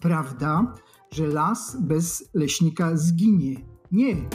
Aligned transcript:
prawda, 0.00 0.74
że 1.12 1.26
las 1.26 1.76
bez 1.80 2.30
leśnika 2.34 2.96
zginie. 2.96 3.56
Nie. 3.92 4.28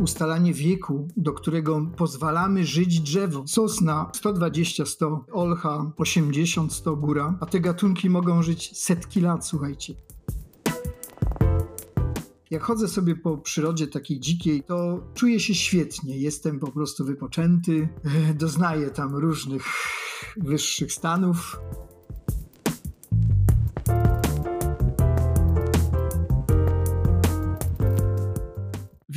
Ustalanie 0.00 0.54
wieku, 0.54 1.08
do 1.16 1.32
którego 1.32 1.86
pozwalamy 1.96 2.66
żyć 2.66 3.00
drzewo. 3.00 3.44
Sosna 3.46 4.10
120-100, 4.14 5.18
olcha 5.32 5.92
80-100 5.98 7.00
góra, 7.00 7.38
a 7.40 7.46
te 7.46 7.60
gatunki 7.60 8.10
mogą 8.10 8.42
żyć 8.42 8.78
setki 8.78 9.20
lat, 9.20 9.46
słuchajcie. 9.46 9.94
Jak 12.50 12.62
chodzę 12.62 12.88
sobie 12.88 13.16
po 13.16 13.38
przyrodzie 13.38 13.86
takiej 13.86 14.20
dzikiej, 14.20 14.62
to 14.62 15.00
czuję 15.14 15.40
się 15.40 15.54
świetnie. 15.54 16.18
Jestem 16.18 16.58
po 16.58 16.72
prostu 16.72 17.04
wypoczęty, 17.04 17.88
doznaję 18.34 18.90
tam 18.90 19.14
różnych 19.16 19.64
wyższych 20.36 20.92
stanów. 20.92 21.60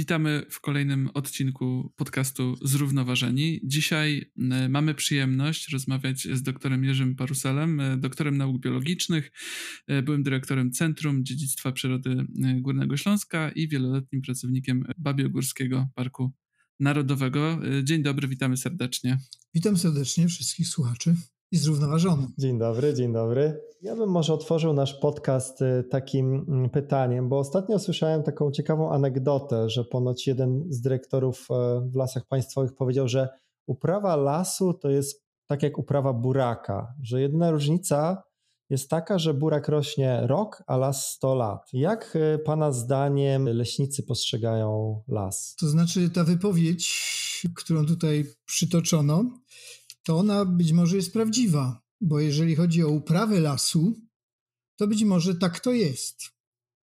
Witamy 0.06 0.46
w 0.50 0.60
kolejnym 0.60 1.10
odcinku 1.14 1.94
podcastu 1.96 2.56
Zrównoważeni. 2.62 3.62
Dzisiaj 3.64 4.32
e, 4.52 4.70
mamy 4.70 4.96
przyjemność 4.96 5.70
rozmawiać 5.70 6.28
z 6.34 6.44
doktorem 6.44 6.84
Jerzym 6.84 7.16
Paruselem, 7.16 7.80
e, 7.80 7.98
doktorem 7.98 8.38
nauk 8.38 8.62
biologicznych, 8.62 9.32
e, 9.88 10.02
byłym 10.02 10.24
dyrektorem 10.24 10.72
Centrum 10.72 11.26
Dziedzictwa 11.26 11.72
Przyrody 11.72 12.26
Górnego 12.62 12.98
Śląska 12.98 13.52
i 13.52 13.68
wieloletnim 13.68 14.22
pracownikiem 14.22 14.86
Babiogórskiego 14.98 15.88
Parku 15.96 16.32
Narodowego. 16.80 17.60
Dzień 17.84 18.04
dobry, 18.04 18.28
witamy 18.28 18.58
serdecznie. 18.58 19.18
Witam 19.54 19.78
serdecznie 19.78 20.28
wszystkich 20.28 20.68
słuchaczy 20.68 21.16
i 21.52 21.58
zrównoważony. 21.58 22.28
Dzień 22.38 22.58
dobry, 22.60 22.94
dzień 22.94 23.14
dobry. 23.14 23.62
Ja 23.82 23.96
bym 23.96 24.10
może 24.10 24.34
otworzył 24.34 24.74
nasz 24.74 24.94
podcast 24.94 25.62
y, 25.62 25.84
takim 25.92 26.46
mm, 26.48 26.70
pytaniem, 26.70 27.30
bo 27.30 27.40
ostatnio 27.40 27.80
słyszałem 27.80 28.24
taką 28.24 28.52
ciekawą 28.52 28.92
anegdotę, 28.92 29.70
że 29.70 29.84
ponoć 29.84 30.28
jeden 30.28 30.64
z 30.70 30.82
dyrektorów 30.82 31.48
e, 31.52 31.82
w 31.92 31.96
lasach 31.96 32.26
państwowych 32.28 32.74
powiedział, 32.76 33.08
że 33.08 33.30
uprawa 33.68 34.16
lasu 34.16 34.74
to 34.74 34.90
jest 34.90 35.26
tak 35.48 35.64
jak 35.64 35.78
uprawa 35.78 36.14
buraka, 36.14 36.94
że 37.04 37.22
jedyna 37.22 37.52
różnica 37.52 38.24
jest 38.70 38.90
taka, 38.90 39.20
że 39.20 39.34
burak 39.34 39.68
rośnie 39.68 40.22
rok, 40.24 40.64
a 40.68 40.78
las 40.78 41.12
100 41.12 41.36
lat. 41.36 41.70
Jak 41.74 42.16
y, 42.16 42.40
Pana 42.40 42.72
zdaniem 42.72 43.46
leśnicy 43.46 44.04
postrzegają 44.04 45.02
las? 45.08 45.56
To 45.60 45.68
znaczy, 45.68 46.10
ta 46.10 46.24
wypowiedź, 46.24 47.46
którą 47.56 47.86
tutaj 47.86 48.26
przytoczono, 48.46 49.24
to 50.06 50.18
ona 50.18 50.46
być 50.46 50.72
może 50.72 50.96
jest 50.96 51.14
prawdziwa, 51.14 51.82
bo 52.02 52.20
jeżeli 52.20 52.56
chodzi 52.56 52.84
o 52.84 52.90
uprawę 52.90 53.40
lasu, 53.40 54.02
to 54.76 54.88
być 54.88 55.04
może 55.04 55.36
tak 55.36 55.60
to 55.60 55.72
jest. 55.72 56.22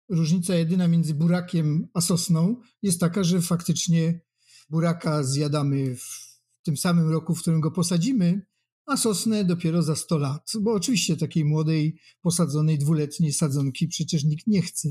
Różnica 0.09 0.55
jedyna 0.55 0.87
między 0.87 1.13
burakiem 1.13 1.87
a 1.93 2.01
sosną 2.01 2.61
jest 2.81 2.99
taka, 2.99 3.23
że 3.23 3.41
faktycznie 3.41 4.21
buraka 4.69 5.23
zjadamy 5.23 5.95
w 5.95 6.31
tym 6.63 6.77
samym 6.77 7.09
roku, 7.09 7.35
w 7.35 7.41
którym 7.41 7.61
go 7.61 7.71
posadzimy, 7.71 8.45
a 8.85 8.97
sosnę 8.97 9.45
dopiero 9.45 9.83
za 9.83 9.95
100 9.95 10.17
lat. 10.17 10.51
Bo 10.61 10.73
oczywiście 10.73 11.17
takiej 11.17 11.45
młodej, 11.45 11.99
posadzonej 12.21 12.77
dwuletniej 12.77 13.33
sadzonki 13.33 13.87
przecież 13.87 14.23
nikt 14.23 14.47
nie 14.47 14.61
chce. 14.61 14.89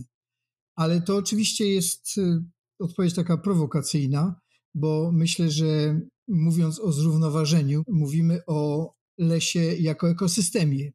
Ale 0.75 1.01
to 1.01 1.17
oczywiście 1.17 1.69
jest 1.69 2.19
y, 2.19 2.43
odpowiedź 2.79 3.15
taka 3.15 3.39
prowokacyjna, 3.39 4.41
bo 4.75 5.11
myślę, 5.13 5.51
że 5.51 6.01
mówiąc 6.29 6.81
o 6.81 6.93
zrównoważeniu, 6.93 7.83
mówimy 7.89 8.41
o 8.47 8.91
lesie 9.19 9.61
jako 9.61 10.11
ekosystemie. 10.11 10.93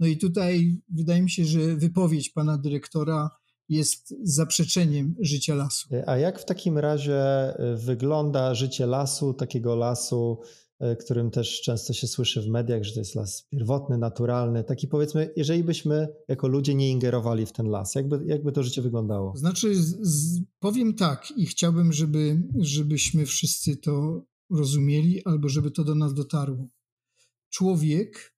No 0.00 0.06
i 0.06 0.16
tutaj 0.16 0.80
wydaje 0.88 1.22
mi 1.22 1.30
się, 1.30 1.44
że 1.44 1.76
wypowiedź 1.76 2.30
pana 2.30 2.58
dyrektora 2.58 3.30
jest 3.68 4.14
zaprzeczeniem 4.22 5.14
życia 5.20 5.54
lasu. 5.54 5.88
A 6.06 6.16
jak 6.16 6.40
w 6.40 6.44
takim 6.44 6.78
razie 6.78 7.22
wygląda 7.76 8.54
życie 8.54 8.86
lasu, 8.86 9.34
takiego 9.34 9.76
lasu, 9.76 10.40
którym 11.00 11.30
też 11.30 11.60
często 11.60 11.92
się 11.92 12.06
słyszy 12.06 12.42
w 12.42 12.48
mediach, 12.48 12.82
że 12.84 12.92
to 12.92 13.00
jest 13.00 13.14
las 13.14 13.46
pierwotny, 13.50 13.98
naturalny. 13.98 14.64
Taki 14.64 14.88
powiedzmy, 14.88 15.32
jeżeli 15.36 15.64
byśmy 15.64 16.08
jako 16.28 16.48
ludzie 16.48 16.74
nie 16.74 16.90
ingerowali 16.90 17.46
w 17.46 17.52
ten 17.52 17.66
las, 17.66 17.94
jakby, 17.94 18.24
jakby 18.26 18.52
to 18.52 18.62
życie 18.62 18.82
wyglądało? 18.82 19.36
Znaczy, 19.36 19.74
z, 19.74 19.96
z, 20.00 20.40
powiem 20.58 20.94
tak 20.94 21.32
i 21.36 21.46
chciałbym, 21.46 21.92
żeby, 21.92 22.42
żebyśmy 22.58 23.26
wszyscy 23.26 23.76
to 23.76 24.24
rozumieli, 24.50 25.24
albo 25.24 25.48
żeby 25.48 25.70
to 25.70 25.84
do 25.84 25.94
nas 25.94 26.14
dotarło. 26.14 26.68
Człowiek, 27.50 28.34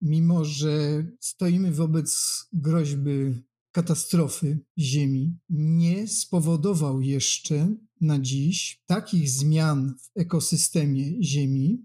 mimo 0.00 0.44
że 0.44 1.04
stoimy 1.20 1.72
wobec 1.72 2.40
groźby 2.52 3.42
katastrofy 3.72 4.60
Ziemi, 4.78 5.38
nie 5.48 6.08
spowodował 6.08 7.00
jeszcze 7.00 7.76
na 8.00 8.18
dziś 8.18 8.82
takich 8.86 9.30
zmian 9.30 9.94
w 9.98 10.20
ekosystemie 10.20 11.22
Ziemi, 11.22 11.82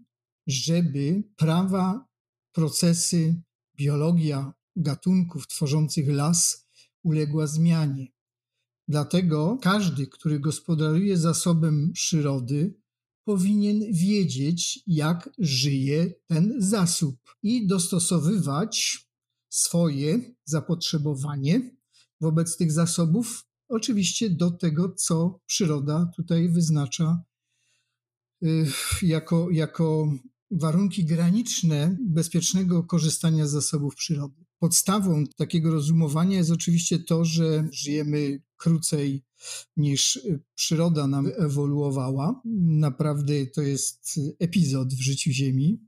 żeby 0.47 1.23
prawa, 1.35 2.07
procesy, 2.51 3.41
biologia 3.75 4.53
gatunków 4.75 5.47
tworzących 5.47 6.09
las 6.09 6.68
uległa 7.03 7.47
zmianie. 7.47 8.07
Dlatego 8.88 9.57
każdy, 9.62 10.07
który 10.07 10.40
gospodaruje 10.40 11.17
zasobem 11.17 11.91
przyrody, 11.94 12.79
powinien 13.23 13.94
wiedzieć, 13.94 14.79
jak 14.88 15.29
żyje 15.40 16.13
ten 16.28 16.56
zasób 16.57 17.16
i 17.44 17.67
dostosowywać 17.67 19.05
swoje 19.56 20.36
zapotrzebowanie 20.46 21.72
wobec 22.22 22.58
tych 22.58 22.72
zasobów, 22.72 23.46
oczywiście 23.70 24.30
do 24.30 24.52
tego, 24.52 24.90
co 24.90 25.40
przyroda 25.46 26.12
tutaj 26.16 26.50
wyznacza 26.50 27.24
y, 28.44 28.66
jako, 29.02 29.50
jako 29.52 30.14
warunki 30.52 31.06
graniczne 31.06 31.98
bezpiecznego 32.02 32.84
korzystania 32.84 33.48
z 33.48 33.52
zasobów 33.52 33.96
przyrody. 33.96 34.46
Podstawą 34.60 35.24
takiego 35.36 35.72
rozumowania 35.72 36.38
jest 36.38 36.52
oczywiście 36.52 37.00
to, 37.00 37.26
że 37.26 37.68
żyjemy 37.72 38.42
krócej 38.58 39.24
niż 39.78 40.20
przyroda 40.56 41.08
nam 41.08 41.32
ewoluowała. 41.38 42.42
Naprawdę 42.66 43.46
to 43.46 43.62
jest 43.62 44.20
epizod 44.40 44.94
w 44.94 45.02
życiu 45.02 45.32
Ziemi. 45.32 45.80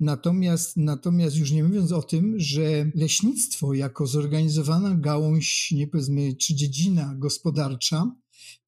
Natomiast, 0.00 0.76
natomiast 0.76 1.36
już 1.36 1.50
nie 1.50 1.64
mówiąc 1.64 1.92
o 1.92 2.02
tym, 2.02 2.34
że 2.36 2.90
leśnictwo 2.94 3.74
jako 3.74 4.06
zorganizowana 4.06 4.94
gałąź, 4.94 5.72
nie 5.72 5.86
powiedzmy, 5.86 6.36
czy 6.36 6.54
dziedzina 6.54 7.14
gospodarcza, 7.18 8.16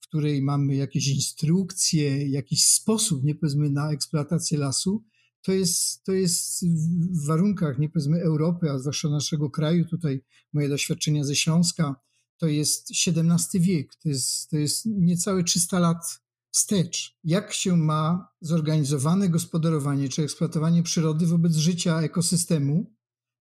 w 0.00 0.09
której 0.09 0.43
mamy 0.43 0.75
jakieś 0.75 1.09
instrukcje, 1.09 2.28
jakiś 2.28 2.66
sposób, 2.66 3.25
nie 3.25 3.34
powiedzmy, 3.34 3.70
na 3.70 3.93
eksploatację 3.93 4.59
lasu, 4.59 5.04
to 5.43 5.53
jest, 5.53 6.04
to 6.04 6.12
jest 6.12 6.65
w 7.12 7.26
warunkach, 7.26 7.78
nie 7.78 7.88
powiedzmy, 7.88 8.20
Europy, 8.20 8.70
a 8.70 8.78
zwłaszcza 8.78 9.09
naszego 9.09 9.50
kraju, 9.50 9.84
tutaj 9.84 10.20
moje 10.53 10.69
doświadczenia 10.69 11.25
ze 11.25 11.37
Śląska, 11.37 11.94
to 12.38 12.47
jest 12.47 12.91
XVII 13.06 13.60
wiek, 13.60 13.94
to 13.94 14.09
jest, 14.09 14.50
to 14.50 14.56
jest 14.56 14.87
niecałe 14.87 15.44
300 15.44 15.78
lat 15.78 16.20
wstecz. 16.50 17.19
Jak 17.25 17.53
się 17.53 17.77
ma 17.77 18.28
zorganizowane 18.41 19.28
gospodarowanie 19.28 20.09
czy 20.09 20.22
eksploatowanie 20.22 20.83
przyrody 20.83 21.27
wobec 21.27 21.56
życia 21.56 22.00
ekosystemu 22.00 22.93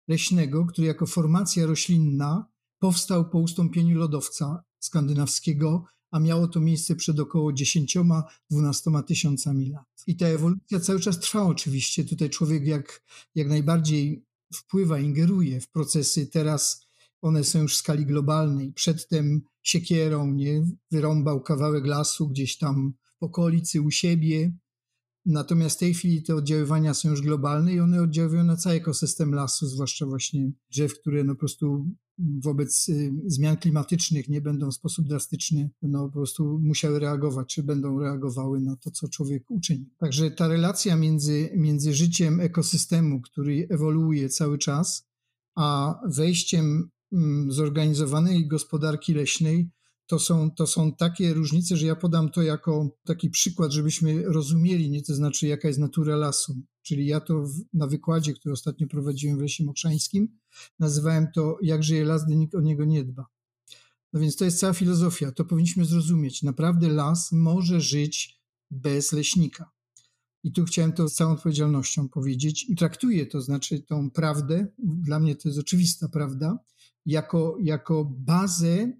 leśnego, 0.08 0.66
który 0.66 0.88
jako 0.88 1.06
formacja 1.06 1.66
roślinna 1.66 2.48
powstał 2.80 3.30
po 3.30 3.40
ustąpieniu 3.40 3.98
lodowca 4.00 4.64
skandynawskiego, 4.80 5.86
a 6.12 6.20
miało 6.20 6.48
to 6.48 6.60
miejsce 6.60 6.96
przed 6.96 7.20
około 7.20 7.52
10-12 7.52 8.24
tysiącami 9.04 9.70
lat. 9.70 9.86
I 10.08 10.16
ta 10.16 10.28
ewolucja 10.28 10.80
cały 10.80 11.00
czas 11.00 11.20
trwa 11.20 11.44
oczywiście. 11.44 12.06
Tutaj 12.06 12.30
człowiek 12.30 12.66
jak, 12.66 13.04
jak 13.36 13.48
najbardziej 13.48 14.26
wpływa, 14.54 15.00
ingeruje 15.00 15.62
w 15.62 15.70
procesy 15.70 16.28
teraz 16.28 16.89
one 17.22 17.44
są 17.44 17.62
już 17.62 17.74
w 17.74 17.78
skali 17.78 18.06
globalnej. 18.06 18.74
Przedtem 18.74 19.42
siekierą 19.64 20.34
nie 20.34 20.66
wyrąbał 20.92 21.42
kawałek 21.42 21.86
lasu 21.86 22.30
gdzieś 22.30 22.58
tam 22.58 22.94
w 23.20 23.24
okolicy 23.24 23.82
u 23.82 23.92
siebie. 23.92 24.54
Natomiast 25.26 25.76
w 25.76 25.80
tej 25.80 25.94
chwili 25.94 26.24
te 26.24 26.36
oddziaływania 26.36 26.94
są 26.94 27.10
już 27.10 27.22
globalne 27.22 27.74
i 27.74 27.80
one 27.80 28.02
oddziałują 28.02 28.44
na 28.44 28.58
cały 28.58 28.76
ekosystem 28.76 29.34
lasu, 29.34 29.68
zwłaszcza 29.68 30.06
właśnie 30.06 30.52
drzew, 30.72 31.00
które 31.00 31.24
no 31.24 31.34
po 31.34 31.40
prostu 31.40 31.86
wobec 32.44 32.90
y, 32.90 33.14
zmian 33.26 33.58
klimatycznych 33.58 34.30
nie 34.30 34.42
będą 34.42 34.72
w 34.72 34.74
sposób 34.74 35.08
drastyczny 35.08 35.70
no 35.82 36.08
po 36.08 36.14
prostu 36.14 36.60
musiały 36.64 37.00
reagować, 37.00 37.56
czy 37.56 37.64
będą 37.64 38.00
reagowały 38.00 38.62
na 38.62 38.76
to, 38.76 38.92
co 38.92 39.08
człowiek 39.08 39.52
uczyni. 39.52 39.90
Także 39.98 40.32
ta 40.32 40.48
relacja 40.48 40.96
między, 40.96 41.50
między 41.56 41.94
życiem 41.94 42.40
ekosystemu, 42.40 43.22
który 43.22 43.68
ewoluuje 43.70 44.30
cały 44.30 44.58
czas, 44.58 45.08
a 45.56 46.00
wejściem 46.08 46.90
zorganizowanej 47.48 48.48
gospodarki 48.48 49.14
leśnej, 49.14 49.70
to 50.08 50.20
są, 50.20 50.52
to 50.52 50.68
są 50.68 50.96
takie 50.96 51.34
różnice, 51.34 51.78
że 51.78 51.86
ja 51.86 51.96
podam 51.96 52.30
to 52.32 52.42
jako 52.42 52.98
taki 53.04 53.30
przykład, 53.30 53.72
żebyśmy 53.72 54.24
rozumieli, 54.24 54.90
nie 54.90 55.04
to 55.04 55.16
znaczy 55.16 55.48
jaka 55.48 55.68
jest 55.68 55.80
natura 55.80 56.16
lasu. 56.16 56.56
Czyli 56.82 57.06
ja 57.06 57.20
to 57.20 57.42
w, 57.42 57.54
na 57.74 57.88
wykładzie, 57.88 58.34
który 58.34 58.54
ostatnio 58.54 58.88
prowadziłem 58.88 59.38
w 59.38 59.42
Lesie 59.42 59.64
Mokrzańskim, 59.64 60.40
Nazywałem 60.80 61.28
to 61.36 61.58
Jak 61.62 61.84
żyje 61.84 62.06
las, 62.06 62.26
gdy 62.26 62.36
nikt 62.36 62.56
o 62.56 62.62
niego 62.62 62.86
nie 62.86 63.04
dba. 63.04 63.26
No 64.14 64.20
więc 64.20 64.36
to 64.36 64.46
jest 64.46 64.60
cała 64.60 64.74
filozofia, 64.74 65.32
to 65.32 65.46
powinniśmy 65.46 65.86
zrozumieć. 65.86 66.44
Naprawdę 66.44 66.90
las 66.90 67.32
może 67.32 67.82
żyć 67.82 68.40
bez 68.72 69.12
leśnika. 69.12 69.72
I 70.44 70.52
tu 70.52 70.66
chciałem 70.66 70.94
to 70.94 71.10
z 71.10 71.14
całą 71.14 71.32
odpowiedzialnością 71.32 72.10
powiedzieć 72.10 72.70
i 72.70 72.76
traktuję 72.76 73.26
to, 73.26 73.42
znaczy 73.42 73.80
tą 73.80 74.12
prawdę, 74.12 74.68
dla 74.78 75.20
mnie 75.20 75.36
to 75.36 75.50
jest 75.50 75.60
oczywista 75.60 76.10
prawda, 76.10 76.60
jako, 77.06 77.58
jako 77.62 78.06
bazę 78.06 78.94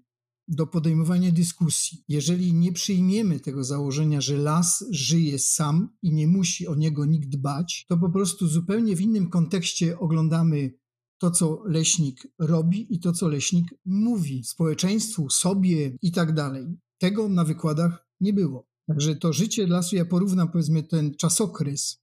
do 0.48 0.66
podejmowania 0.66 1.32
dyskusji. 1.32 2.04
Jeżeli 2.08 2.54
nie 2.54 2.72
przyjmiemy 2.72 3.40
tego 3.40 3.64
założenia, 3.64 4.20
że 4.20 4.36
las 4.36 4.84
żyje 4.90 5.38
sam 5.38 5.88
i 6.02 6.12
nie 6.12 6.28
musi 6.28 6.66
o 6.66 6.74
niego 6.74 7.06
nikt 7.06 7.28
dbać, 7.28 7.86
to 7.88 7.98
po 7.98 8.10
prostu 8.10 8.46
zupełnie 8.46 8.96
w 8.96 9.00
innym 9.00 9.30
kontekście 9.30 9.98
oglądamy 9.98 10.74
to, 11.20 11.30
co 11.30 11.62
leśnik 11.66 12.28
robi 12.38 12.94
i 12.94 13.00
to, 13.00 13.12
co 13.12 13.28
leśnik 13.28 13.74
mówi 13.84 14.44
społeczeństwu, 14.44 15.30
sobie 15.30 15.96
i 16.02 16.12
tak 16.12 16.34
dalej. 16.34 16.66
Tego 16.98 17.28
na 17.28 17.44
wykładach 17.44 18.06
nie 18.20 18.32
było. 18.32 18.66
Także 18.88 19.16
to 19.16 19.32
życie 19.32 19.66
lasu, 19.66 19.96
ja 19.96 20.04
porównam 20.04 20.50
powiedzmy 20.50 20.82
ten 20.82 21.14
czasokres, 21.14 21.99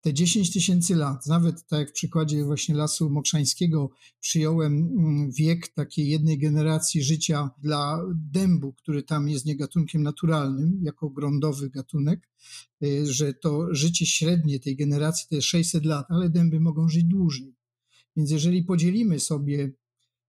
te 0.00 0.14
10 0.14 0.52
tysięcy 0.52 0.96
lat, 0.96 1.26
nawet 1.26 1.66
tak 1.66 1.78
jak 1.78 1.90
w 1.90 1.92
przykładzie 1.92 2.44
właśnie 2.44 2.74
Lasu 2.74 3.10
Mokrzańskiego 3.10 3.90
przyjąłem 4.20 4.72
mm, 4.72 5.32
wiek 5.32 5.68
takiej 5.68 6.08
jednej 6.08 6.38
generacji 6.38 7.02
życia 7.02 7.50
dla 7.58 8.02
dębu, 8.14 8.72
który 8.72 9.02
tam 9.02 9.28
jest 9.28 9.46
nie 9.46 9.56
gatunkiem 9.56 10.02
naturalnym, 10.02 10.80
jako 10.82 11.10
grądowy 11.10 11.70
gatunek, 11.70 12.28
y, 12.84 13.06
że 13.12 13.34
to 13.34 13.74
życie 13.74 14.06
średnie 14.06 14.60
tej 14.60 14.76
generacji 14.76 15.26
to 15.28 15.34
jest 15.34 15.48
600 15.48 15.84
lat, 15.84 16.06
ale 16.08 16.30
dęby 16.30 16.60
mogą 16.60 16.88
żyć 16.88 17.04
dłużej. 17.04 17.54
Więc 18.16 18.30
jeżeli 18.30 18.64
podzielimy 18.64 19.20
sobie 19.20 19.72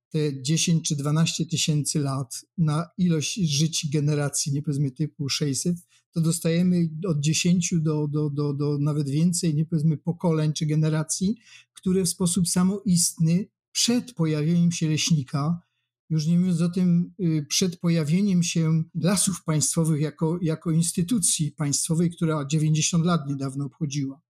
te 0.10 0.42
10 0.42 0.88
czy 0.88 0.96
12 0.96 1.46
tysięcy 1.46 2.00
lat 2.00 2.46
na 2.58 2.90
ilość 2.98 3.36
żyć 3.36 3.88
generacji, 3.94 4.54
nie 4.54 4.62
powiedzmy 4.62 4.92
typu 4.92 5.30
600, 5.30 5.76
to 6.12 6.22
dostajemy 6.22 6.90
od 7.08 7.20
10 7.20 7.74
do, 7.82 8.08
do, 8.08 8.30
do, 8.30 8.54
do 8.54 8.78
nawet 8.78 9.10
więcej, 9.10 9.56
nie 9.56 9.66
powiedzmy 9.66 9.98
pokoleń 9.98 10.54
czy 10.54 10.66
generacji, 10.66 11.38
które 11.74 12.04
w 12.04 12.10
sposób 12.10 12.48
samoistny 12.48 13.48
przed 13.72 14.14
pojawieniem 14.14 14.72
się 14.72 14.90
leśnika, 14.90 15.62
już 16.10 16.28
nie 16.28 16.40
mówiąc 16.40 16.62
o 16.62 16.70
tym, 16.70 17.14
y, 17.20 17.46
przed 17.50 17.80
pojawieniem 17.80 18.44
się 18.44 18.84
lasów 18.96 19.44
państwowych 19.44 20.02
jako, 20.02 20.40
jako 20.42 20.72
instytucji 20.72 21.52
państwowej, 21.52 22.12
która 22.12 22.46
90 22.46 23.06
lat 23.06 23.28
niedawno 23.28 23.66
obchodziła. 23.66 24.22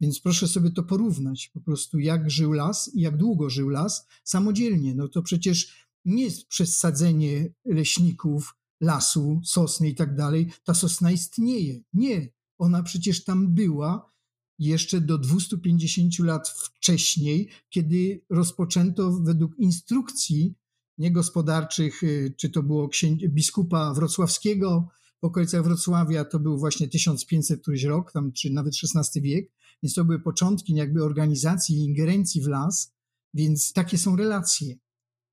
Więc 0.00 0.20
proszę 0.20 0.48
sobie 0.48 0.70
to 0.70 0.82
porównać, 0.82 1.50
po 1.54 1.60
prostu 1.60 1.98
jak 1.98 2.30
żył 2.30 2.52
las 2.52 2.90
i 2.94 3.00
jak 3.00 3.16
długo 3.16 3.50
żył 3.50 3.68
las 3.68 4.06
samodzielnie. 4.24 4.94
No 4.94 5.08
to 5.08 5.22
przecież 5.22 5.88
nie 6.04 6.24
jest 6.24 6.46
przesadzenie 6.46 7.54
leśników, 7.64 8.54
lasu, 8.80 9.40
sosny 9.44 9.88
i 9.88 9.94
tak 9.94 10.16
dalej. 10.16 10.52
Ta 10.64 10.74
sosna 10.74 11.10
istnieje. 11.10 11.80
Nie, 11.92 12.28
ona 12.58 12.82
przecież 12.82 13.24
tam 13.24 13.54
była 13.54 14.12
jeszcze 14.58 15.00
do 15.00 15.18
250 15.18 16.18
lat 16.18 16.48
wcześniej, 16.48 17.48
kiedy 17.68 18.24
rozpoczęto 18.30 19.12
według 19.12 19.58
instrukcji 19.58 20.54
niegospodarczych, 20.98 22.02
y, 22.02 22.34
czy 22.36 22.50
to 22.50 22.62
było 22.62 22.90
biskupa 23.28 23.94
wrocławskiego, 23.94 24.88
w 25.22 25.26
okolicach 25.26 25.64
Wrocławia 25.64 26.24
to 26.24 26.38
był 26.38 26.58
właśnie 26.58 26.88
1500 26.88 27.62
któryś 27.62 27.82
rok, 27.82 28.12
tam, 28.12 28.32
czy 28.32 28.50
nawet 28.50 28.74
XVI 28.94 29.20
wiek, 29.20 29.52
więc 29.82 29.94
to 29.94 30.04
były 30.04 30.20
początki 30.20 30.74
jakby 30.74 31.04
organizacji 31.04 31.76
i 31.76 31.84
ingerencji 31.84 32.42
w 32.42 32.46
las, 32.46 32.94
więc 33.34 33.72
takie 33.72 33.98
są 33.98 34.16
relacje. 34.16 34.76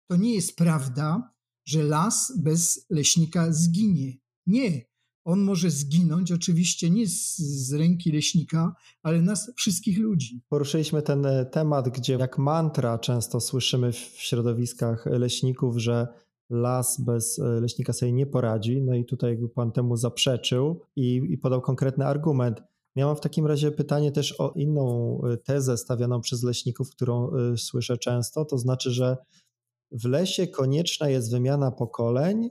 To 0.07 0.15
nie 0.15 0.35
jest 0.35 0.55
prawda, 0.55 1.33
że 1.65 1.83
las 1.83 2.33
bez 2.37 2.85
leśnika 2.89 3.51
zginie. 3.51 4.17
Nie. 4.47 4.91
On 5.25 5.41
może 5.41 5.71
zginąć 5.71 6.31
oczywiście 6.31 6.89
nie 6.89 7.07
z, 7.07 7.37
z, 7.37 7.73
ręki 7.73 8.11
leśnika, 8.11 8.75
ale 9.03 9.21
nas 9.21 9.51
wszystkich 9.55 9.99
ludzi. 9.99 10.41
Poruszyliśmy 10.49 11.01
ten 11.01 11.25
e, 11.25 11.45
temat, 11.45 11.89
gdzie 11.89 12.13
jak 12.13 12.37
mantra 12.37 12.99
często 12.99 13.39
słyszymy 13.39 13.91
w 13.91 13.95
środowiskach 13.95 15.05
leśników, 15.05 15.77
że 15.77 16.07
las 16.49 17.01
bez 17.01 17.39
e, 17.39 17.43
leśnika 17.43 17.93
sobie 17.93 18.11
nie 18.11 18.25
poradzi. 18.25 18.81
No 18.81 18.95
i 18.95 19.05
tutaj 19.05 19.31
jakby 19.31 19.49
pan 19.49 19.71
temu 19.71 19.97
zaprzeczył 19.97 20.81
i, 20.95 21.21
i 21.29 21.37
podał 21.37 21.61
konkretny 21.61 22.05
argument. 22.05 22.63
Miałam 22.95 23.15
w 23.15 23.21
takim 23.21 23.47
razie 23.47 23.71
pytanie 23.71 24.11
też 24.11 24.39
o 24.39 24.51
inną 24.55 25.17
e, 25.23 25.37
tezę 25.37 25.77
stawianą 25.77 26.21
przez 26.21 26.43
leśników, 26.43 26.89
którą 26.89 27.31
słyszę 27.57 27.97
często, 27.97 28.45
to 28.45 28.57
znaczy, 28.57 28.91
że 28.91 29.17
w 29.91 30.05
lesie 30.05 30.47
konieczna 30.47 31.09
jest 31.09 31.31
wymiana 31.31 31.71
pokoleń 31.71 32.49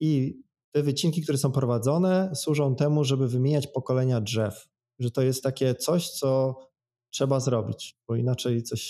i 0.00 0.42
te 0.72 0.82
wycinki, 0.82 1.22
które 1.22 1.38
są 1.38 1.52
prowadzone, 1.52 2.30
służą 2.34 2.76
temu, 2.76 3.04
żeby 3.04 3.28
wymieniać 3.28 3.66
pokolenia 3.66 4.20
drzew. 4.20 4.68
Że 4.98 5.10
to 5.10 5.22
jest 5.22 5.42
takie 5.42 5.74
coś, 5.74 6.10
co 6.10 6.58
trzeba 7.10 7.40
zrobić, 7.40 7.98
bo 8.08 8.16
inaczej 8.16 8.62
coś 8.62 8.80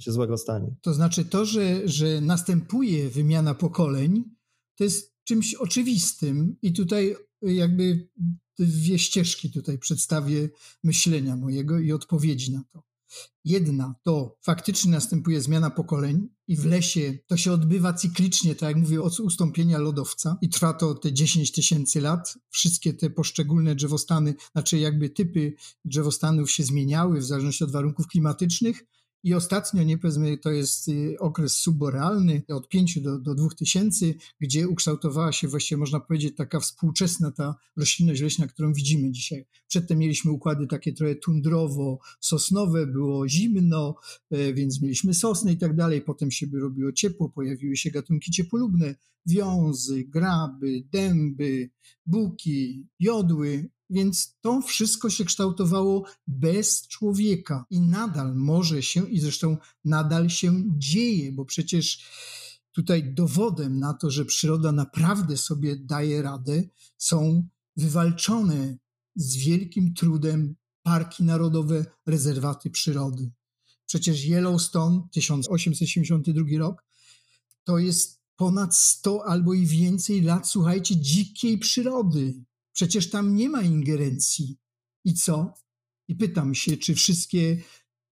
się 0.00 0.12
złego 0.12 0.38
stanie. 0.38 0.74
To 0.82 0.94
znaczy 0.94 1.24
to, 1.24 1.44
że, 1.44 1.88
że 1.88 2.20
następuje 2.20 3.08
wymiana 3.08 3.54
pokoleń, 3.54 4.24
to 4.76 4.84
jest 4.84 5.14
czymś 5.24 5.54
oczywistym 5.54 6.56
i 6.62 6.72
tutaj 6.72 7.16
jakby 7.42 8.08
dwie 8.58 8.98
ścieżki 8.98 9.50
tutaj 9.50 9.78
przedstawię 9.78 10.48
myślenia 10.84 11.36
mojego 11.36 11.78
i 11.78 11.92
odpowiedzi 11.92 12.52
na 12.52 12.64
to. 12.72 12.82
Jedna 13.44 13.94
to 14.02 14.38
faktycznie 14.42 14.92
następuje 14.92 15.40
zmiana 15.40 15.70
pokoleń 15.70 16.28
i 16.48 16.56
w 16.56 16.64
lesie 16.64 17.18
to 17.26 17.36
się 17.36 17.52
odbywa 17.52 17.92
cyklicznie, 17.92 18.54
tak 18.54 18.68
jak 18.68 18.76
mówię, 18.76 19.02
od 19.02 19.20
ustąpienia 19.20 19.78
lodowca. 19.78 20.38
I 20.42 20.48
trwa 20.48 20.72
to 20.72 20.94
te 20.94 21.12
10 21.12 21.52
tysięcy 21.52 22.00
lat. 22.00 22.38
Wszystkie 22.50 22.94
te 22.94 23.10
poszczególne 23.10 23.74
drzewostany, 23.74 24.34
znaczy 24.52 24.78
jakby 24.78 25.10
typy 25.10 25.54
drzewostanów 25.84 26.50
się 26.50 26.64
zmieniały 26.64 27.20
w 27.20 27.24
zależności 27.24 27.64
od 27.64 27.72
warunków 27.72 28.06
klimatycznych, 28.06 28.84
i 29.22 29.34
ostatnio, 29.34 29.82
nie 29.82 29.98
powiedzmy, 29.98 30.38
to 30.38 30.50
jest 30.50 30.88
y, 30.88 31.16
okres 31.20 31.52
subborealny 31.52 32.42
od 32.48 32.68
5 32.68 33.00
do, 33.00 33.18
do 33.18 33.34
2000, 33.34 34.06
gdzie 34.40 34.68
ukształtowała 34.68 35.32
się 35.32 35.48
właściwie, 35.48 35.78
można 35.78 36.00
powiedzieć, 36.00 36.36
taka 36.36 36.60
współczesna 36.60 37.30
ta 37.30 37.54
roślinność 37.76 38.22
leśna, 38.22 38.46
którą 38.46 38.72
widzimy 38.72 39.10
dzisiaj. 39.10 39.46
Przedtem 39.68 39.98
mieliśmy 39.98 40.30
układy 40.30 40.66
takie 40.66 40.92
trochę 40.92 41.14
tundrowo-sosnowe, 41.14 42.86
było 42.86 43.28
zimno, 43.28 43.94
e, 44.30 44.52
więc 44.52 44.82
mieliśmy 44.82 45.14
sosny 45.14 45.52
i 45.52 45.56
tak 45.56 45.76
dalej. 45.76 46.02
Potem 46.02 46.30
się 46.30 46.46
by 46.46 46.60
robiło 46.60 46.92
ciepło, 46.92 47.28
pojawiły 47.28 47.76
się 47.76 47.90
gatunki 47.90 48.30
ciepolubne, 48.30 48.94
wiązy, 49.26 50.04
graby, 50.04 50.82
dęby, 50.92 51.70
buki, 52.06 52.86
jodły, 52.98 53.70
więc 53.90 54.36
to 54.40 54.62
wszystko 54.62 55.10
się 55.10 55.24
kształtowało 55.24 56.04
bez 56.26 56.88
człowieka 56.88 57.64
i 57.70 57.80
nadal 57.80 58.34
może 58.34 58.82
się, 58.82 59.10
i 59.10 59.20
zresztą 59.20 59.56
nadal 59.84 60.30
się 60.30 60.64
dzieje, 60.78 61.32
bo 61.32 61.44
przecież 61.44 62.04
tutaj 62.72 63.14
dowodem 63.14 63.78
na 63.78 63.94
to, 63.94 64.10
że 64.10 64.24
przyroda 64.24 64.72
naprawdę 64.72 65.36
sobie 65.36 65.76
daje 65.76 66.22
radę, 66.22 66.62
są 66.98 67.48
wywalczone 67.76 68.78
z 69.16 69.36
wielkim 69.36 69.94
trudem 69.94 70.56
parki 70.82 71.24
narodowe, 71.24 71.84
rezerwaty 72.06 72.70
przyrody. 72.70 73.30
Przecież 73.86 74.24
Yellowstone, 74.24 75.08
1872 75.12 76.58
rok, 76.58 76.84
to 77.64 77.78
jest 77.78 78.20
ponad 78.36 78.76
100 78.76 79.24
albo 79.26 79.54
i 79.54 79.66
więcej 79.66 80.22
lat, 80.22 80.48
słuchajcie, 80.48 80.96
dzikiej 80.96 81.58
przyrody. 81.58 82.34
Przecież 82.76 83.10
tam 83.10 83.34
nie 83.34 83.48
ma 83.48 83.62
ingerencji. 83.62 84.58
I 85.04 85.14
co? 85.14 85.54
I 86.08 86.14
pytam 86.14 86.54
się, 86.54 86.76
czy 86.76 86.94
wszystkie 86.94 87.62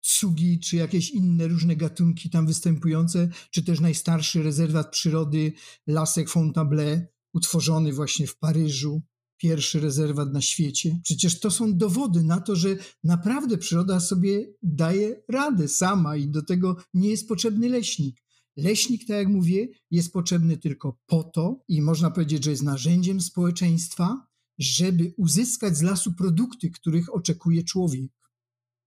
cugi, 0.02 0.60
czy 0.60 0.76
jakieś 0.76 1.10
inne 1.10 1.48
różne 1.48 1.76
gatunki 1.76 2.30
tam 2.30 2.48
występujące, 2.48 3.30
czy 3.52 3.64
też 3.64 3.80
najstarszy 3.80 4.44
rezerwat 4.44 4.92
przyrody 4.92 5.54
Lasek 5.88 6.30
Fontainebleau, 6.30 7.02
utworzony 7.34 7.94
właśnie 7.94 8.28
w 8.28 8.38
Paryżu, 8.38 9.02
pierwszy 9.38 9.80
rezerwat 9.80 10.34
na 10.34 10.42
świecie. 10.42 11.00
Przecież 11.04 11.40
to 11.40 11.52
są 11.52 11.78
dowody 11.78 12.24
na 12.24 12.42
to, 12.42 12.56
że 12.56 12.76
naprawdę 13.04 13.58
przyroda 13.58 14.00
sobie 14.00 14.54
daje 14.64 15.24
radę 15.30 15.68
sama 15.68 16.16
i 16.18 16.28
do 16.28 16.42
tego 16.42 16.78
nie 16.94 17.10
jest 17.10 17.28
potrzebny 17.28 17.70
leśnik. 17.70 18.24
Leśnik, 18.58 19.08
tak 19.08 19.18
jak 19.18 19.28
mówię, 19.28 19.68
jest 19.92 20.14
potrzebny 20.14 20.58
tylko 20.58 21.00
po 21.06 21.24
to 21.24 21.64
i 21.68 21.82
można 21.82 22.12
powiedzieć, 22.12 22.44
że 22.44 22.52
jest 22.52 22.64
narzędziem 22.64 23.22
społeczeństwa, 23.22 24.29
żeby 24.60 25.14
uzyskać 25.18 25.78
z 25.78 25.82
lasu 25.82 26.14
produkty, 26.14 26.70
których 26.70 27.14
oczekuje 27.16 27.64
człowiek. 27.64 28.12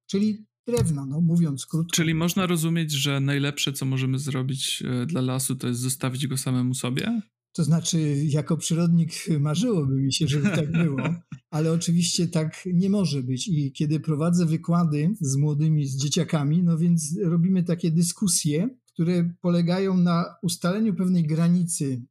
Czyli 0.06 0.46
drewna, 0.66 1.06
no 1.06 1.20
mówiąc 1.20 1.66
krótko. 1.66 1.96
Czyli 1.96 2.14
można 2.14 2.46
rozumieć, 2.46 2.92
że 2.92 3.20
najlepsze, 3.20 3.72
co 3.72 3.86
możemy 3.86 4.18
zrobić 4.18 4.82
e, 4.86 5.06
dla 5.06 5.20
lasu, 5.20 5.56
to 5.56 5.68
jest 5.68 5.80
zostawić 5.80 6.26
go 6.26 6.36
samemu 6.36 6.74
sobie? 6.74 7.22
To 7.52 7.64
znaczy, 7.64 8.24
jako 8.24 8.56
przyrodnik 8.56 9.12
marzyłoby 9.40 9.94
mi 9.94 10.12
się, 10.12 10.28
żeby 10.28 10.50
tak 10.50 10.72
było, 10.72 10.98
ale 11.50 11.72
oczywiście 11.72 12.28
tak 12.28 12.68
nie 12.74 12.90
może 12.90 13.22
być. 13.22 13.48
I 13.48 13.72
kiedy 13.72 14.00
prowadzę 14.00 14.46
wykłady 14.46 15.14
z 15.20 15.36
młodymi, 15.36 15.86
z 15.86 15.96
dzieciakami, 15.96 16.62
no 16.62 16.78
więc 16.78 17.18
robimy 17.24 17.62
takie 17.62 17.90
dyskusje, 17.90 18.68
które 18.92 19.34
polegają 19.40 19.96
na 19.96 20.24
ustaleniu 20.42 20.94
pewnej 20.94 21.22
granicy 21.22 22.02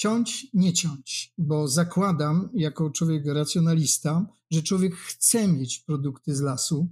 ciąć, 0.00 0.46
nie 0.54 0.72
ciąć, 0.72 1.34
bo 1.38 1.68
zakładam 1.68 2.48
jako 2.54 2.90
człowiek 2.90 3.26
racjonalista, 3.26 4.26
że 4.50 4.62
człowiek 4.62 4.94
chce 4.94 5.48
mieć 5.48 5.78
produkty 5.78 6.36
z 6.36 6.40
lasu, 6.40 6.88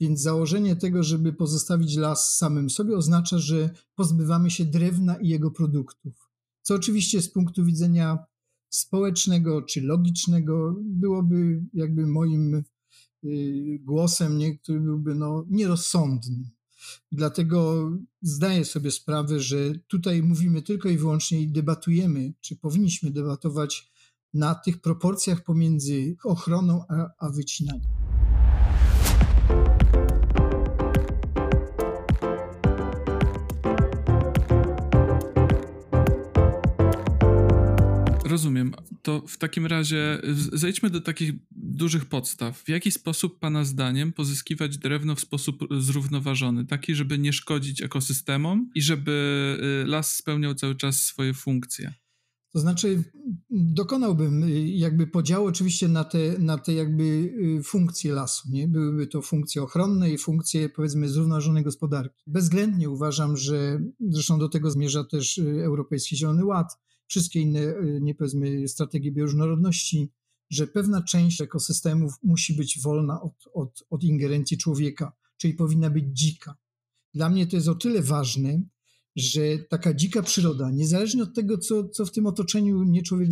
więc 0.00 0.20
założenie 0.20 0.76
tego, 0.76 1.02
żeby 1.02 1.32
pozostawić 1.32 1.96
las 1.96 2.36
samym 2.36 2.70
sobie, 2.70 2.96
oznacza, 2.96 3.38
że 3.38 3.70
pozbywamy 3.94 4.50
się 4.50 4.64
drewna 4.64 5.16
i 5.16 5.28
jego 5.28 5.50
produktów. 5.50 6.30
Co 6.62 6.74
oczywiście 6.74 7.22
z 7.22 7.30
punktu 7.30 7.64
widzenia 7.64 8.18
społecznego 8.68 9.62
czy 9.62 9.80
logicznego 9.80 10.76
byłoby 10.80 11.64
jakby 11.74 12.06
moim 12.06 12.54
y, 13.24 13.78
głosem, 13.80 14.38
nie, 14.38 14.58
który 14.58 14.80
byłby 14.80 15.14
no, 15.14 15.44
nierozsądny. 15.50 16.50
Dlatego 17.12 17.90
zdaję 18.22 18.64
sobie 18.64 18.90
sprawę, 18.90 19.40
że 19.40 19.56
tutaj 19.88 20.22
mówimy 20.22 20.62
tylko 20.62 20.88
i 20.88 20.98
wyłącznie 20.98 21.40
i 21.40 21.52
debatujemy, 21.52 22.32
czy 22.40 22.56
powinniśmy 22.56 23.10
debatować 23.10 23.92
na 24.34 24.54
tych 24.54 24.80
proporcjach 24.80 25.44
pomiędzy 25.44 26.16
ochroną 26.24 26.84
a, 26.88 27.10
a 27.18 27.30
wycinaniem. 27.30 28.11
Rozumiem. 38.32 38.74
To 39.02 39.22
w 39.28 39.38
takim 39.38 39.66
razie 39.66 40.20
zejdźmy 40.52 40.90
do 40.90 41.00
takich 41.00 41.32
dużych 41.50 42.06
podstaw. 42.06 42.58
W 42.58 42.68
jaki 42.68 42.90
sposób 42.90 43.38
Pana 43.38 43.64
zdaniem 43.64 44.12
pozyskiwać 44.12 44.78
drewno 44.78 45.14
w 45.14 45.20
sposób 45.20 45.68
zrównoważony, 45.78 46.64
taki, 46.66 46.94
żeby 46.94 47.18
nie 47.18 47.32
szkodzić 47.32 47.82
ekosystemom 47.82 48.70
i 48.74 48.82
żeby 48.82 49.12
y, 49.84 49.86
las 49.86 50.16
spełniał 50.16 50.54
cały 50.54 50.74
czas 50.74 51.00
swoje 51.00 51.34
funkcje? 51.34 51.94
To 52.52 52.60
znaczy, 52.60 53.04
dokonałbym 53.50 54.42
y, 54.42 54.68
jakby 54.68 55.06
podziału 55.06 55.46
oczywiście 55.46 55.88
na 55.88 56.04
te, 56.04 56.38
na 56.38 56.58
te 56.58 56.72
jakby 56.74 57.04
y, 57.04 57.62
funkcje 57.62 58.12
lasu. 58.12 58.48
Nie? 58.50 58.68
Byłyby 58.68 59.06
to 59.06 59.22
funkcje 59.22 59.62
ochronne 59.62 60.10
i 60.10 60.18
funkcje 60.18 60.68
powiedzmy 60.68 61.08
zrównoważonej 61.08 61.64
gospodarki. 61.64 62.22
Bezwzględnie 62.26 62.90
uważam, 62.90 63.36
że 63.36 63.80
zresztą 64.00 64.38
do 64.38 64.48
tego 64.48 64.70
zmierza 64.70 65.04
też 65.04 65.40
Europejski 65.64 66.16
Zielony 66.16 66.44
Ład, 66.44 66.78
wszystkie 67.06 67.40
inne, 67.40 67.60
y, 67.60 67.98
nie 68.02 68.14
powiedzmy, 68.14 68.68
strategie 68.68 69.12
bioróżnorodności, 69.12 70.12
że 70.50 70.66
pewna 70.66 71.02
część 71.02 71.40
ekosystemów 71.40 72.14
musi 72.22 72.54
być 72.54 72.80
wolna 72.80 73.22
od, 73.22 73.48
od, 73.54 73.84
od 73.90 74.04
ingerencji 74.04 74.58
człowieka, 74.58 75.12
czyli 75.36 75.54
powinna 75.54 75.90
być 75.90 76.04
dzika. 76.12 76.56
Dla 77.14 77.28
mnie 77.28 77.46
to 77.46 77.56
jest 77.56 77.68
o 77.68 77.74
tyle 77.74 78.02
ważne, 78.02 78.62
że 79.16 79.58
taka 79.58 79.94
dzika 79.94 80.22
przyroda, 80.22 80.70
niezależnie 80.70 81.22
od 81.22 81.34
tego, 81.34 81.58
co, 81.58 81.88
co 81.88 82.06
w 82.06 82.10
tym 82.10 82.26
otoczeniu 82.26 82.82
nie 82.82 83.02
człowiek 83.02 83.28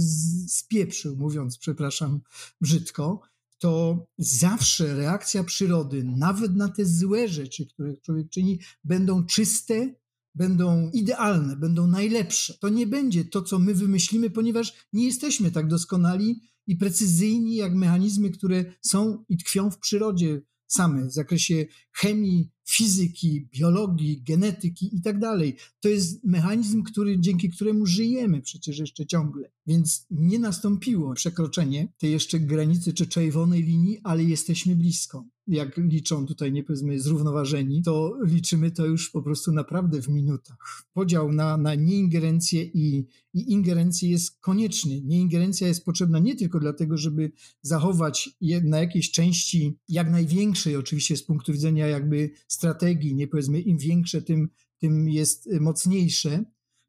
spieprzył, 0.48 1.16
mówiąc, 1.16 1.58
przepraszam, 1.58 2.20
brzydko, 2.60 3.20
to 3.58 4.06
zawsze 4.18 4.96
reakcja 4.96 5.44
przyrody, 5.44 6.04
nawet 6.04 6.56
na 6.56 6.68
te 6.68 6.84
złe 6.84 7.28
rzeczy, 7.28 7.66
które 7.66 7.96
człowiek 7.96 8.28
czyni, 8.28 8.58
będą 8.84 9.26
czyste 9.26 9.94
będą 10.34 10.90
idealne, 10.90 11.56
będą 11.56 11.86
najlepsze. 11.86 12.54
To 12.54 12.68
nie 12.68 12.86
będzie 12.86 13.24
to, 13.24 13.42
co 13.42 13.58
my 13.58 13.74
wymyślimy, 13.74 14.30
ponieważ 14.30 14.74
nie 14.92 15.06
jesteśmy 15.06 15.50
tak 15.50 15.68
doskonali 15.68 16.40
i 16.66 16.76
precyzyjni 16.76 17.56
jak 17.56 17.74
mechanizmy, 17.74 18.30
które 18.30 18.64
są 18.80 19.24
i 19.28 19.36
tkwią 19.36 19.70
w 19.70 19.78
przyrodzie 19.78 20.42
same 20.66 21.06
w 21.06 21.12
zakresie 21.12 21.66
chemii, 21.92 22.50
fizyki, 22.68 23.48
biologii, 23.52 24.22
genetyki 24.22 24.96
i 24.96 25.02
tak 25.02 25.18
dalej. 25.18 25.56
To 25.80 25.88
jest 25.88 26.24
mechanizm, 26.24 26.82
który, 26.82 27.20
dzięki 27.20 27.50
któremu 27.50 27.86
żyjemy 27.86 28.42
przecież 28.42 28.78
jeszcze 28.78 29.06
ciągle. 29.06 29.50
Więc 29.66 30.06
nie 30.10 30.38
nastąpiło 30.38 31.14
przekroczenie 31.14 31.92
tej 31.98 32.12
jeszcze 32.12 32.40
granicy 32.40 32.92
czy 32.92 33.06
czerwonej 33.06 33.62
linii, 33.62 33.98
ale 34.02 34.24
jesteśmy 34.24 34.76
blisko. 34.76 35.24
Jak 35.50 35.76
liczą 35.76 36.26
tutaj, 36.26 36.52
nie 36.52 36.64
powiedzmy, 36.64 37.00
zrównoważeni, 37.00 37.82
to 37.82 38.18
liczymy 38.24 38.70
to 38.70 38.86
już 38.86 39.10
po 39.10 39.22
prostu 39.22 39.52
naprawdę 39.52 40.02
w 40.02 40.08
minutach. 40.08 40.56
Podział 40.92 41.32
na, 41.32 41.56
na 41.56 41.74
nieingerencję 41.74 42.64
i, 42.64 43.06
i 43.34 43.52
ingerencję 43.52 44.10
jest 44.10 44.40
konieczny. 44.40 45.02
Nieingerencja 45.04 45.68
jest 45.68 45.84
potrzebna 45.84 46.18
nie 46.18 46.36
tylko 46.36 46.60
dlatego, 46.60 46.96
żeby 46.96 47.32
zachować 47.62 48.30
je, 48.40 48.60
na 48.60 48.78
jakiejś 48.78 49.10
części 49.10 49.78
jak 49.88 50.10
największej, 50.10 50.76
oczywiście 50.76 51.16
z 51.16 51.22
punktu 51.22 51.52
widzenia 51.52 51.86
jakby 51.86 52.30
strategii, 52.48 53.14
nie 53.14 53.28
powiedzmy, 53.28 53.60
im 53.60 53.78
większe, 53.78 54.22
tym, 54.22 54.48
tym 54.78 55.08
jest 55.08 55.48
mocniejsze, 55.60 56.44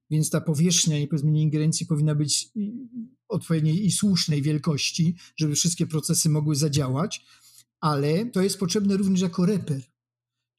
więc 0.10 0.30
ta 0.30 0.42
powierzchnia, 0.42 1.00
nie 1.00 1.08
powiedzmy, 1.08 1.40
ingerencji 1.40 1.86
powinna 1.86 2.16
być 2.16 2.50
odpowiedniej 3.28 3.86
i 3.86 3.92
słusznej 3.92 4.42
wielkości, 4.42 5.16
żeby 5.36 5.56
wszystkie 5.56 5.88
procesy 5.88 6.30
mogły 6.30 6.56
zadziałać, 6.56 7.26
ale 7.82 8.26
to 8.26 8.42
jest 8.42 8.60
potrzebne 8.60 8.98
również 8.98 9.22
jako 9.22 9.46
reper, 9.46 9.82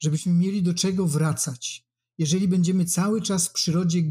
żebyśmy 0.02 0.33
mieli 0.33 0.62
do 0.62 0.75
czego 0.75 1.07
wracać. 1.07 1.87
Jeżeli 2.19 2.49
będziemy 2.49 2.85
cały 2.85 3.23
czas 3.23 3.49
w 3.49 3.52
przyrodzie 3.52 4.02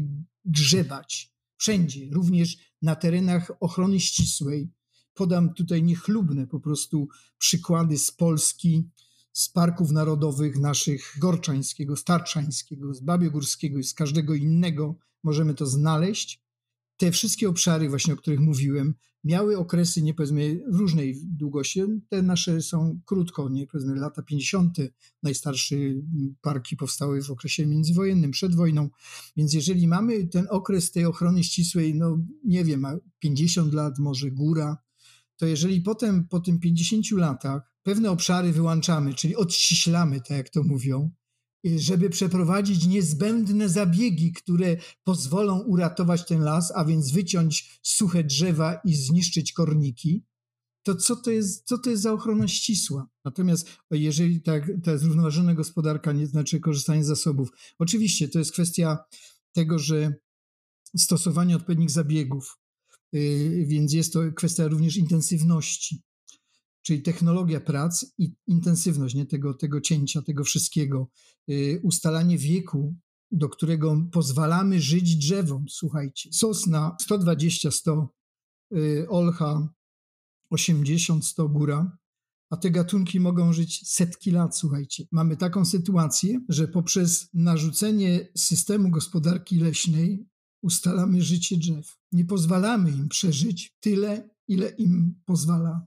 grzebać, 0.44 1.34
wszędzie, 1.56 2.08
również 2.12 2.56
na 2.82 2.96
terenach 2.96 3.52
ochrony 3.60 4.00
ścisłej, 4.00 4.72
podam 5.14 5.54
tutaj 5.54 5.82
niechlubne 5.82 6.46
po 6.46 6.60
prostu 6.60 7.08
przykłady 7.38 7.98
z 7.98 8.10
Polski, 8.10 8.90
z 9.32 9.48
parków 9.48 9.90
narodowych 9.90 10.58
naszych 10.58 11.16
Gorczańskiego, 11.20 11.96
Starczańskiego, 11.96 12.94
z 12.94 13.00
Babiogórskiego 13.00 13.78
i 13.78 13.84
z 13.84 13.94
każdego 13.94 14.34
innego 14.34 14.98
możemy 15.22 15.54
to 15.54 15.66
znaleźć. 15.66 16.41
Te 16.96 17.12
wszystkie 17.12 17.48
obszary 17.48 17.88
właśnie, 17.88 18.14
o 18.14 18.16
których 18.16 18.40
mówiłem, 18.40 18.94
miały 19.24 19.58
okresy, 19.58 20.02
nie 20.02 20.14
powiedzmy, 20.14 20.60
różnej 20.66 21.20
długości. 21.24 21.80
Te 22.08 22.22
nasze 22.22 22.62
są 22.62 23.00
krótko, 23.06 23.48
nie 23.48 23.66
powiedzmy 23.66 23.94
lata 23.94 24.22
50. 24.22 24.76
Najstarsze 25.22 25.76
parki 26.40 26.76
powstały 26.76 27.22
w 27.22 27.30
okresie 27.30 27.66
międzywojennym, 27.66 28.30
przed 28.30 28.54
wojną. 28.54 28.90
Więc 29.36 29.54
jeżeli 29.54 29.88
mamy 29.88 30.26
ten 30.26 30.46
okres 30.50 30.92
tej 30.92 31.04
ochrony 31.04 31.44
ścisłej, 31.44 31.94
no 31.94 32.18
nie 32.44 32.64
wiem, 32.64 32.86
50 33.18 33.74
lat, 33.74 33.98
może 33.98 34.30
góra, 34.30 34.78
to 35.36 35.46
jeżeli 35.46 35.80
potem 35.80 36.28
po 36.28 36.40
tym 36.40 36.58
50 36.58 37.10
latach 37.10 37.72
pewne 37.82 38.10
obszary 38.10 38.52
wyłączamy, 38.52 39.14
czyli 39.14 39.36
odściślamy, 39.36 40.20
tak 40.20 40.36
jak 40.36 40.50
to 40.50 40.62
mówią, 40.62 41.10
żeby 41.64 42.10
przeprowadzić 42.10 42.86
niezbędne 42.86 43.68
zabiegi, 43.68 44.32
które 44.32 44.76
pozwolą 45.04 45.60
uratować 45.60 46.26
ten 46.26 46.40
las, 46.40 46.72
a 46.76 46.84
więc 46.84 47.10
wyciąć 47.10 47.80
suche 47.82 48.24
drzewa 48.24 48.80
i 48.84 48.94
zniszczyć 48.94 49.52
korniki, 49.52 50.24
to 50.82 50.94
co 50.94 51.16
to 51.16 51.30
jest, 51.30 51.66
co 51.66 51.78
to 51.78 51.90
jest 51.90 52.02
za 52.02 52.12
ochrona 52.12 52.48
ścisła? 52.48 53.08
Natomiast 53.24 53.68
jeżeli 53.90 54.42
tak, 54.42 54.70
ta 54.84 54.98
zrównoważona 54.98 55.54
gospodarka 55.54 56.12
nie 56.12 56.26
znaczy 56.26 56.60
korzystanie 56.60 57.04
z 57.04 57.06
zasobów, 57.06 57.48
oczywiście 57.78 58.28
to 58.28 58.38
jest 58.38 58.52
kwestia 58.52 58.98
tego, 59.52 59.78
że 59.78 60.14
stosowanie 60.96 61.56
odpowiednich 61.56 61.90
zabiegów, 61.90 62.58
yy, 63.12 63.66
więc 63.66 63.92
jest 63.92 64.12
to 64.12 64.20
kwestia 64.36 64.68
również 64.68 64.96
intensywności 64.96 66.02
czyli 66.82 67.02
technologia 67.02 67.60
prac 67.60 68.06
i 68.18 68.34
intensywność 68.46 69.14
nie, 69.14 69.26
tego, 69.26 69.54
tego 69.54 69.80
cięcia, 69.80 70.22
tego 70.22 70.44
wszystkiego, 70.44 71.08
yy, 71.46 71.80
ustalanie 71.82 72.38
wieku, 72.38 72.94
do 73.30 73.48
którego 73.48 74.08
pozwalamy 74.12 74.80
żyć 74.80 75.16
drzewom. 75.16 75.64
Słuchajcie, 75.68 76.32
sosna 76.32 76.96
120-100, 77.08 78.06
yy, 78.70 79.06
olcha 79.08 79.68
80-100 80.54 81.52
góra, 81.52 81.98
a 82.50 82.56
te 82.56 82.70
gatunki 82.70 83.20
mogą 83.20 83.52
żyć 83.52 83.88
setki 83.88 84.30
lat, 84.30 84.56
słuchajcie. 84.56 85.04
Mamy 85.12 85.36
taką 85.36 85.64
sytuację, 85.64 86.40
że 86.48 86.68
poprzez 86.68 87.28
narzucenie 87.34 88.28
systemu 88.36 88.90
gospodarki 88.90 89.58
leśnej 89.58 90.26
ustalamy 90.62 91.22
życie 91.22 91.56
drzew. 91.56 91.98
Nie 92.12 92.24
pozwalamy 92.24 92.90
im 92.90 93.08
przeżyć 93.08 93.76
tyle, 93.80 94.30
ile 94.48 94.68
im 94.68 95.20
pozwala 95.24 95.86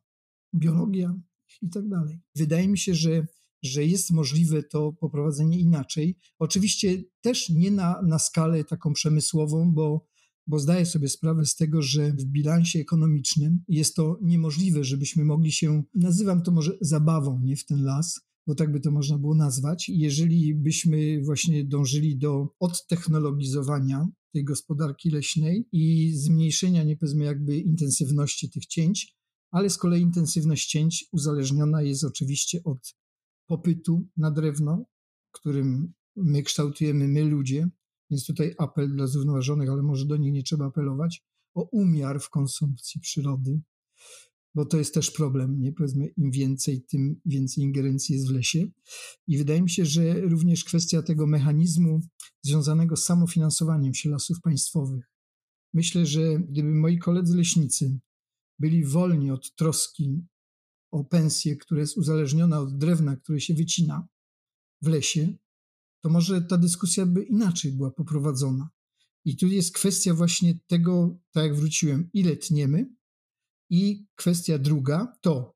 biologia 0.56 1.16
i 1.62 1.70
tak 1.70 1.88
dalej. 1.90 2.20
Wydaje 2.36 2.68
mi 2.68 2.78
się, 2.78 2.96
że, 2.96 3.28
że 3.64 3.86
jest 3.86 4.12
możliwe 4.12 4.64
to 4.64 4.94
poprowadzenie 4.94 5.60
inaczej. 5.60 6.18
Oczywiście 6.40 7.04
też 7.22 7.50
nie 7.50 7.72
na, 7.72 8.02
na 8.02 8.20
skalę 8.20 8.64
taką 8.64 8.94
przemysłową, 8.94 9.72
bo, 9.74 10.08
bo 10.48 10.60
zdaję 10.60 10.86
sobie 10.86 11.10
sprawę 11.10 11.46
z 11.46 11.56
tego, 11.56 11.82
że 11.82 12.12
w 12.12 12.26
bilansie 12.26 12.80
ekonomicznym 12.80 13.60
jest 13.68 13.96
to 13.96 14.20
niemożliwe, 14.22 14.84
żebyśmy 14.84 15.26
mogli 15.26 15.52
się, 15.52 15.84
nazywam 15.94 16.42
to 16.42 16.52
może 16.52 16.78
zabawą, 16.82 17.42
nie 17.44 17.56
w 17.56 17.66
ten 17.66 17.84
las, 17.84 18.20
bo 18.48 18.56
tak 18.56 18.72
by 18.72 18.80
to 18.80 18.92
można 18.92 19.18
było 19.18 19.36
nazwać. 19.36 19.90
Jeżeli 19.90 20.56
byśmy 20.56 21.22
właśnie 21.24 21.64
dążyli 21.64 22.18
do 22.18 22.48
odtechnologizowania 22.60 24.08
tej 24.34 24.44
gospodarki 24.44 25.10
leśnej 25.10 25.68
i 25.72 26.12
zmniejszenia, 26.16 26.84
nie 26.84 26.98
powiedzmy 26.98 27.24
jakby 27.24 27.58
intensywności 27.58 28.50
tych 28.50 28.66
cięć, 28.66 29.15
ale 29.56 29.70
z 29.70 29.78
kolei 29.78 30.02
intensywność 30.02 30.70
cięć 30.70 31.06
uzależniona 31.12 31.82
jest 31.82 32.04
oczywiście 32.04 32.64
od 32.64 32.96
popytu 33.48 34.08
na 34.18 34.32
drewno, 34.32 34.86
którym 35.32 35.94
my 36.16 36.44
kształtujemy 36.44 37.08
my 37.08 37.24
ludzie, 37.24 37.70
więc 38.12 38.26
tutaj 38.26 38.56
apel 38.58 38.96
dla 38.96 39.08
zrównoważonych, 39.08 39.70
ale 39.70 39.84
może 39.84 40.06
do 40.06 40.18
nich 40.18 40.34
nie 40.34 40.44
trzeba 40.44 40.66
apelować, 40.66 41.24
o 41.54 41.64
umiar 41.72 42.20
w 42.20 42.30
konsumpcji 42.30 43.02
przyrody, 43.02 43.62
bo 44.56 44.66
to 44.66 44.78
jest 44.78 44.94
też 44.94 45.12
problem, 45.12 45.60
nie? 45.60 45.74
Powiedzmy, 45.74 46.08
im 46.08 46.32
więcej, 46.32 46.82
tym 46.82 47.22
więcej 47.26 47.64
ingerencji 47.64 48.16
jest 48.16 48.28
w 48.28 48.32
lesie. 48.32 48.68
I 49.28 49.38
wydaje 49.38 49.62
mi 49.62 49.70
się, 49.70 49.86
że 49.86 50.22
również 50.22 50.64
kwestia 50.64 51.02
tego 51.02 51.28
mechanizmu 51.28 52.02
związanego 52.42 52.96
z 52.96 53.04
samofinansowaniem 53.04 53.94
się 53.94 54.10
lasów 54.10 54.42
państwowych. 54.42 55.12
Myślę, 55.74 56.06
że 56.06 56.40
gdyby 56.40 56.70
moi 56.70 56.98
koledzy 56.98 57.38
leśnicy 57.38 58.00
byli 58.60 58.86
wolni 58.86 59.32
od 59.32 59.56
troski 59.56 60.26
o 60.92 61.04
pensję, 61.04 61.56
która 61.56 61.82
jest 61.82 61.98
uzależniona 61.98 62.60
od 62.60 62.78
drewna, 62.78 63.16
które 63.16 63.42
się 63.42 63.54
wycina 63.54 64.08
w 64.82 64.88
lesie, 64.88 65.38
to 66.02 66.10
może 66.10 66.42
ta 66.42 66.58
dyskusja 66.58 67.06
by 67.06 67.24
inaczej 67.24 67.72
była 67.72 67.92
poprowadzona. 67.92 68.70
I 69.26 69.38
tu 69.38 69.48
jest 69.48 69.74
kwestia 69.74 70.14
właśnie 70.14 70.60
tego, 70.68 71.18
tak 71.32 71.44
jak 71.44 71.56
wróciłem, 71.56 72.10
ile 72.14 72.38
tniemy, 72.38 72.96
i 73.70 74.06
kwestia 74.16 74.58
druga 74.58 75.18
to 75.22 75.56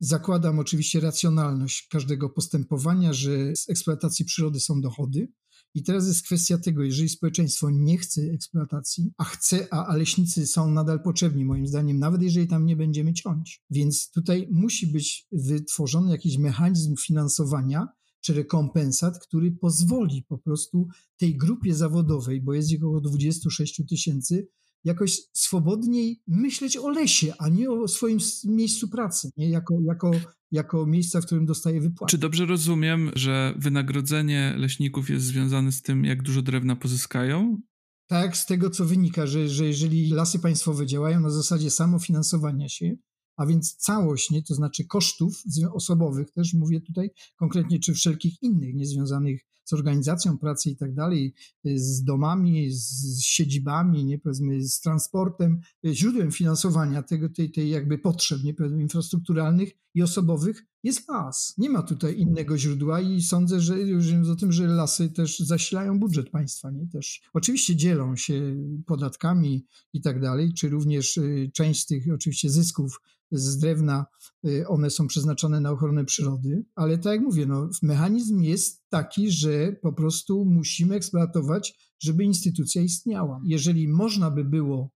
zakładam 0.00 0.58
oczywiście 0.58 1.00
racjonalność 1.00 1.88
każdego 1.88 2.30
postępowania, 2.30 3.12
że 3.12 3.56
z 3.56 3.70
eksploatacji 3.70 4.24
przyrody 4.24 4.60
są 4.60 4.80
dochody. 4.80 5.32
I 5.74 5.82
teraz 5.82 6.06
jest 6.06 6.22
kwestia 6.22 6.58
tego, 6.58 6.82
jeżeli 6.82 7.08
społeczeństwo 7.08 7.70
nie 7.70 7.98
chce 7.98 8.22
eksploatacji, 8.22 9.12
a 9.18 9.24
chce, 9.24 9.68
a, 9.70 9.86
a 9.86 9.96
leśnicy 9.96 10.46
są 10.46 10.70
nadal 10.70 11.02
potrzebni, 11.02 11.44
moim 11.44 11.66
zdaniem, 11.66 11.98
nawet 11.98 12.22
jeżeli 12.22 12.48
tam 12.48 12.66
nie 12.66 12.76
będziemy 12.76 13.12
ciąć. 13.12 13.62
Więc 13.70 14.10
tutaj 14.10 14.48
musi 14.52 14.86
być 14.86 15.26
wytworzony 15.32 16.10
jakiś 16.10 16.38
mechanizm 16.38 16.96
finansowania, 16.96 17.88
czy 18.20 18.34
rekompensat, 18.34 19.18
który 19.18 19.52
pozwoli 19.52 20.22
po 20.28 20.38
prostu 20.38 20.88
tej 21.16 21.36
grupie 21.36 21.74
zawodowej, 21.74 22.40
bo 22.40 22.54
jest 22.54 22.70
ich 22.70 22.78
około 22.78 23.00
26 23.00 23.82
tysięcy, 23.88 24.48
jakoś 24.84 25.18
swobodniej 25.32 26.22
myśleć 26.26 26.76
o 26.76 26.88
lesie, 26.88 27.32
a 27.38 27.48
nie 27.48 27.70
o 27.70 27.88
swoim 27.88 28.18
miejscu 28.44 28.88
pracy, 28.88 29.30
nie? 29.36 29.48
Jako, 29.48 29.74
jako, 29.86 30.10
jako 30.50 30.86
miejsca, 30.86 31.20
w 31.20 31.26
którym 31.26 31.46
dostaje 31.46 31.80
wypłatę. 31.80 32.10
Czy 32.10 32.18
dobrze 32.18 32.46
rozumiem, 32.46 33.10
że 33.14 33.54
wynagrodzenie 33.58 34.54
leśników 34.58 35.10
jest 35.10 35.24
związane 35.24 35.72
z 35.72 35.82
tym, 35.82 36.04
jak 36.04 36.22
dużo 36.22 36.42
drewna 36.42 36.76
pozyskają? 36.76 37.60
Tak, 38.06 38.36
z 38.36 38.46
tego 38.46 38.70
co 38.70 38.84
wynika, 38.84 39.26
że, 39.26 39.48
że 39.48 39.66
jeżeli 39.66 40.10
lasy 40.10 40.38
państwowe 40.38 40.86
działają 40.86 41.20
na 41.20 41.30
zasadzie 41.30 41.70
samofinansowania 41.70 42.68
się, 42.68 42.96
a 43.36 43.46
więc 43.46 43.76
całość, 43.76 44.30
nie, 44.30 44.42
to 44.42 44.54
znaczy 44.54 44.84
kosztów 44.84 45.42
osobowych, 45.72 46.30
też 46.30 46.54
mówię 46.54 46.80
tutaj 46.80 47.10
konkretnie, 47.36 47.78
czy 47.78 47.94
wszelkich 47.94 48.42
innych 48.42 48.74
niezwiązanych 48.74 49.40
z 49.64 49.72
organizacją 49.72 50.38
pracy 50.38 50.70
i 50.70 50.76
tak 50.76 50.94
dalej, 50.94 51.34
z 51.64 52.04
domami, 52.04 52.70
z 52.70 53.20
siedzibami, 53.20 54.04
nie, 54.04 54.18
powiedzmy, 54.18 54.62
z 54.62 54.80
transportem, 54.80 55.60
źródłem 55.84 56.32
finansowania 56.32 57.02
tego, 57.02 57.28
tej, 57.28 57.50
tej 57.50 57.70
jakby 57.70 57.98
potrzeb, 57.98 58.42
nie, 58.44 58.54
powiedzmy, 58.54 58.82
infrastrukturalnych 58.82 59.72
i 59.94 60.02
osobowych 60.02 60.66
jest 60.82 61.08
las. 61.08 61.54
Nie 61.58 61.70
ma 61.70 61.82
tutaj 61.82 62.18
innego 62.18 62.58
źródła 62.58 63.00
i 63.00 63.22
sądzę, 63.22 63.60
że 63.60 63.80
już 63.80 64.28
o 64.32 64.36
tym, 64.36 64.52
że 64.52 64.66
lasy 64.66 65.10
też 65.10 65.38
zasilają 65.38 65.98
budżet 65.98 66.30
państwa, 66.30 66.70
nie, 66.70 66.86
też 66.88 67.22
oczywiście 67.32 67.76
dzielą 67.76 68.16
się 68.16 68.56
podatkami 68.86 69.66
i 69.92 70.00
tak 70.00 70.20
dalej, 70.20 70.52
czy 70.54 70.68
również 70.68 71.16
y, 71.16 71.50
część 71.54 71.82
z 71.82 71.86
tych 71.86 72.04
oczywiście 72.14 72.50
zysków 72.50 73.00
z 73.30 73.58
drewna, 73.58 74.06
y, 74.26 74.33
one 74.68 74.90
są 74.90 75.06
przeznaczone 75.06 75.60
na 75.60 75.70
ochronę 75.70 76.04
przyrody, 76.04 76.64
ale 76.74 76.98
tak 76.98 77.12
jak 77.12 77.22
mówię, 77.22 77.46
no, 77.46 77.68
mechanizm 77.82 78.40
jest 78.40 78.82
taki, 78.88 79.30
że 79.30 79.72
po 79.72 79.92
prostu 79.92 80.44
musimy 80.44 80.94
eksploatować, 80.94 81.94
żeby 82.02 82.24
instytucja 82.24 82.82
istniała. 82.82 83.40
Jeżeli 83.44 83.88
można 83.88 84.30
by 84.30 84.44
było, 84.44 84.90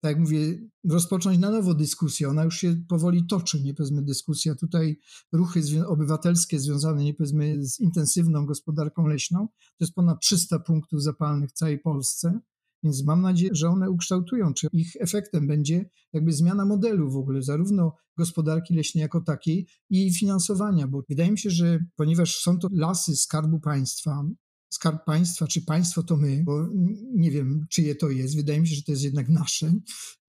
tak 0.00 0.10
jak 0.10 0.20
mówię, 0.20 0.68
rozpocząć 0.84 1.38
na 1.38 1.50
nowo 1.50 1.74
dyskusję, 1.74 2.28
ona 2.28 2.44
już 2.44 2.56
się 2.56 2.76
powoli 2.88 3.26
toczy, 3.26 3.62
nie 3.62 3.74
powiedzmy 3.74 4.02
dyskusja, 4.02 4.54
tutaj 4.54 4.98
ruchy 5.32 5.62
obywatelskie 5.86 6.60
związane, 6.60 7.04
nie 7.04 7.14
powiedzmy 7.14 7.66
z 7.66 7.80
intensywną 7.80 8.46
gospodarką 8.46 9.06
leśną, 9.06 9.48
to 9.48 9.84
jest 9.84 9.94
ponad 9.94 10.20
300 10.20 10.58
punktów 10.58 11.02
zapalnych 11.02 11.50
w 11.50 11.52
całej 11.52 11.78
Polsce, 11.78 12.40
więc 12.82 13.04
mam 13.04 13.22
nadzieję, 13.22 13.50
że 13.54 13.68
one 13.68 13.90
ukształtują, 13.90 14.54
czy 14.54 14.68
ich 14.72 14.96
efektem 15.00 15.46
będzie 15.46 15.90
jakby 16.12 16.32
zmiana 16.32 16.64
modelu 16.64 17.10
w 17.10 17.16
ogóle, 17.16 17.42
zarówno 17.42 17.96
gospodarki 18.16 18.74
leśnej 18.74 19.02
jako 19.02 19.20
takiej 19.20 19.66
i 19.90 20.14
finansowania, 20.14 20.86
bo 20.88 21.02
wydaje 21.08 21.30
mi 21.30 21.38
się, 21.38 21.50
że 21.50 21.84
ponieważ 21.96 22.36
są 22.36 22.58
to 22.58 22.68
lasy 22.72 23.16
skarbu 23.16 23.60
państwa, 23.60 24.24
skarb 24.72 25.04
państwa, 25.04 25.46
czy 25.46 25.62
państwo 25.62 26.02
to 26.02 26.16
my, 26.16 26.42
bo 26.44 26.68
nie 27.14 27.30
wiem, 27.30 27.66
czyje 27.70 27.94
to 27.94 28.10
jest, 28.10 28.36
wydaje 28.36 28.60
mi 28.60 28.68
się, 28.68 28.74
że 28.74 28.82
to 28.82 28.92
jest 28.92 29.04
jednak 29.04 29.28
nasze, 29.28 29.72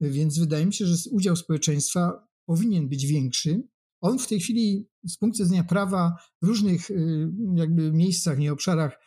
więc 0.02 0.40
wydaje 0.40 0.66
mi 0.66 0.74
się, 0.74 0.86
że 0.86 0.96
udział 1.12 1.36
społeczeństwa 1.36 2.28
powinien 2.46 2.90
być 2.90 3.06
większy. 3.06 3.64
On 4.02 4.20
w 4.20 4.28
tej 4.28 4.40
chwili 4.40 4.90
z 5.08 5.18
punktu 5.18 5.44
widzenia 5.44 5.64
prawa 5.64 6.16
w 6.42 6.48
różnych 6.48 6.92
y, 6.92 7.32
jakby 7.56 7.92
miejscach, 7.92 8.40
nie 8.40 8.54
obszarach 8.54 9.00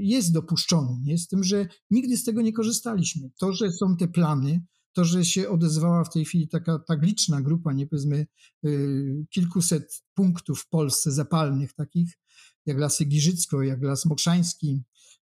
jest 0.00 0.32
dopuszczony, 0.32 0.98
nie? 1.02 1.18
z 1.18 1.28
tym, 1.28 1.44
że 1.44 1.68
nigdy 1.90 2.16
z 2.16 2.24
tego 2.24 2.42
nie 2.42 2.52
korzystaliśmy. 2.52 3.30
To, 3.38 3.52
że 3.52 3.72
są 3.72 3.96
te 3.96 4.08
plany, 4.08 4.64
to, 4.92 5.04
że 5.04 5.24
się 5.24 5.48
odezwała 5.48 6.04
w 6.04 6.12
tej 6.12 6.24
chwili 6.24 6.48
taka 6.48 6.78
tak 6.78 7.02
liczna 7.02 7.42
grupa, 7.42 7.72
nie 7.72 7.86
powiedzmy 7.86 8.26
y, 8.66 9.26
kilkuset 9.30 10.02
punktów 10.14 10.60
w 10.60 10.68
Polsce 10.68 11.12
zapalnych 11.12 11.72
takich, 11.72 12.18
jak 12.66 12.78
Lasy 12.78 13.04
Giżycko, 13.04 13.62
jak 13.62 13.82
Las 13.82 14.06
Mokrzański, 14.06 14.82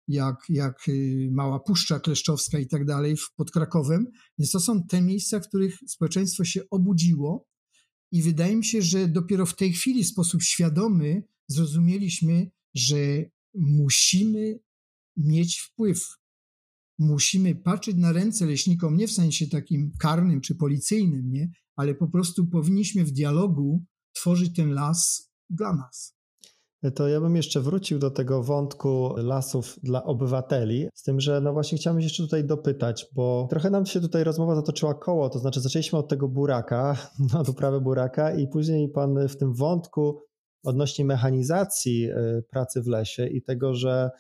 jak, 0.09 0.37
jak 0.49 0.89
y, 0.89 1.29
Mała 1.33 1.61
Puszcza 1.61 2.01
Kleszczowska 2.01 2.59
i 2.59 2.67
tak 2.67 2.85
dalej 2.85 3.17
pod 3.37 3.51
Krakowem. 3.51 4.07
Więc 4.39 4.51
to 4.51 4.61
są 4.61 4.83
te 4.83 5.03
miejsca, 5.03 5.41
w 5.41 5.49
których 5.49 5.79
społeczeństwo 5.89 6.45
się 6.45 6.61
obudziło 6.71 7.47
i 8.13 8.23
wydaje 8.23 8.57
mi 8.57 8.65
się, 8.65 8.83
że 8.83 9.09
dopiero 9.09 9.47
w 9.47 9.57
tej 9.57 9.73
chwili 9.73 10.05
w 10.05 10.09
sposób 10.09 10.43
świadomy 10.43 11.23
zrozumieliśmy, 11.49 12.51
że 12.75 12.97
musimy 13.57 14.59
mieć 15.17 15.59
wpływ. 15.59 16.07
Musimy 16.99 17.55
patrzeć 17.55 17.97
na 17.97 18.13
ręce 18.13 18.47
leśnikom 18.47 18.97
nie 18.97 19.09
w 19.09 19.13
sensie 19.13 19.47
takim 19.47 19.93
karnym 19.99 20.41
czy 20.41 20.55
policyjnym, 20.55 21.31
nie? 21.31 21.51
ale 21.77 21.95
po 21.95 22.09
prostu 22.09 22.47
powinniśmy 22.47 23.05
w 23.05 23.13
dialogu 23.13 23.85
tworzyć 24.13 24.57
ten 24.57 24.71
las 24.71 25.31
dla 25.51 25.73
nas. 25.73 26.17
To 26.95 27.09
ja 27.09 27.21
bym 27.21 27.37
jeszcze 27.37 27.61
wrócił 27.61 27.99
do 27.99 28.11
tego 28.11 28.43
wątku 28.43 29.15
lasów 29.17 29.79
dla 29.83 30.05
obywateli, 30.05 30.89
z 30.95 31.03
tym, 31.03 31.21
że 31.21 31.41
no 31.41 31.53
właśnie 31.53 31.79
chciałem 31.79 32.01
jeszcze 32.01 32.23
tutaj 32.23 32.45
dopytać, 32.45 33.07
bo 33.15 33.47
trochę 33.51 33.71
nam 33.71 33.87
się 33.87 34.01
tutaj 34.01 34.25
rozmowa 34.25 34.55
zatoczyła 34.55 34.95
koło, 34.95 35.31
to 35.31 35.39
znaczy 35.39 35.61
zaczęliśmy 35.61 35.99
od 35.99 36.09
tego 36.09 36.29
buraka, 36.29 36.97
od 37.41 37.49
uprawy 37.49 37.81
buraka 37.81 38.35
i 38.37 38.49
później 38.49 38.89
pan 38.89 39.29
w 39.29 39.37
tym 39.37 39.55
wątku 39.55 40.21
odnośnie 40.65 41.05
mechanizacji 41.05 42.05
e, 42.05 42.43
pracy 42.51 42.83
w 42.83 42.87
lesie 42.87 43.27
i 43.27 43.43
tego, 43.43 43.75
że 43.75 44.11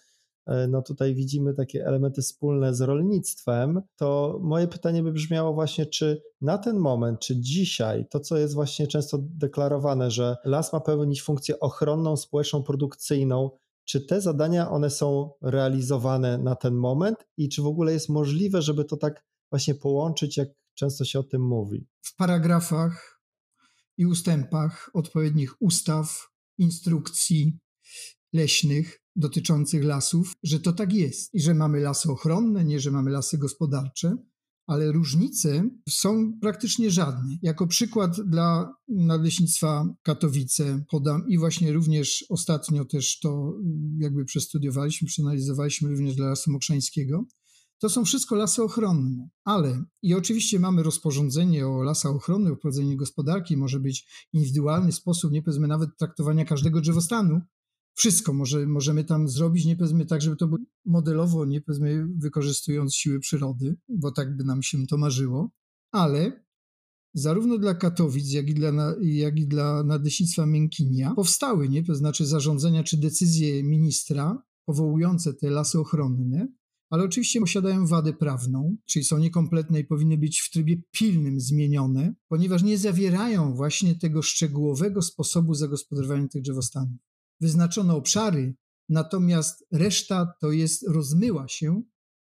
e, 0.47 0.69
no 0.69 0.83
tutaj 0.83 1.15
widzimy 1.15 1.55
takie 1.55 1.87
elementy 1.87 2.23
wspólne 2.23 2.75
z 2.75 2.81
rolnictwem, 2.81 3.83
to 3.97 4.39
moje 4.43 4.69
pytanie 4.69 5.03
by 5.03 5.13
brzmiało 5.13 5.55
właśnie, 5.55 5.87
czy 5.87 6.23
na 6.41 6.59
ten 6.59 6.77
moment, 6.77 7.21
czy 7.21 7.41
dzisiaj, 7.41 8.07
to 8.11 8.21
co 8.21 8.37
jest 8.37 8.55
właśnie 8.55 8.87
często 8.87 9.19
deklarowane, 9.21 10.11
że 10.11 10.37
las 10.45 10.73
ma 10.73 10.81
pełnić 10.81 11.23
funkcję 11.23 11.61
ochronną, 11.61 12.17
społeczną, 12.17 12.63
produkcyjną, 12.63 13.51
czy 13.85 14.01
te 14.01 14.21
zadania 14.21 14.71
one 14.71 14.91
są 14.91 15.31
realizowane 15.43 16.39
na 16.39 16.55
ten 16.55 16.75
moment 16.75 17.17
i 17.37 17.49
czy 17.49 17.63
w 17.63 17.67
ogóle 17.67 17.93
jest 17.93 18.09
możliwe, 18.09 18.63
żeby 18.63 18.85
to 18.85 18.97
tak 18.97 19.25
właśnie 19.51 19.75
połączyć, 19.75 20.37
jak 20.37 20.49
często 20.75 21.05
się 21.05 21.19
o 21.19 21.23
tym 21.23 21.43
mówi? 21.43 21.87
W 22.03 22.17
paragrafach 22.17 23.16
i 23.99 24.07
ustępach 24.07 24.91
odpowiednich 24.95 25.63
ustaw 25.63 26.29
instrukcji 26.59 27.59
leśnych 28.33 29.03
dotyczących 29.17 29.85
lasów, 29.85 30.33
że 30.43 30.61
to 30.61 30.73
tak 30.73 30.93
jest 30.93 31.35
i 31.35 31.41
że 31.41 31.55
mamy 31.55 31.81
lasy 31.81 32.11
ochronne, 32.11 32.65
nie 32.65 32.81
że 32.81 32.91
mamy 32.91 33.11
lasy 33.11 33.39
gospodarcze, 33.39 34.17
ale 34.67 34.93
różnice 34.93 35.71
są 35.89 36.39
praktycznie 36.41 36.91
żadne. 36.91 37.39
Jako 37.43 37.67
przykład 37.67 38.21
dla 38.21 38.75
Nadleśnictwa 38.89 39.95
Katowice 40.03 40.85
podam 40.91 41.29
i 41.29 41.39
właśnie 41.39 41.73
również 41.73 42.25
ostatnio 42.29 42.85
też 42.85 43.19
to 43.19 43.59
jakby 43.99 44.25
przestudiowaliśmy, 44.25 45.09
przeanalizowaliśmy 45.09 45.89
również 45.89 46.15
dla 46.15 46.27
Lasu 46.27 46.53
Mokrzańskiego. 46.53 47.25
To 47.79 47.89
są 47.89 48.05
wszystko 48.05 48.37
lasy 48.37 48.63
ochronne, 48.63 49.29
ale 49.45 49.85
i 50.03 50.15
oczywiście 50.15 50.61
mamy 50.61 50.83
rozporządzenie 50.83 51.69
o 51.69 51.83
lasach 51.83 52.13
ochronnych, 52.13 52.53
o 52.53 52.57
prowadzeniu 52.57 52.97
gospodarki, 52.97 53.57
może 53.57 53.81
być 53.81 54.29
indywidualny 54.33 54.93
sposób, 54.93 55.33
nie 55.33 55.43
powiedzmy 55.43 55.69
nawet 55.69 55.91
traktowania 55.99 56.45
każdego 56.45 56.81
drzewostanu. 56.81 57.41
Wszystko 57.95 58.33
może, 58.33 58.67
możemy 58.67 59.05
tam 59.05 59.29
zrobić, 59.29 59.65
nie 59.65 59.77
powiedzmy 59.77 60.07
tak, 60.07 60.23
żeby 60.23 60.37
to 60.37 60.47
było 60.47 60.59
modelowo, 60.85 61.45
nie 61.45 61.61
powiedzmy 61.61 62.07
wykorzystując 62.19 62.95
siły 62.95 63.21
przyrody, 63.21 63.77
bo 63.89 64.13
tak 64.13 64.37
by 64.37 64.45
nam 64.45 64.63
się 64.63 64.87
to 64.87 64.99
marzyło, 64.99 65.51
ale 65.93 66.45
zarówno 67.15 67.59
dla 67.59 67.75
Katowic, 67.75 68.33
jak 68.33 68.49
i 68.49 68.55
dla, 68.55 68.95
jak 69.03 69.39
i 69.39 69.47
dla 69.47 69.83
Nadleśnictwa 69.83 70.47
Miękinia 70.47 71.15
powstały, 71.15 71.69
nie? 71.69 71.85
to 71.85 71.95
znaczy 71.95 72.27
zarządzenia 72.27 72.85
czy 72.85 72.97
decyzje 72.97 73.63
ministra 73.63 74.43
powołujące 74.65 75.35
te 75.35 75.51
lasy 75.51 75.81
ochronne, 75.81 76.49
ale 76.91 77.05
oczywiście 77.05 77.41
posiadają 77.41 77.87
wadę 77.87 78.13
prawną, 78.13 78.77
czyli 78.85 79.05
są 79.05 79.19
niekompletne 79.19 79.81
i 79.81 79.85
powinny 79.85 80.19
być 80.19 80.41
w 80.41 80.51
trybie 80.51 80.77
pilnym 80.91 81.41
zmienione, 81.41 82.15
ponieważ 82.29 82.63
nie 82.63 82.79
zawierają 82.79 83.55
właśnie 83.55 83.95
tego 83.95 84.23
szczegółowego 84.23 85.03
sposobu 85.03 85.55
zagospodarowania 85.55 86.29
tych 86.29 86.43
drzewostanów. 86.43 86.99
Wyznaczono 87.41 87.97
obszary, 87.97 88.55
natomiast 88.89 89.67
reszta 89.73 90.35
to 90.41 90.53
jest 90.53 90.89
rozmyła 90.89 91.49
się 91.49 91.83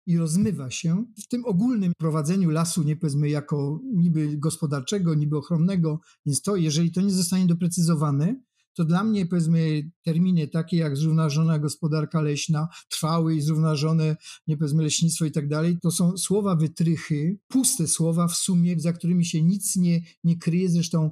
i 0.06 0.18
rozmywa 0.18 0.70
się 0.70 1.04
w 1.24 1.28
tym 1.28 1.44
ogólnym 1.44 1.92
prowadzeniu 1.98 2.50
lasu, 2.50 2.82
nie 2.82 2.96
powiedzmy 2.96 3.28
jako 3.28 3.80
niby 3.94 4.36
gospodarczego, 4.36 5.14
niby 5.14 5.36
ochronnego, 5.36 6.00
więc 6.26 6.42
to, 6.42 6.56
jeżeli 6.56 6.92
to 6.92 7.00
nie 7.00 7.10
zostanie 7.10 7.46
doprecyzowane, 7.46 8.40
to 8.78 8.84
dla 8.84 9.04
mnie 9.04 9.26
powiedzmy 9.26 9.90
terminy 10.02 10.48
takie 10.48 10.76
jak 10.76 10.96
zrównoważona 10.96 11.58
gospodarka 11.58 12.20
leśna, 12.20 12.68
trwały 12.90 13.34
i 13.34 13.40
zrównoważone, 13.40 14.16
nie 14.46 14.56
powiedzmy 14.56 14.82
leśnictwo 14.82 15.24
i 15.24 15.30
tak 15.30 15.48
dalej, 15.48 15.78
to 15.82 15.90
są 15.90 16.16
słowa 16.16 16.56
wytrychy, 16.56 17.38
puste 17.48 17.86
słowa 17.86 18.28
w 18.28 18.34
sumie, 18.34 18.80
za 18.80 18.92
którymi 18.92 19.24
się 19.24 19.42
nic 19.42 19.76
nie, 19.76 20.00
nie 20.24 20.36
kryje. 20.36 20.68
Zresztą 20.68 21.10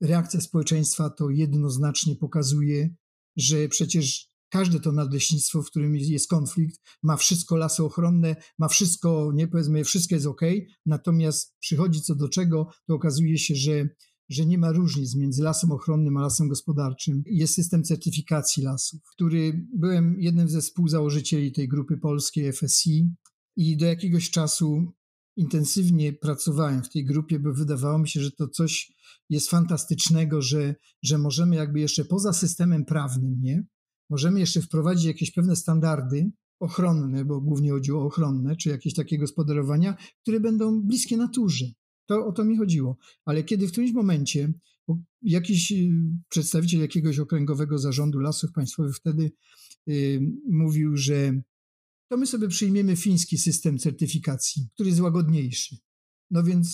reakcja 0.00 0.40
społeczeństwa 0.40 1.10
to 1.10 1.30
jednoznacznie 1.30 2.16
pokazuje, 2.16 2.94
że 3.36 3.68
przecież 3.68 4.28
każde 4.48 4.80
to 4.80 4.92
nadleśnictwo, 4.92 5.62
w 5.62 5.66
którym 5.66 5.96
jest 5.96 6.28
konflikt, 6.28 6.80
ma 7.02 7.16
wszystko 7.16 7.56
lasy 7.56 7.84
ochronne, 7.84 8.36
ma 8.58 8.68
wszystko, 8.68 9.30
nie 9.34 9.48
powiedzmy, 9.48 9.84
wszystko 9.84 10.14
jest 10.14 10.26
ok, 10.26 10.42
natomiast 10.86 11.56
przychodzi 11.60 12.00
co 12.02 12.14
do 12.14 12.28
czego, 12.28 12.70
to 12.86 12.94
okazuje 12.94 13.38
się, 13.38 13.54
że 13.54 13.88
że 14.28 14.46
nie 14.46 14.58
ma 14.58 14.72
różnic 14.72 15.14
między 15.14 15.42
lasem 15.42 15.72
ochronnym 15.72 16.16
a 16.16 16.20
lasem 16.20 16.48
gospodarczym. 16.48 17.22
Jest 17.26 17.54
system 17.54 17.84
certyfikacji 17.84 18.62
lasów, 18.62 19.00
który 19.12 19.66
byłem 19.74 20.16
jednym 20.18 20.48
ze 20.48 20.60
współzałożycieli 20.60 21.52
tej 21.52 21.68
grupy 21.68 21.96
polskiej 21.98 22.52
FSI 22.52 23.10
i 23.56 23.76
do 23.76 23.86
jakiegoś 23.86 24.30
czasu 24.30 24.92
intensywnie 25.36 26.12
pracowałem 26.12 26.82
w 26.82 26.90
tej 26.90 27.04
grupie, 27.04 27.38
bo 27.38 27.52
wydawało 27.52 27.98
mi 27.98 28.08
się, 28.08 28.20
że 28.20 28.30
to 28.30 28.48
coś 28.48 28.92
jest 29.30 29.50
fantastycznego, 29.50 30.42
że, 30.42 30.74
że 31.02 31.18
możemy 31.18 31.56
jakby 31.56 31.80
jeszcze 31.80 32.04
poza 32.04 32.32
systemem 32.32 32.84
prawnym, 32.84 33.40
nie? 33.40 33.66
Możemy 34.10 34.40
jeszcze 34.40 34.62
wprowadzić 34.62 35.04
jakieś 35.04 35.32
pewne 35.32 35.56
standardy 35.56 36.30
ochronne, 36.60 37.24
bo 37.24 37.40
głównie 37.40 37.70
chodzi 37.70 37.92
o 37.92 38.04
ochronne, 38.04 38.56
czy 38.56 38.68
jakieś 38.68 38.94
takie 38.94 39.18
gospodarowania, 39.18 39.96
które 40.22 40.40
będą 40.40 40.82
bliskie 40.82 41.16
naturze. 41.16 41.64
To 42.06 42.26
o 42.26 42.32
to 42.32 42.44
mi 42.44 42.56
chodziło. 42.56 42.96
Ale 43.24 43.44
kiedy 43.44 43.68
w 43.68 43.72
którymś 43.72 43.92
momencie 43.92 44.52
jakiś 45.22 45.72
y, 45.72 45.90
przedstawiciel 46.28 46.80
jakiegoś 46.80 47.18
okręgowego 47.18 47.78
zarządu 47.78 48.18
lasów 48.18 48.52
państwowych 48.52 48.96
wtedy 48.96 49.32
yy, 49.86 50.20
mówił, 50.50 50.96
że 50.96 51.42
to 52.08 52.16
my 52.16 52.26
sobie 52.26 52.48
przyjmiemy 52.48 52.96
fiński 52.96 53.38
system 53.38 53.78
certyfikacji, 53.78 54.68
który 54.74 54.88
jest 54.88 55.00
łagodniejszy. 55.00 55.76
No 56.30 56.42
więc 56.42 56.66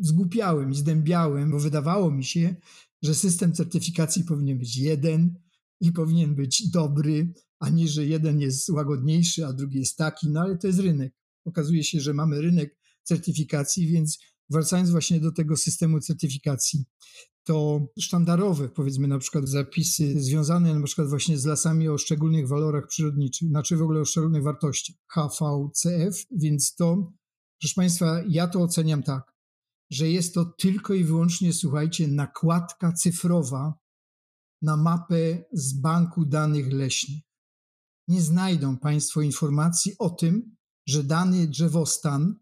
zgłupiałem 0.00 0.70
i 0.70 0.74
zdębiałem, 0.74 1.50
bo 1.50 1.60
wydawało 1.60 2.10
mi 2.10 2.24
się, 2.24 2.56
że 3.02 3.14
system 3.14 3.52
certyfikacji 3.52 4.24
powinien 4.24 4.58
być 4.58 4.76
jeden 4.76 5.34
i 5.80 5.92
powinien 5.92 6.34
być 6.34 6.70
dobry, 6.70 7.32
a 7.58 7.68
nie, 7.70 7.88
że 7.88 8.06
jeden 8.06 8.40
jest 8.40 8.68
łagodniejszy, 8.68 9.46
a 9.46 9.52
drugi 9.52 9.78
jest 9.78 9.96
taki, 9.96 10.30
no 10.30 10.40
ale 10.40 10.58
to 10.58 10.66
jest 10.66 10.78
rynek. 10.78 11.14
Okazuje 11.44 11.84
się, 11.84 12.00
że 12.00 12.14
mamy 12.14 12.40
rynek 12.42 12.76
certyfikacji, 13.02 13.86
więc 13.86 14.18
wracając 14.50 14.90
właśnie 14.90 15.20
do 15.20 15.32
tego 15.32 15.56
systemu 15.56 16.00
certyfikacji, 16.00 16.84
to 17.44 17.86
sztandarowe, 18.00 18.68
powiedzmy 18.68 19.08
na 19.08 19.18
przykład 19.18 19.48
zapisy 19.48 20.22
związane 20.22 20.74
na 20.74 20.86
przykład 20.86 21.08
właśnie 21.08 21.38
z 21.38 21.44
lasami 21.44 21.88
o 21.88 21.98
szczególnych 21.98 22.48
walorach 22.48 22.86
przyrodniczych, 22.86 23.48
znaczy 23.48 23.76
w 23.76 23.82
ogóle 23.82 24.00
o 24.00 24.04
szczególnych 24.04 24.42
wartościach, 24.42 24.96
HVCF, 25.08 26.26
więc 26.30 26.74
to, 26.74 27.12
proszę 27.60 27.74
Państwa, 27.74 28.22
ja 28.28 28.48
to 28.48 28.62
oceniam 28.62 29.02
tak, 29.02 29.34
że 29.90 30.10
jest 30.10 30.34
to 30.34 30.44
tylko 30.44 30.94
i 30.94 31.04
wyłącznie, 31.04 31.52
słuchajcie, 31.52 32.08
nakładka 32.08 32.92
cyfrowa 32.92 33.74
na 34.62 34.76
mapę 34.76 35.44
z 35.52 35.80
banku 35.80 36.24
danych 36.24 36.72
leśnych. 36.72 37.22
Nie 38.08 38.22
znajdą 38.22 38.78
Państwo 38.78 39.20
informacji 39.22 39.94
o 39.98 40.10
tym, 40.10 40.56
że 40.86 41.04
dany 41.04 41.48
drzewostan 41.48 42.34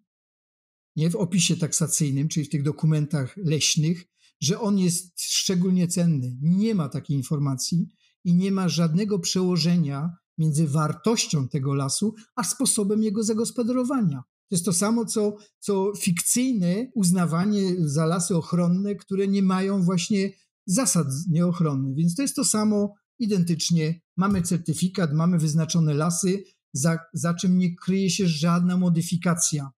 nie 0.99 1.11
w 1.11 1.17
opisie 1.17 1.57
taksacyjnym, 1.57 2.29
czyli 2.29 2.47
w 2.47 2.51
tych 2.51 2.63
dokumentach 2.63 3.37
leśnych, 3.37 4.05
że 4.41 4.61
on 4.61 4.79
jest 4.79 5.21
szczególnie 5.21 5.89
cenny. 5.89 6.37
Nie 6.43 6.75
ma 6.75 6.89
takiej 6.89 7.17
informacji 7.17 7.89
i 8.25 8.35
nie 8.35 8.53
ma 8.53 8.69
żadnego 8.69 9.19
przełożenia 9.19 10.17
między 10.39 10.69
wartością 10.69 11.49
tego 11.49 11.75
lasu, 11.75 12.15
a 12.37 12.45
sposobem 12.45 13.03
jego 13.03 13.23
zagospodarowania. 13.23 14.23
To 14.49 14.55
jest 14.55 14.65
to 14.65 14.73
samo, 14.73 15.05
co, 15.05 15.37
co 15.59 15.93
fikcyjne 16.01 16.91
uznawanie 16.95 17.75
za 17.79 18.07
lasy 18.07 18.37
ochronne, 18.37 18.95
które 18.95 19.29
nie 19.29 19.43
mają 19.43 19.83
właśnie 19.83 20.31
zasad 20.67 21.07
nieochronnych. 21.31 21.97
Więc 21.97 22.15
to 22.15 22.23
jest 22.23 22.37
to 22.37 22.45
samo 22.45 22.95
identycznie. 23.19 24.01
Mamy 24.17 24.43
certyfikat, 24.43 25.13
mamy 25.13 25.39
wyznaczone 25.39 25.95
lasy, 25.95 26.45
za, 26.73 26.99
za 27.13 27.35
czym 27.35 27.59
nie 27.59 27.77
kryje 27.77 28.11
się 28.11 28.29
żadna 28.29 28.77
modyfikacja. 28.77 29.71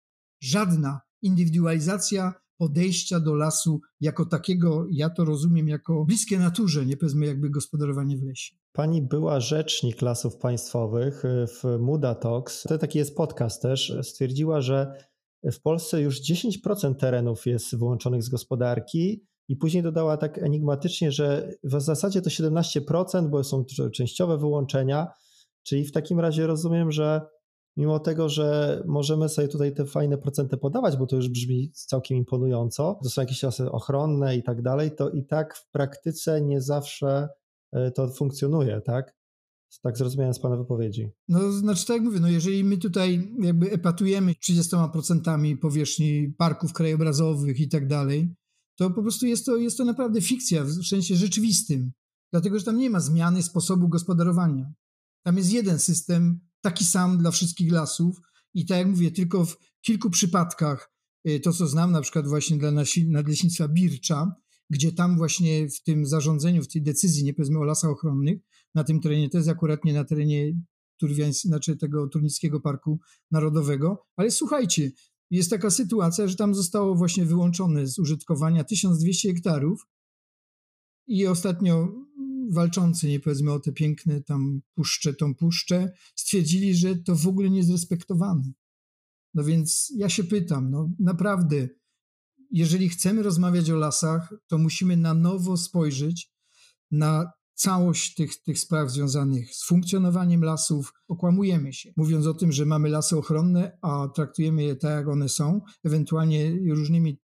Żadna 0.43 1.01
indywidualizacja 1.23 2.35
podejścia 2.59 3.21
do 3.21 3.35
lasu 3.35 3.81
jako 4.01 4.27
takiego, 4.27 4.87
ja 4.91 5.11
to 5.11 5.25
rozumiem 5.25 5.69
jako 5.69 6.05
bliskie 6.05 6.39
naturze, 6.39 6.87
nie 6.87 6.97
powiedzmy 6.97 7.27
jakby 7.27 7.51
gospodarowanie 7.51 8.19
w 8.19 8.23
lesie. 8.23 8.55
Pani 8.73 9.03
była 9.03 9.41
rzecznik 9.41 10.03
lasów 10.03 10.37
państwowych 10.37 11.23
w 11.47 11.79
Muda 11.79 12.15
Talks, 12.15 12.63
to 12.63 12.79
taki 12.79 12.99
jest 12.99 13.17
podcast 13.17 13.63
też, 13.63 13.97
stwierdziła, 14.03 14.61
że 14.61 14.93
w 15.53 15.61
Polsce 15.61 16.01
już 16.01 16.21
10% 16.23 16.95
terenów 16.95 17.47
jest 17.47 17.77
wyłączonych 17.77 18.23
z 18.23 18.29
gospodarki 18.29 19.25
i 19.49 19.57
później 19.57 19.83
dodała 19.83 20.17
tak 20.17 20.39
enigmatycznie, 20.39 21.13
że 21.13 21.53
w 21.65 21.81
zasadzie 21.81 22.23
to 22.23 22.31
17%, 22.31 23.29
bo 23.29 23.45
są 23.45 23.65
częściowe 23.95 24.39
wyłączenia, 24.39 25.07
czyli 25.63 25.85
w 25.85 25.93
takim 25.93 26.21
razie 26.21 26.47
rozumiem, 26.47 26.93
że 26.93 27.21
mimo 27.77 27.99
tego, 27.99 28.29
że 28.29 28.83
możemy 28.87 29.29
sobie 29.29 29.49
tutaj 29.49 29.75
te 29.75 29.85
fajne 29.85 30.19
procenty 30.19 30.57
podawać, 30.57 30.97
bo 30.97 31.07
to 31.07 31.17
już 31.17 31.29
brzmi 31.29 31.73
całkiem 31.73 32.19
imponująco, 32.19 32.99
to 33.03 33.11
są 33.11 33.23
jakieś 33.23 33.43
lasy 33.43 33.71
ochronne 33.71 34.37
i 34.37 34.43
tak 34.43 34.63
dalej, 34.63 34.91
to 34.97 35.11
i 35.11 35.25
tak 35.25 35.57
w 35.57 35.71
praktyce 35.71 36.41
nie 36.41 36.61
zawsze 36.61 37.29
e, 37.73 37.91
to 37.91 38.09
funkcjonuje, 38.09 38.81
tak? 38.81 39.21
Tak 39.83 39.99
zrozumiałem 39.99 40.35
z 40.35 40.39
Pana 40.39 40.57
wypowiedzi. 40.57 41.11
No, 41.29 41.53
znaczy 41.53 41.87
tak 41.87 41.97
jak 41.97 42.05
mówię, 42.05 42.21
no 42.21 42.29
jeżeli 42.29 42.65
my 42.65 42.79
tutaj 42.79 43.35
jakby 43.39 43.71
epatujemy 43.71 44.33
30% 44.33 45.57
powierzchni 45.57 46.35
parków 46.39 46.73
krajobrazowych 46.73 47.61
i 47.61 47.69
tak 47.69 47.87
dalej, 47.87 48.35
to 48.79 48.91
po 48.91 49.03
prostu 49.03 49.27
jest 49.27 49.47
to, 49.47 49.57
jest 49.57 49.79
to 49.79 49.85
naprawdę 49.85 50.21
fikcja 50.21 50.65
w 50.65 50.87
sensie 50.87 51.17
rzeczywistym, 51.17 51.93
dlatego 52.33 52.59
że 52.59 52.65
tam 52.65 52.79
nie 52.79 52.91
ma 52.91 53.01
zmiany 53.01 53.43
sposobu 53.43 53.89
gospodarowania. 53.89 54.73
Tam 55.25 55.37
jest 55.37 55.53
jeden 55.53 55.79
system 55.79 56.41
taki 56.61 56.85
sam 56.85 57.19
dla 57.19 57.31
wszystkich 57.31 57.73
lasów. 57.73 58.21
I 58.55 58.67
tak 58.67 58.79
jak 58.79 58.87
mówię, 58.87 59.11
tylko 59.11 59.47
w 59.47 59.57
kilku 59.81 60.11
przypadkach, 60.11 60.93
y, 61.29 61.41
to 61.41 61.53
co 61.53 61.67
znam 61.67 61.93
na 61.93 62.01
przykład 62.01 62.29
właśnie 62.29 62.57
dla 62.59 62.73
nadleśnictwa 63.07 63.69
Bircza, 63.69 64.35
gdzie 64.71 64.93
tam 64.93 65.17
właśnie 65.17 65.69
w 65.69 65.83
tym 65.83 66.07
zarządzeniu, 66.07 66.63
w 66.63 66.69
tej 66.69 66.83
decyzji, 66.83 67.25
nie 67.25 67.35
powiedzmy 67.35 67.59
o 67.59 67.65
lasach 67.65 67.91
ochronnych, 67.91 68.39
na 68.75 68.85
tym 68.85 69.01
terenie, 69.01 69.31
to 69.31 69.39
jest 69.39 69.51
akurat 69.51 69.85
nie 69.85 69.93
na 69.93 70.05
terenie 70.05 70.53
znaczy 71.31 71.77
tego 71.77 72.09
Turnickiego 72.09 72.61
Parku 72.61 73.01
Narodowego, 73.31 74.07
ale 74.17 74.31
słuchajcie, 74.31 74.91
jest 75.31 75.51
taka 75.51 75.71
sytuacja, 75.71 76.29
że 76.29 76.37
tam 76.37 76.55
zostało 76.55 76.95
właśnie 76.95 77.25
wyłączone 77.25 77.87
z 77.87 77.99
użytkowania 77.99 78.65
1200 78.65 79.29
hektarów 79.29 79.87
i 81.07 81.27
ostatnio 81.27 81.89
walczący, 82.51 83.09
nie 83.09 83.21
powiedzmy 83.21 83.53
o 83.53 83.61
te 83.61 83.73
piękne 83.73 84.23
tam 84.23 84.61
puszcze, 84.75 85.15
tą 85.15 85.35
puszczę, 85.35 85.93
stwierdzili, 86.15 86.75
że 86.75 86.97
to 86.97 87.17
w 87.17 87.27
ogóle 87.27 87.51
nie 87.51 87.59
jest 87.59 87.71
respektowane. 87.71 88.53
No 89.35 89.45
więc 89.45 89.93
ja 89.97 90.09
się 90.09 90.25
pytam, 90.25 90.71
no 90.71 90.91
naprawdę, 90.99 91.69
jeżeli 92.51 92.89
chcemy 92.89 93.23
rozmawiać 93.23 93.71
o 93.71 93.77
lasach, 93.77 94.35
to 94.47 94.59
musimy 94.59 94.97
na 94.97 95.15
nowo 95.15 95.57
spojrzeć 95.57 96.33
na 96.91 97.33
całość 97.55 98.15
tych, 98.15 98.43
tych 98.43 98.59
spraw 98.59 98.91
związanych 98.91 99.55
z 99.55 99.65
funkcjonowaniem 99.67 100.45
lasów. 100.45 100.93
Okłamujemy 101.09 101.73
się, 101.73 101.93
mówiąc 101.97 102.27
o 102.27 102.35
tym, 102.35 102.53
że 102.53 102.67
mamy 102.67 102.89
lasy 102.89 103.17
ochronne, 103.17 103.79
a 103.83 104.09
traktujemy 104.15 104.63
je 104.63 104.77
tak, 104.77 104.91
jak 104.91 105.09
one 105.09 105.29
są. 105.29 105.61
Ewentualnie 105.85 106.59
różnymi 106.75 107.21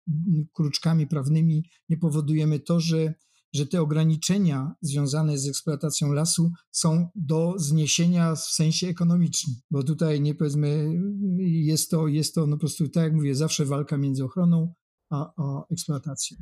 kruczkami 0.52 1.06
prawnymi 1.06 1.70
nie 1.88 1.96
powodujemy 1.96 2.60
to, 2.60 2.80
że 2.80 3.14
że 3.54 3.66
te 3.66 3.80
ograniczenia 3.80 4.74
związane 4.82 5.38
z 5.38 5.48
eksploatacją 5.48 6.12
lasu 6.12 6.52
są 6.70 7.08
do 7.14 7.54
zniesienia 7.56 8.34
w 8.34 8.44
sensie 8.44 8.88
ekonomicznym, 8.88 9.56
bo 9.70 9.82
tutaj 9.82 10.20
nie 10.20 10.34
powiedzmy, 10.34 10.94
jest 11.38 11.90
to, 11.90 12.08
jest 12.08 12.34
to 12.34 12.46
no 12.46 12.56
po 12.56 12.60
prostu, 12.60 12.88
tak 12.88 13.04
jak 13.04 13.14
mówię, 13.14 13.34
zawsze 13.34 13.64
walka 13.64 13.96
między 13.98 14.24
ochroną 14.24 14.74
a, 15.10 15.32
a 15.36 15.64
eksploatacją. 15.70 16.36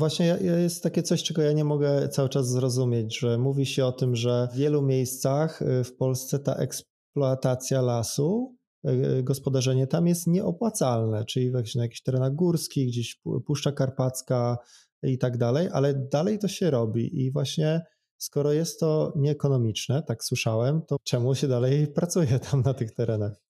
Właśnie 0.00 0.38
jest 0.40 0.82
takie 0.82 1.02
coś, 1.02 1.22
czego 1.22 1.42
ja 1.42 1.52
nie 1.52 1.64
mogę 1.64 2.08
cały 2.08 2.28
czas 2.28 2.48
zrozumieć, 2.48 3.18
że 3.18 3.38
mówi 3.38 3.66
się 3.66 3.84
o 3.84 3.92
tym, 3.92 4.16
że 4.16 4.48
w 4.52 4.56
wielu 4.56 4.82
miejscach 4.82 5.62
y, 5.62 5.84
w 5.84 5.96
Polsce 5.96 6.38
ta 6.38 6.54
eksploatacja 6.54 7.82
lasu, 7.82 8.56
y, 8.88 9.22
gospodarzenie 9.22 9.86
tam 9.86 10.06
jest 10.06 10.26
nieopłacalne, 10.26 11.24
czyli 11.24 11.52
na 11.52 11.82
jakichś 11.82 12.02
terenach 12.02 12.34
górskich, 12.34 12.88
gdzieś 12.88 13.20
Puszcza 13.46 13.72
Karpacka 13.72 14.58
i 15.02 15.18
tak 15.18 15.38
dalej, 15.38 15.68
ale 15.72 15.94
dalej 16.12 16.38
to 16.38 16.48
się 16.48 16.70
robi 16.70 17.24
i 17.24 17.32
właśnie 17.32 17.82
skoro 18.18 18.52
jest 18.52 18.80
to 18.80 19.12
nieekonomiczne, 19.16 20.02
tak 20.02 20.24
słyszałem, 20.24 20.82
to 20.88 20.96
czemu 21.04 21.34
się 21.34 21.48
dalej 21.48 21.86
pracuje 21.98 22.38
tam 22.38 22.62
na 22.62 22.74
tych 22.74 22.92
terenach? 22.92 23.49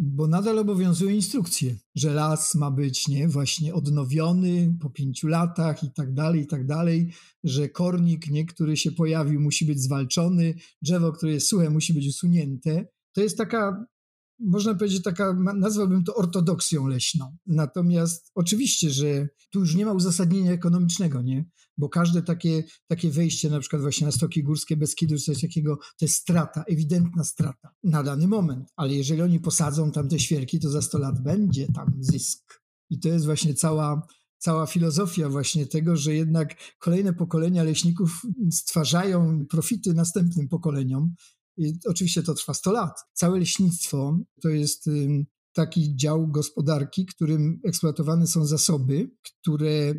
Bo 0.00 0.26
nadal 0.26 0.58
obowiązują 0.58 1.10
instrukcje, 1.10 1.76
że 1.94 2.14
las 2.14 2.54
ma 2.54 2.70
być 2.70 3.08
nie, 3.08 3.28
właśnie 3.28 3.74
odnowiony 3.74 4.76
po 4.80 4.90
pięciu 4.90 5.28
latach 5.28 5.84
i 5.84 5.92
tak 5.92 6.14
dalej, 6.14 6.40
i 6.40 6.46
tak 6.46 6.66
dalej, 6.66 7.12
że 7.44 7.68
kornik, 7.68 8.30
nie, 8.30 8.46
który 8.46 8.76
się 8.76 8.92
pojawił, 8.92 9.40
musi 9.40 9.64
być 9.66 9.80
zwalczony, 9.80 10.54
drzewo, 10.82 11.12
które 11.12 11.32
jest 11.32 11.48
suche, 11.48 11.70
musi 11.70 11.94
być 11.94 12.08
usunięte. 12.08 12.86
To 13.12 13.20
jest 13.20 13.38
taka 13.38 13.86
można 14.40 14.74
powiedzieć, 14.74 15.02
taka, 15.02 15.32
nazwałbym 15.56 16.04
to 16.04 16.14
ortodoksją 16.14 16.86
leśną. 16.86 17.36
Natomiast 17.46 18.30
oczywiście, 18.34 18.90
że 18.90 19.28
tu 19.50 19.60
już 19.60 19.74
nie 19.74 19.86
ma 19.86 19.92
uzasadnienia 19.92 20.52
ekonomicznego, 20.52 21.22
nie? 21.22 21.44
Bo 21.78 21.88
każde 21.88 22.22
takie, 22.22 22.64
takie 22.86 23.10
wejście, 23.10 23.50
na 23.50 23.60
przykład 23.60 23.82
właśnie 23.82 24.06
na 24.06 24.12
stoki 24.12 24.42
górskie 24.42 24.76
Beskidu, 24.76 25.18
coś 25.18 25.40
takiego, 25.40 25.76
to 25.76 26.04
jest 26.04 26.14
strata, 26.14 26.64
ewidentna 26.64 27.24
strata 27.24 27.68
na 27.82 28.02
dany 28.02 28.28
moment. 28.28 28.68
Ale 28.76 28.94
jeżeli 28.94 29.22
oni 29.22 29.40
posadzą 29.40 29.92
tam 29.92 30.08
te 30.08 30.18
świerki, 30.18 30.60
to 30.60 30.70
za 30.70 30.82
100 30.82 30.98
lat 30.98 31.22
będzie 31.22 31.66
tam 31.72 31.92
zysk. 32.00 32.62
I 32.90 33.00
to 33.00 33.08
jest 33.08 33.24
właśnie 33.24 33.54
cała, 33.54 34.06
cała 34.38 34.66
filozofia 34.66 35.28
właśnie 35.28 35.66
tego, 35.66 35.96
że 35.96 36.14
jednak 36.14 36.56
kolejne 36.78 37.12
pokolenia 37.12 37.62
leśników 37.62 38.22
stwarzają 38.50 39.46
profity 39.46 39.94
następnym 39.94 40.48
pokoleniom, 40.48 41.14
i 41.58 41.78
oczywiście 41.86 42.22
to 42.22 42.34
trwa 42.34 42.54
100 42.54 42.72
lat. 42.72 43.00
Całe 43.12 43.38
leśnictwo 43.38 44.18
to 44.42 44.48
jest 44.48 44.90
taki 45.52 45.96
dział 45.96 46.28
gospodarki, 46.28 47.06
którym 47.06 47.60
eksploatowane 47.64 48.26
są 48.26 48.46
zasoby, 48.46 49.10
które 49.22 49.94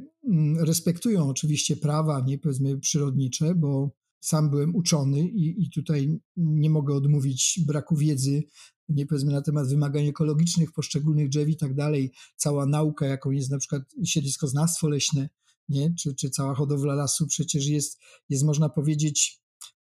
respektują 0.59 1.29
oczywiście 1.29 1.75
prawa, 1.75 2.23
nie 2.27 2.37
powiedzmy 2.37 2.79
przyrodnicze, 2.79 3.55
bo 3.55 3.91
sam 4.21 4.49
byłem 4.49 4.75
uczony 4.75 5.29
i, 5.29 5.63
i 5.63 5.69
tutaj 5.69 6.19
nie 6.37 6.69
mogę 6.69 6.93
odmówić 6.93 7.59
braku 7.67 7.95
wiedzy, 7.95 8.43
nie 8.89 9.05
powiedzmy 9.05 9.31
na 9.31 9.41
temat 9.41 9.67
wymagań 9.67 10.07
ekologicznych 10.07 10.71
poszczególnych 10.71 11.29
drzew 11.29 11.49
i 11.49 11.57
tak 11.57 11.75
dalej. 11.75 12.11
Cała 12.35 12.65
nauka, 12.65 13.05
jaką 13.05 13.31
jest 13.31 13.51
na 13.51 13.57
przykład 13.57 13.83
siedliskoznawstwo 14.05 14.89
leśne, 14.89 15.29
nie? 15.69 15.93
Czy, 15.99 16.15
czy 16.15 16.29
cała 16.29 16.55
hodowla 16.55 16.93
lasu 16.95 17.27
przecież 17.27 17.67
jest, 17.67 17.99
jest 18.29 18.43
można 18.43 18.69
powiedzieć 18.69 19.41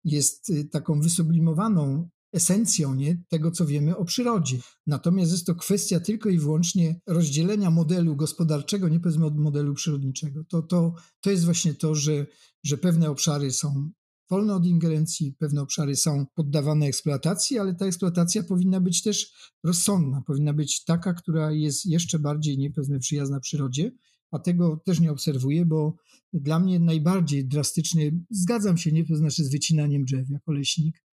jest 0.04 0.50
y, 0.50 0.64
taką 0.64 1.00
wysublimowaną 1.00 2.08
esencją 2.32 2.94
nie, 2.94 3.22
tego, 3.28 3.50
co 3.50 3.66
wiemy 3.66 3.96
o 3.96 4.04
przyrodzie. 4.04 4.58
Natomiast 4.86 5.32
jest 5.32 5.46
to 5.46 5.54
kwestia 5.54 6.00
tylko 6.00 6.28
i 6.28 6.38
wyłącznie 6.38 7.00
rozdzielenia 7.06 7.70
modelu 7.70 8.16
gospodarczego, 8.16 8.88
nie 8.88 9.00
powiedzmy 9.00 9.26
od 9.26 9.38
modelu 9.38 9.74
przyrodniczego. 9.74 10.44
To, 10.44 10.62
to, 10.62 10.94
to 11.20 11.30
jest 11.30 11.44
właśnie 11.44 11.74
to, 11.74 11.94
że, 11.94 12.26
że 12.64 12.78
pewne 12.78 13.10
obszary 13.10 13.50
są 13.50 13.90
wolne 14.30 14.54
od 14.54 14.66
ingerencji, 14.66 15.34
pewne 15.38 15.62
obszary 15.62 15.96
są 15.96 16.26
poddawane 16.34 16.86
eksploatacji, 16.86 17.58
ale 17.58 17.74
ta 17.74 17.86
eksploatacja 17.86 18.42
powinna 18.42 18.80
być 18.80 19.02
też 19.02 19.32
rozsądna, 19.64 20.22
powinna 20.26 20.52
być 20.52 20.84
taka, 20.84 21.14
która 21.14 21.52
jest 21.52 21.86
jeszcze 21.86 22.18
bardziej, 22.18 22.58
nie 22.58 22.70
powiedzmy, 22.70 22.98
przyjazna 22.98 23.40
przyrodzie, 23.40 23.92
a 24.30 24.38
tego 24.38 24.76
też 24.84 25.00
nie 25.00 25.12
obserwuję, 25.12 25.66
bo 25.66 25.96
dla 26.32 26.58
mnie 26.58 26.80
najbardziej 26.80 27.48
drastyczny, 27.48 28.24
zgadzam 28.30 28.76
się, 28.78 28.92
nie 28.92 29.04
to 29.04 29.16
znaczy 29.16 29.44
z 29.44 29.50
wycinaniem 29.50 30.04
drzew 30.04 30.30
jako 30.30 30.52
leśnik, 30.52 31.04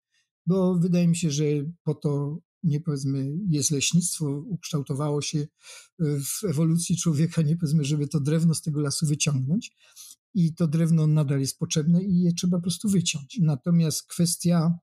bo 0.45 0.75
wydaje 0.75 1.07
mi 1.07 1.15
się, 1.15 1.31
że 1.31 1.43
po 1.83 1.95
to 1.95 2.39
nie 2.63 2.81
powiedzmy 2.81 3.37
jest 3.49 3.71
leśnictwo, 3.71 4.43
ukształtowało 4.47 5.21
się 5.21 5.47
w 5.99 6.43
ewolucji 6.43 6.97
człowieka, 6.97 7.41
nie 7.41 7.57
powiedzmy, 7.57 7.83
żeby 7.83 8.07
to 8.07 8.19
drewno 8.19 8.53
z 8.53 8.61
tego 8.61 8.81
lasu 8.81 9.05
wyciągnąć 9.05 9.71
i 10.33 10.53
to 10.53 10.67
drewno 10.67 11.07
nadal 11.07 11.39
jest 11.39 11.59
potrzebne 11.59 12.03
i 12.03 12.21
je 12.21 12.33
trzeba 12.33 12.57
po 12.57 12.61
prostu 12.61 12.89
wyciąć. 12.89 13.39
Natomiast 13.41 14.07
kwestia 14.07 14.79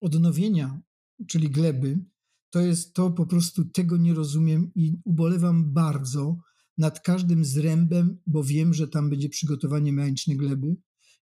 odnowienia, 0.00 0.80
czyli 1.26 1.50
gleby, 1.50 1.98
to 2.50 2.60
jest 2.60 2.94
to 2.94 3.10
po 3.10 3.26
prostu 3.26 3.64
tego 3.64 3.96
nie 3.96 4.14
rozumiem 4.14 4.70
i 4.74 5.00
ubolewam 5.04 5.72
bardzo, 5.72 6.38
nad 6.78 7.00
każdym 7.00 7.44
zrębem, 7.44 8.18
bo 8.26 8.44
wiem, 8.44 8.74
że 8.74 8.88
tam 8.88 9.10
będzie 9.10 9.28
przygotowanie 9.28 9.92
mechaniczne 9.92 10.36
gleby. 10.36 10.76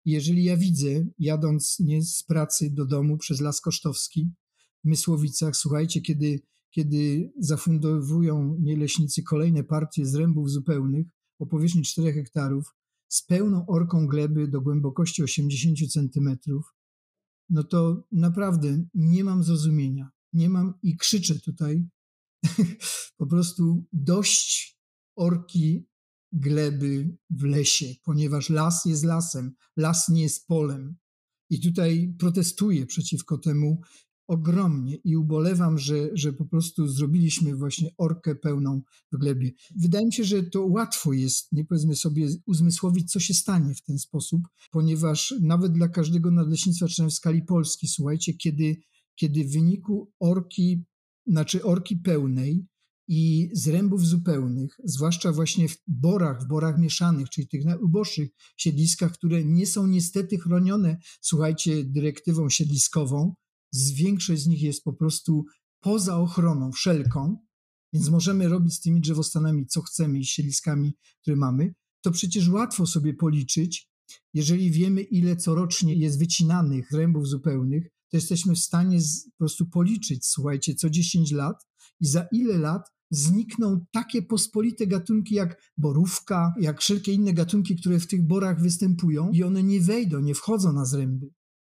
Jeżeli 0.04 0.44
ja 0.44 0.56
widzę, 0.56 1.06
jadąc 1.18 1.76
nie 1.80 2.02
z 2.02 2.22
pracy 2.22 2.70
do 2.70 2.86
domu 2.86 3.18
przez 3.18 3.40
Las 3.40 3.60
Kosztowski 3.60 4.30
w 4.84 4.88
Mysłowicach, 4.88 5.56
słuchajcie, 5.56 6.00
kiedy, 6.00 6.40
kiedy 6.70 7.32
zafundowują 7.38 8.56
nieleśnicy 8.60 9.22
kolejne 9.22 9.64
partie 9.64 10.06
zrębów 10.06 10.50
zupełnych 10.50 11.06
o 11.38 11.46
powierzchni 11.46 11.82
4 11.82 12.12
hektarów 12.12 12.74
z 13.08 13.22
pełną 13.22 13.66
orką 13.66 14.06
gleby 14.06 14.48
do 14.48 14.60
głębokości 14.60 15.22
80 15.22 15.92
centymetrów, 15.92 16.74
no 17.50 17.64
to 17.64 18.06
naprawdę 18.12 18.84
nie 18.94 19.24
mam 19.24 19.44
zrozumienia. 19.44 20.10
Nie 20.32 20.48
mam 20.48 20.74
i 20.82 20.96
krzyczę 20.96 21.40
tutaj 21.40 21.88
po 23.18 23.26
prostu 23.26 23.84
dość 23.92 24.78
orki 25.16 25.87
gleby 26.33 27.16
w 27.31 27.42
lesie, 27.42 27.94
ponieważ 28.03 28.50
las 28.50 28.85
jest 28.85 29.05
lasem, 29.05 29.55
las 29.77 30.09
nie 30.09 30.22
jest 30.22 30.46
polem. 30.46 30.96
I 31.50 31.61
tutaj 31.61 32.14
protestuję 32.18 32.87
przeciwko 32.87 33.38
temu 33.38 33.81
ogromnie 34.29 34.96
i 34.96 35.16
ubolewam, 35.16 35.79
że, 35.79 36.11
że 36.14 36.33
po 36.33 36.44
prostu 36.44 36.88
zrobiliśmy 36.88 37.57
właśnie 37.57 37.90
orkę 37.98 38.35
pełną 38.35 38.83
w 39.12 39.18
glebie. 39.18 39.50
Wydaje 39.77 40.07
mi 40.07 40.12
się, 40.12 40.24
że 40.24 40.42
to 40.42 40.66
łatwo 40.66 41.12
jest, 41.12 41.53
nie 41.53 41.64
powiedzmy 41.64 41.96
sobie, 41.96 42.29
uzmysłowić, 42.46 43.12
co 43.12 43.20
się 43.20 43.35
stanie 43.35 43.74
w 43.74 43.83
ten 43.83 43.98
sposób, 43.98 44.42
ponieważ 44.70 45.35
nawet 45.40 45.72
dla 45.72 45.88
każdego 45.88 46.31
nadleśnictwa, 46.31 46.88
czy 46.88 47.07
w 47.07 47.12
skali 47.12 47.42
Polski, 47.42 47.88
słuchajcie, 47.88 48.35
kiedy, 48.35 48.77
kiedy 49.14 49.44
w 49.44 49.53
wyniku 49.53 50.12
orki, 50.20 50.85
znaczy 51.27 51.64
orki 51.64 51.96
pełnej, 51.96 52.66
i 53.08 53.50
zrębów 53.52 54.06
zupełnych, 54.06 54.76
zwłaszcza 54.84 55.32
właśnie 55.32 55.68
w 55.68 55.76
borach, 55.86 56.44
w 56.44 56.46
borach 56.46 56.78
mieszanych, 56.78 57.30
czyli 57.30 57.48
tych 57.48 57.64
najuboższych 57.64 58.28
siedliskach, 58.56 59.12
które 59.12 59.44
nie 59.44 59.66
są 59.66 59.86
niestety 59.86 60.38
chronione, 60.38 60.96
słuchajcie, 61.20 61.84
dyrektywą 61.84 62.48
siedliskową, 62.48 63.34
z 63.72 63.92
większość 63.92 64.42
z 64.42 64.46
nich 64.46 64.62
jest 64.62 64.84
po 64.84 64.92
prostu 64.92 65.44
poza 65.80 66.16
ochroną 66.16 66.72
wszelką, 66.72 67.36
więc 67.92 68.08
możemy 68.08 68.48
robić 68.48 68.74
z 68.74 68.80
tymi 68.80 69.00
drzewostanami, 69.00 69.66
co 69.66 69.82
chcemy 69.82 70.18
i 70.18 70.24
siedliskami, 70.24 70.94
które 71.22 71.36
mamy, 71.36 71.74
to 72.04 72.10
przecież 72.10 72.48
łatwo 72.48 72.86
sobie 72.86 73.14
policzyć, 73.14 73.88
jeżeli 74.34 74.70
wiemy, 74.70 75.02
ile 75.02 75.36
corocznie 75.36 75.94
jest 75.94 76.18
wycinanych 76.18 76.90
rębów 76.90 77.28
zupełnych, 77.28 77.84
to 78.10 78.16
jesteśmy 78.16 78.54
w 78.54 78.58
stanie 78.58 79.00
z, 79.00 79.24
po 79.24 79.38
prostu 79.38 79.66
policzyć, 79.66 80.26
słuchajcie, 80.26 80.74
co 80.74 80.90
10 80.90 81.32
lat 81.32 81.66
i 82.00 82.06
za 82.06 82.26
ile 82.32 82.58
lat 82.58 82.93
znikną 83.14 83.87
takie 83.90 84.22
pospolite 84.22 84.87
gatunki 84.87 85.35
jak 85.35 85.72
borówka, 85.77 86.55
jak 86.61 86.81
wszelkie 86.81 87.12
inne 87.12 87.33
gatunki, 87.33 87.77
które 87.77 88.00
w 88.00 88.07
tych 88.07 88.27
borach 88.27 88.61
występują 88.61 89.31
i 89.31 89.42
one 89.42 89.62
nie 89.62 89.81
wejdą, 89.81 90.20
nie 90.20 90.35
wchodzą 90.35 90.72
na 90.72 90.85
zręby. 90.85 91.31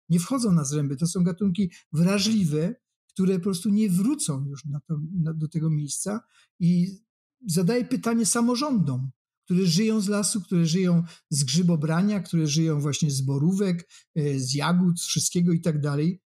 Nie 0.09 0.21
wchodzą 0.21 0.53
na 0.53 0.65
zręby. 0.65 0.97
To 0.97 1.07
są 1.07 1.25
gatunki 1.25 1.71
wrażliwe, 1.93 2.75
które 3.09 3.39
po 3.39 3.45
prostu 3.45 3.71
nie 3.71 3.91
wrócą 3.91 4.47
już 4.47 4.65
na 4.65 4.81
to, 4.81 4.99
na, 5.23 5.35
do 5.35 5.49
tego 5.49 5.71
miejsca 5.71 6.21
i 6.61 6.99
zadaję 7.47 7.85
pytanie 7.85 8.27
samorządom, 8.27 9.11
które 9.45 9.67
żyją 9.67 10.01
z 10.01 10.09
lasu, 10.09 10.41
które 10.41 10.67
żyją 10.67 11.03
z 11.31 11.45
grzybobrania, 11.45 12.21
które 12.21 12.47
żyją 12.47 12.81
właśnie 12.81 13.11
z 13.11 13.21
borówek, 13.21 13.89
e, 14.15 14.39
z 14.39 14.55
jagód, 14.55 15.01
z 15.01 15.07
wszystkiego 15.07 15.53
i 15.53 15.61
tak 15.61 15.81
dalej. 15.81 16.23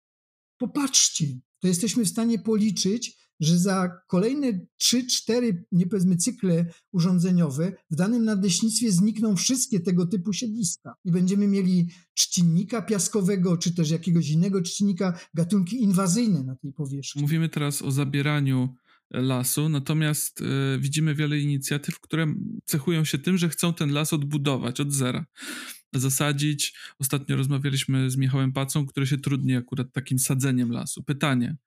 Popatrzcie, 0.57 1.25
to 1.59 1.67
jesteśmy 1.67 2.05
w 2.05 2.09
stanie 2.09 2.39
policzyć, 2.39 3.18
że 3.39 3.57
za 3.57 4.01
kolejne 4.07 4.59
3-4, 4.83 5.53
nie 5.71 5.87
powiedzmy, 5.87 6.17
cykle 6.17 6.65
urządzeniowe 6.91 7.73
w 7.91 7.95
danym 7.95 8.25
nadleśnictwie 8.25 8.91
znikną 8.91 9.35
wszystkie 9.35 9.79
tego 9.79 10.05
typu 10.05 10.33
siedliska 10.33 10.95
i 11.05 11.11
będziemy 11.11 11.47
mieli 11.47 11.89
trzcinnika 12.13 12.81
piaskowego, 12.81 13.57
czy 13.57 13.75
też 13.75 13.89
jakiegoś 13.89 14.29
innego 14.29 14.61
trzcinnika, 14.61 15.19
gatunki 15.33 15.83
inwazyjne 15.83 16.43
na 16.43 16.55
tej 16.55 16.73
powierzchni. 16.73 17.21
Mówimy 17.21 17.49
teraz 17.49 17.81
o 17.81 17.91
zabieraniu 17.91 18.75
lasu, 19.11 19.69
natomiast 19.69 20.41
y, 20.41 20.45
widzimy 20.79 21.15
wiele 21.15 21.39
inicjatyw, 21.39 21.99
które 21.99 22.33
cechują 22.65 23.05
się 23.05 23.17
tym, 23.17 23.37
że 23.37 23.49
chcą 23.49 23.73
ten 23.73 23.91
las 23.91 24.13
odbudować 24.13 24.79
od 24.79 24.93
zera 24.93 25.25
zasadzić. 25.93 26.77
Ostatnio 26.99 27.35
rozmawialiśmy 27.35 28.09
z 28.09 28.17
Michałem 28.17 28.53
Pacą, 28.53 28.85
który 28.85 29.07
się 29.07 29.17
trudni 29.17 29.55
akurat 29.55 29.91
takim 29.91 30.19
sadzeniem 30.19 30.71
lasu. 30.71 31.03
Pytanie, 31.03 31.57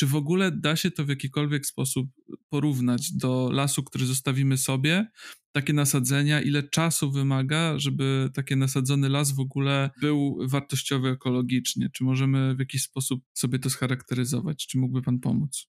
Czy 0.00 0.06
w 0.06 0.14
ogóle 0.14 0.52
da 0.52 0.76
się 0.76 0.90
to 0.90 1.04
w 1.04 1.08
jakikolwiek 1.08 1.66
sposób 1.66 2.10
porównać 2.48 3.12
do 3.12 3.50
lasu, 3.52 3.82
który 3.82 4.06
zostawimy 4.06 4.58
sobie? 4.58 5.10
Takie 5.52 5.72
nasadzenia, 5.72 6.40
ile 6.40 6.62
czasu 6.62 7.12
wymaga, 7.12 7.78
żeby 7.78 8.30
taki 8.34 8.56
nasadzony 8.56 9.08
las 9.08 9.32
w 9.32 9.40
ogóle 9.40 9.90
był 10.00 10.38
wartościowy 10.48 11.08
ekologicznie? 11.08 11.90
Czy 11.92 12.04
możemy 12.04 12.54
w 12.54 12.58
jakiś 12.58 12.82
sposób 12.82 13.24
sobie 13.34 13.58
to 13.58 13.70
scharakteryzować? 13.70 14.66
Czy 14.66 14.78
mógłby 14.78 15.02
Pan 15.02 15.18
pomóc? 15.18 15.66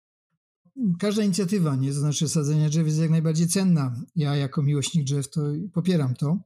Każda 1.00 1.24
inicjatywa, 1.24 1.76
nie, 1.76 1.94
to 1.94 2.00
znaczy 2.00 2.30
sadzenia 2.30 2.70
drzew 2.70 2.88
jest 2.88 3.00
jak 3.00 3.10
najbardziej 3.10 3.48
cenna. 3.48 3.96
Ja 4.16 4.36
jako 4.36 4.64
miłośnik 4.64 5.06
drzew 5.06 5.30
to 5.30 5.42
popieram 5.74 6.16
to, 6.16 6.40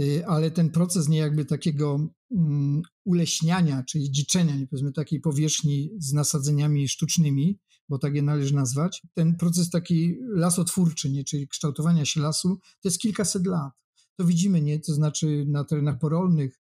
y, 0.00 0.26
ale 0.26 0.50
ten 0.50 0.70
proces 0.70 1.08
nie 1.08 1.18
jakby 1.18 1.44
takiego 1.44 2.08
um, 2.30 2.82
uleśniania, 3.04 3.84
czyli 3.84 4.10
dziczenia, 4.10 4.56
nie 4.56 4.66
powiedzmy 4.66 4.92
takiej 4.92 5.20
powierzchni 5.20 5.90
z 5.98 6.12
nasadzeniami 6.12 6.88
sztucznymi, 6.88 7.58
bo 7.88 7.98
tak 7.98 8.14
je 8.14 8.22
należy 8.22 8.54
nazwać, 8.54 9.02
ten 9.14 9.36
proces 9.36 9.70
taki 9.70 10.16
lasotwórczy, 10.34 11.10
nie, 11.10 11.24
czyli 11.24 11.48
kształtowania 11.48 12.04
się 12.04 12.20
lasu, 12.20 12.58
to 12.82 12.88
jest 12.88 12.98
kilkaset 12.98 13.46
lat. 13.46 13.72
To 14.16 14.24
widzimy, 14.24 14.60
nie, 14.60 14.80
to 14.80 14.94
znaczy 14.94 15.44
na 15.48 15.64
terenach 15.64 15.98
porolnych, 15.98 16.60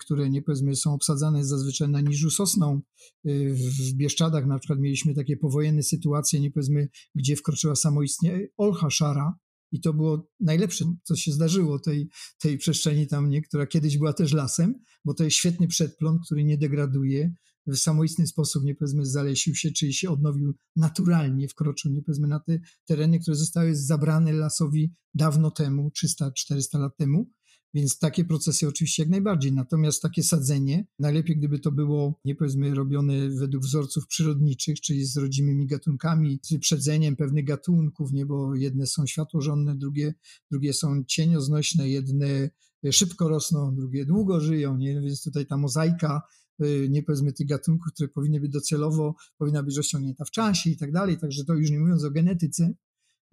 które 0.00 0.30
nie 0.30 0.42
powiedzmy 0.42 0.76
są 0.76 0.94
obsadzane 0.94 1.44
zazwyczaj 1.44 1.88
na 1.88 2.00
niżu 2.00 2.30
sosną. 2.30 2.80
Y, 3.26 3.54
w 3.54 3.92
Bieszczadach 3.92 4.46
na 4.46 4.58
przykład 4.58 4.80
mieliśmy 4.80 5.14
takie 5.14 5.36
powojenne 5.36 5.82
sytuacje, 5.82 6.40
nie 6.40 6.50
powiedzmy, 6.50 6.88
gdzie 7.14 7.36
wkroczyła 7.36 7.76
samoistnie 7.76 8.48
olcha 8.56 8.90
szara, 8.90 9.38
i 9.72 9.80
to 9.80 9.92
było 9.92 10.28
najlepsze, 10.40 10.84
co 11.02 11.16
się 11.16 11.32
zdarzyło 11.32 11.78
tej, 11.78 12.08
tej 12.38 12.58
przestrzeni 12.58 13.06
tam, 13.06 13.30
nie, 13.30 13.42
która 13.42 13.66
kiedyś 13.66 13.98
była 13.98 14.12
też 14.12 14.32
lasem, 14.32 14.74
bo 15.04 15.14
to 15.14 15.24
jest 15.24 15.36
świetny 15.36 15.68
przedplon, 15.68 16.18
który 16.24 16.44
nie 16.44 16.58
degraduje, 16.58 17.34
w 17.66 17.76
samoistny 17.76 18.26
sposób, 18.26 18.64
nie 18.64 18.74
powiedzmy, 18.74 19.06
zalesił 19.06 19.54
się, 19.54 19.72
czyli 19.72 19.94
się 19.94 20.10
odnowił 20.10 20.54
naturalnie, 20.76 21.48
wkroczył, 21.48 21.92
nie 21.92 22.02
powiedzmy, 22.02 22.28
na 22.28 22.40
te 22.40 22.58
tereny, 22.84 23.20
które 23.20 23.36
zostały 23.36 23.76
zabrane 23.76 24.32
lasowi 24.32 24.92
dawno 25.14 25.50
temu, 25.50 25.90
300-400 26.04 26.78
lat 26.78 26.96
temu. 26.96 27.30
Więc 27.76 27.98
takie 27.98 28.24
procesy 28.24 28.68
oczywiście 28.68 29.02
jak 29.02 29.10
najbardziej. 29.10 29.52
Natomiast 29.52 30.02
takie 30.02 30.22
sadzenie, 30.22 30.86
najlepiej 30.98 31.36
gdyby 31.36 31.58
to 31.58 31.72
było, 31.72 32.20
nie 32.24 32.34
powiedzmy, 32.34 32.74
robione 32.74 33.30
według 33.30 33.64
wzorców 33.64 34.06
przyrodniczych, 34.06 34.80
czyli 34.80 35.04
z 35.04 35.16
rodzimymi 35.16 35.66
gatunkami, 35.66 36.40
z 36.42 36.52
wyprzedzeniem 36.52 37.16
pewnych 37.16 37.44
gatunków, 37.44 38.12
nie, 38.12 38.26
bo 38.26 38.54
jedne 38.54 38.86
są 38.86 39.06
światłożonne, 39.06 39.76
drugie, 39.76 40.14
drugie 40.50 40.72
są 40.72 41.04
cienioznośne, 41.04 41.88
jedne 41.88 42.50
szybko 42.90 43.28
rosną, 43.28 43.74
drugie 43.74 44.06
długo 44.06 44.40
żyją, 44.40 44.76
nie? 44.76 45.00
więc 45.00 45.22
tutaj 45.22 45.46
ta 45.46 45.56
mozaika 45.56 46.22
y, 46.64 46.88
nie 46.90 47.02
powiedzmy 47.02 47.32
tych 47.32 47.46
gatunków, 47.46 47.92
które 47.92 48.08
powinny 48.08 48.40
być 48.40 48.52
docelowo, 48.52 49.14
powinna 49.38 49.62
być 49.62 49.76
rozciągnięta 49.76 50.24
w 50.24 50.30
czasie 50.30 50.70
i 50.70 50.76
tak 50.76 50.92
dalej, 50.92 51.18
także 51.18 51.44
to 51.44 51.54
już 51.54 51.70
nie 51.70 51.78
mówiąc 51.78 52.04
o 52.04 52.10
genetyce, 52.10 52.74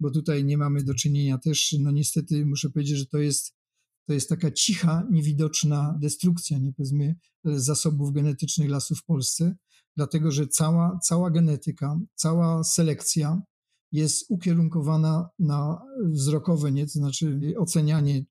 bo 0.00 0.10
tutaj 0.10 0.44
nie 0.44 0.58
mamy 0.58 0.82
do 0.82 0.94
czynienia 0.94 1.38
też, 1.38 1.76
no 1.80 1.90
niestety 1.90 2.46
muszę 2.46 2.70
powiedzieć, 2.70 2.98
że 2.98 3.06
to 3.06 3.18
jest 3.18 3.54
to 4.06 4.12
jest 4.12 4.28
taka 4.28 4.50
cicha, 4.50 5.06
niewidoczna 5.10 5.98
destrukcja, 6.00 6.58
nie 6.58 6.72
powiedzmy, 6.72 7.14
zasobów 7.44 8.12
genetycznych 8.12 8.70
lasów 8.70 8.98
w 8.98 9.04
Polsce, 9.04 9.56
dlatego 9.96 10.30
że 10.30 10.48
cała, 10.48 10.98
cała 11.02 11.30
genetyka, 11.30 11.98
cała 12.14 12.64
selekcja 12.64 13.42
jest 13.92 14.24
ukierunkowana 14.28 15.28
na 15.38 15.82
wzrokowe, 16.04 16.72
nie? 16.72 16.86
to 16.86 16.92
znaczy 16.92 17.40
ocenianie 17.58 18.24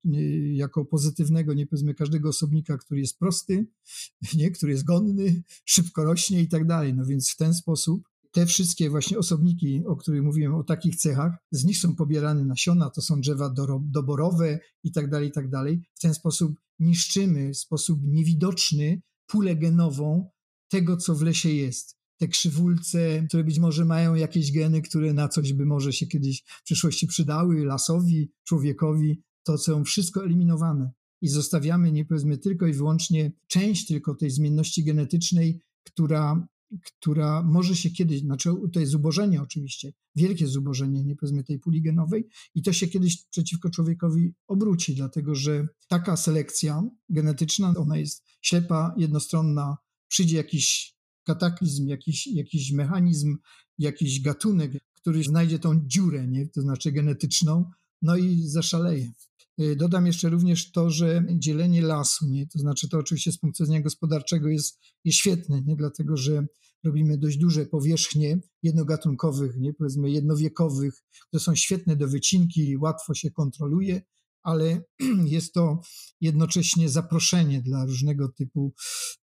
jako 0.54 0.86
pozytywnego, 0.86 1.54
nie 1.54 1.68
powiedzmy, 1.68 1.94
każdego 1.94 2.30
osobnika, 2.30 2.78
który 2.78 3.02
jest 3.02 3.20
prosty, 3.20 3.68
nie? 4.38 4.52
który 4.52 4.72
jest 4.72 4.84
godny, 4.84 5.44
szybko 5.66 6.04
rośnie 6.04 6.42
i 6.42 6.48
tak 6.48 6.68
dalej. 6.68 6.94
No 6.94 7.06
więc 7.06 7.30
w 7.30 7.38
ten 7.38 7.54
sposób 7.54 8.13
te 8.34 8.46
wszystkie 8.46 8.90
właśnie 8.90 9.18
osobniki, 9.18 9.84
o 9.86 9.96
których 9.96 10.24
mówiłem, 10.24 10.56
o 10.56 10.64
takich 10.64 10.96
cechach, 10.96 11.34
z 11.52 11.66
nich 11.66 11.78
są 11.78 11.96
pobierane 11.96 12.46
nasiona, 12.46 12.90
to 12.90 13.02
są 13.02 13.22
drzewa 13.22 13.54
doborowe 13.82 14.60
i 14.84 14.92
tak 14.92 15.10
dalej, 15.10 15.30
i 15.30 15.32
tak 15.32 15.50
dalej. 15.50 15.82
W 15.96 16.00
ten 16.00 16.14
sposób 16.14 16.56
niszczymy 16.80 17.54
w 17.54 17.58
sposób 17.58 18.00
niewidoczny 18.04 19.02
pulę 19.28 19.56
genową 19.56 20.30
tego, 20.70 20.98
co 20.98 21.16
w 21.16 21.22
lesie 21.22 21.50
jest. 21.50 21.98
Te 22.18 22.28
krzywulce, 22.28 23.24
które 23.28 23.44
być 23.44 23.60
może 23.60 23.86
mają 23.86 24.16
jakieś 24.16 24.52
geny, 24.52 24.82
które 24.82 25.14
na 25.14 25.28
coś 25.28 25.54
by 25.54 25.66
może 25.66 25.94
się 25.94 26.08
kiedyś 26.08 26.44
w 26.48 26.64
przyszłości 26.64 27.08
przydały, 27.08 27.66
lasowi, 27.66 28.32
człowiekowi, 28.44 29.22
to 29.44 29.58
są 29.58 29.84
wszystko 29.84 30.26
eliminowane. 30.26 30.92
I 31.22 31.28
zostawiamy, 31.28 31.92
nie 31.92 32.06
powiedzmy, 32.06 32.38
tylko 32.38 32.68
i 32.68 32.74
wyłącznie 32.74 33.32
część 33.48 33.88
tylko 33.88 34.16
tej 34.16 34.30
zmienności 34.30 34.84
genetycznej, 34.84 35.62
która 35.84 36.48
która 36.86 37.44
może 37.44 37.76
się 37.76 37.90
kiedyś, 37.90 38.20
znaczy 38.20 38.50
to 38.74 38.80
jest 38.80 38.92
zubożenie 38.92 39.42
oczywiście, 39.42 39.94
wielkie 40.16 40.48
zubożenie, 40.48 41.04
nie 41.04 41.16
powiedzmy 41.16 41.44
tej 41.44 41.60
puli 41.60 41.82
genowej 41.82 42.28
i 42.56 42.62
to 42.62 42.74
się 42.74 42.88
kiedyś 42.88 43.26
przeciwko 43.26 43.70
człowiekowi 43.70 44.34
obróci, 44.48 44.96
dlatego 44.96 45.36
że 45.36 45.68
taka 45.88 46.18
selekcja 46.18 46.84
genetyczna, 47.10 47.74
ona 47.78 47.98
jest 47.98 48.24
ślepa, 48.42 48.96
jednostronna, 48.98 49.78
przyjdzie 50.08 50.38
jakiś 50.38 50.96
kataklizm, 51.24 51.88
jakiś, 51.88 52.28
jakiś 52.28 52.72
mechanizm, 52.72 53.38
jakiś 53.78 54.22
gatunek, 54.22 54.72
który 54.94 55.24
znajdzie 55.24 55.60
tą 55.60 55.82
dziurę, 55.88 56.28
nie? 56.28 56.48
to 56.48 56.62
znaczy 56.62 56.92
genetyczną, 56.92 57.72
no 58.02 58.18
i 58.18 58.42
zaszaleje. 58.48 59.12
Y, 59.62 59.76
dodam 59.76 60.08
jeszcze 60.08 60.30
również 60.30 60.72
to, 60.72 60.90
że 60.90 61.26
dzielenie 61.36 61.82
lasu, 61.82 62.30
nie? 62.30 62.48
to 62.48 62.60
znaczy 62.60 62.90
to 62.90 62.98
oczywiście 62.98 63.32
z 63.32 63.38
punktu 63.38 63.64
widzenia 63.64 63.82
gospodarczego 63.82 64.50
jest, 64.50 64.80
jest 65.06 65.18
świetne, 65.18 65.62
nie? 65.62 65.76
dlatego 65.76 66.18
że 66.18 66.46
robimy 66.84 67.18
dość 67.18 67.38
duże 67.38 67.66
powierzchnie 67.66 68.40
jednogatunkowych, 68.64 69.58
nie? 69.58 69.74
powiedzmy 69.74 70.10
jednowiekowych, 70.10 70.94
które 71.28 71.44
są 71.44 71.56
świetne 71.56 71.96
do 71.96 72.08
wycinki, 72.08 72.78
łatwo 72.78 73.14
się 73.14 73.32
kontroluje, 73.32 74.02
ale 74.44 74.84
jest 75.26 75.54
to 75.54 75.82
jednocześnie 76.22 76.90
zaproszenie 76.90 77.62
dla 77.62 77.86
różnego 77.86 78.30
typu, 78.30 78.74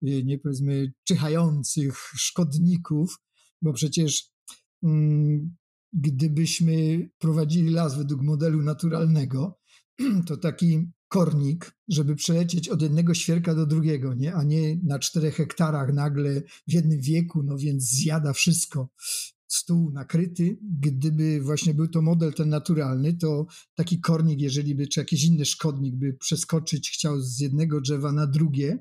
y, 0.09 0.25
nie 0.25 0.39
powiedzmy, 0.39 0.93
czyhających 1.05 1.99
szkodników, 2.17 3.19
bo 3.63 3.73
przecież 3.73 4.31
mm, 4.83 5.57
gdybyśmy 5.93 7.09
prowadzili 7.19 7.71
las 7.71 7.99
według 7.99 8.23
modelu 8.23 8.63
naturalnego, 8.63 9.59
to 10.27 10.37
taki 10.37 10.91
kornik, 11.09 11.73
żeby 11.89 12.17
przelecieć 12.17 12.69
od 12.69 12.83
jednego 12.83 13.15
świerka 13.15 13.55
do 13.55 13.67
drugiego, 13.67 14.15
nie? 14.15 14.35
a 14.35 14.43
nie 14.43 14.77
na 14.85 14.99
czterech 14.99 15.35
hektarach 15.35 15.95
nagle 15.95 16.43
w 16.69 16.73
jednym 16.73 17.01
wieku, 17.01 17.43
no 17.43 17.59
więc 17.59 17.85
zjada 17.85 18.33
wszystko. 18.33 18.89
Stół 19.47 19.91
nakryty. 19.91 20.59
Gdyby 20.63 21.41
właśnie 21.41 21.75
był 21.75 21.89
to 21.89 22.03
model 22.03 22.33
ten 22.35 22.49
naturalny, 22.49 23.17
to 23.17 23.47
taki 23.75 24.01
kornik, 24.01 24.41
jeżeli 24.41 24.75
by, 24.75 24.89
czy 24.89 25.01
jakiś 25.01 25.25
inny 25.25 25.45
szkodnik 25.45 25.97
by 25.97 26.15
przeskoczyć 26.15 26.91
chciał 26.91 27.21
z 27.21 27.41
jednego 27.41 27.81
drzewa 27.81 28.13
na 28.13 28.27
drugie, 28.27 28.79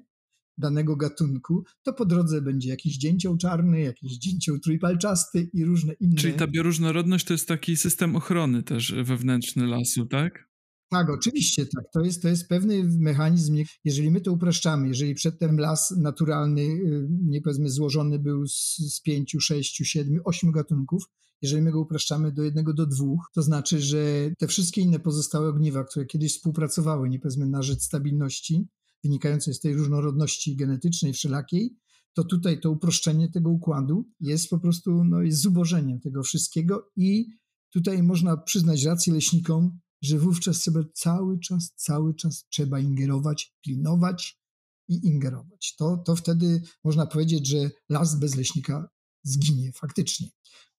danego 0.58 0.96
gatunku, 0.96 1.64
to 1.84 1.94
po 1.94 2.06
drodze 2.06 2.42
będzie 2.42 2.70
jakiś 2.70 2.98
dzięcioł 2.98 3.38
czarny, 3.38 3.82
jakiś 3.82 4.18
dzięcioł 4.18 4.60
trójpalczasty 4.60 5.50
i 5.54 5.66
różne 5.66 5.94
inne. 5.94 6.16
Czyli 6.16 6.34
ta 6.34 6.48
bioróżnorodność 6.48 7.26
to 7.26 7.34
jest 7.34 7.48
taki 7.48 7.78
system 7.78 8.16
ochrony 8.16 8.64
też 8.64 8.96
wewnętrzny 9.04 9.68
lasu, 9.68 10.06
tak? 10.06 10.48
Tak, 10.90 11.10
oczywiście 11.10 11.66
tak. 11.66 11.86
To 11.94 12.02
jest, 12.02 12.22
to 12.22 12.28
jest 12.28 12.48
pewny 12.48 12.84
mechanizm. 12.84 13.58
Jeżeli 13.86 14.12
my 14.12 14.22
to 14.22 14.32
upraszczamy, 14.32 14.88
jeżeli 14.88 15.16
przedtem 15.16 15.60
las 15.60 15.92
naturalny, 15.92 16.62
y, 16.62 17.08
nie 17.10 17.42
powiedzmy, 17.42 17.70
złożony 17.70 18.20
był 18.20 18.48
z, 18.48 18.78
z 18.78 19.02
pięciu, 19.02 19.40
sześciu, 19.40 19.86
siedmiu, 19.86 20.22
ośmiu 20.26 20.52
gatunków, 20.52 21.04
jeżeli 21.42 21.62
my 21.62 21.72
go 21.72 21.82
upraszczamy 21.82 22.32
do 22.32 22.44
jednego, 22.44 22.74
do 22.74 22.86
dwóch, 22.86 23.30
to 23.34 23.42
znaczy, 23.42 23.82
że 23.82 24.32
te 24.38 24.48
wszystkie 24.48 24.82
inne 24.82 25.00
pozostałe 25.00 25.50
ogniwa, 25.50 25.84
które 25.84 26.06
kiedyś 26.06 26.34
współpracowały, 26.34 27.10
nie 27.10 27.20
powiedzmy, 27.20 27.48
na 27.48 27.62
rzecz 27.62 27.82
stabilności, 27.82 28.68
wynikającej 29.04 29.54
z 29.54 29.60
tej 29.60 29.74
różnorodności 29.74 30.56
genetycznej 30.56 31.14
wszelakiej, 31.14 31.78
to 32.14 32.24
tutaj 32.24 32.60
to 32.60 32.72
uproszczenie 32.72 33.32
tego 33.32 33.50
układu 33.50 34.10
jest 34.20 34.50
po 34.50 34.60
prostu 34.60 35.04
no, 35.04 35.22
jest 35.22 35.42
zubożeniem 35.42 36.00
tego 36.00 36.24
wszystkiego 36.24 36.92
i 36.96 37.26
tutaj 37.74 38.04
można 38.04 38.38
przyznać 38.38 38.84
rację 38.84 39.14
leśnikom, 39.14 39.80
że 40.02 40.20
wówczas 40.20 40.60
trzeba 40.60 40.80
cały 40.94 41.40
czas, 41.40 41.74
cały 41.76 42.16
czas 42.16 42.46
trzeba 42.50 42.80
ingerować, 42.80 43.56
pilnować 43.62 44.40
i 44.88 45.08
ingerować. 45.08 45.76
To, 45.76 45.98
to 45.98 46.16
wtedy 46.16 46.62
można 46.84 47.06
powiedzieć, 47.06 47.48
że 47.48 47.72
las 47.90 48.20
bez 48.20 48.36
leśnika 48.36 48.90
zginie 49.24 49.72
faktycznie. 49.72 50.30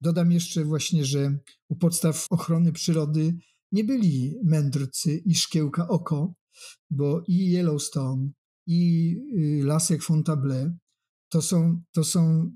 Dodam 0.00 0.32
jeszcze 0.32 0.64
właśnie, 0.64 1.04
że 1.04 1.38
u 1.68 1.76
podstaw 1.76 2.26
ochrony 2.30 2.72
przyrody 2.72 3.38
nie 3.72 3.84
byli 3.84 4.34
mędrcy 4.44 5.16
i 5.16 5.34
szkiełka 5.34 5.88
oko, 5.88 6.34
bo 6.90 7.22
i 7.28 7.50
Yellowstone, 7.52 8.30
i 8.66 9.14
y, 9.60 9.64
Lasek 9.64 10.02
Fontainebleau 10.02 10.70
to 11.28 11.42
są, 11.42 11.82
to 11.92 12.04
są 12.04 12.52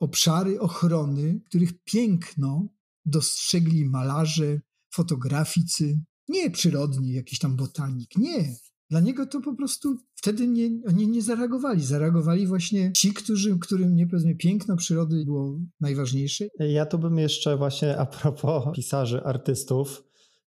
obszary 0.00 0.60
ochrony, 0.60 1.40
których 1.46 1.82
piękno 1.84 2.68
dostrzegli 3.04 3.84
malarze, 3.84 4.60
fotograficy, 4.94 6.00
nie 6.28 6.50
przyrodni, 6.50 7.12
jakiś 7.12 7.38
tam 7.38 7.56
botanik, 7.56 8.16
nie. 8.16 8.54
Dla 8.90 9.00
niego 9.00 9.26
to 9.26 9.40
po 9.40 9.54
prostu 9.54 9.96
wtedy 10.14 10.48
nie, 10.48 10.70
oni 10.88 11.08
nie 11.08 11.22
zareagowali. 11.22 11.84
Zareagowali 11.84 12.46
właśnie 12.46 12.92
ci, 12.96 13.12
którzy, 13.12 13.58
którym 13.58 13.94
nie 13.94 14.06
powiedzmy 14.06 14.34
piękno 14.34 14.76
przyrody 14.76 15.24
było 15.24 15.58
najważniejsze. 15.80 16.44
Ja 16.58 16.86
tu 16.86 16.98
bym 16.98 17.18
jeszcze 17.18 17.56
właśnie 17.56 17.98
a 17.98 18.06
propos 18.06 18.64
pisarzy, 18.74 19.24
artystów, 19.24 20.04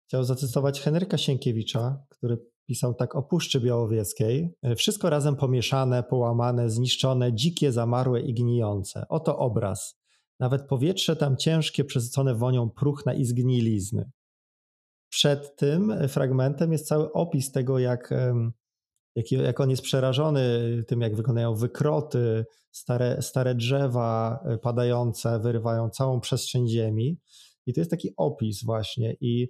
chciał 0.06 0.24
zacytować 0.24 0.80
Henryka 0.80 1.18
Sienkiewicza, 1.18 2.04
który 2.08 2.38
pisał 2.66 2.94
tak 2.94 3.16
o 3.16 3.22
Puszczy 3.22 3.60
Białowieskiej. 3.60 4.54
Wszystko 4.76 5.10
razem 5.10 5.36
pomieszane, 5.36 6.02
połamane, 6.02 6.70
zniszczone, 6.70 7.34
dzikie, 7.34 7.72
zamarłe 7.72 8.20
i 8.20 8.34
gnijące. 8.34 9.06
Oto 9.08 9.38
obraz. 9.38 10.00
Nawet 10.40 10.66
powietrze 10.66 11.16
tam 11.16 11.36
ciężkie, 11.36 11.84
przesycone 11.84 12.34
wonią 12.34 12.70
próchna 12.70 13.14
i 13.14 13.24
zgnilizny. 13.24 14.10
Przed 15.14 15.56
tym 15.56 16.08
fragmentem 16.08 16.72
jest 16.72 16.86
cały 16.86 17.12
opis 17.12 17.52
tego, 17.52 17.78
jak, 17.78 18.14
jak, 19.14 19.32
jak 19.32 19.60
on 19.60 19.70
jest 19.70 19.82
przerażony 19.82 20.42
tym, 20.86 21.00
jak 21.00 21.16
wyglądają 21.16 21.54
wykroty, 21.54 22.44
stare, 22.70 23.22
stare 23.22 23.54
drzewa 23.54 24.40
e, 24.44 24.58
padające, 24.58 25.38
wyrywają 25.38 25.90
całą 25.90 26.20
przestrzeń 26.20 26.68
ziemi. 26.68 27.18
I 27.66 27.74
to 27.74 27.80
jest 27.80 27.90
taki 27.90 28.10
opis 28.16 28.64
właśnie. 28.64 29.16
I 29.20 29.48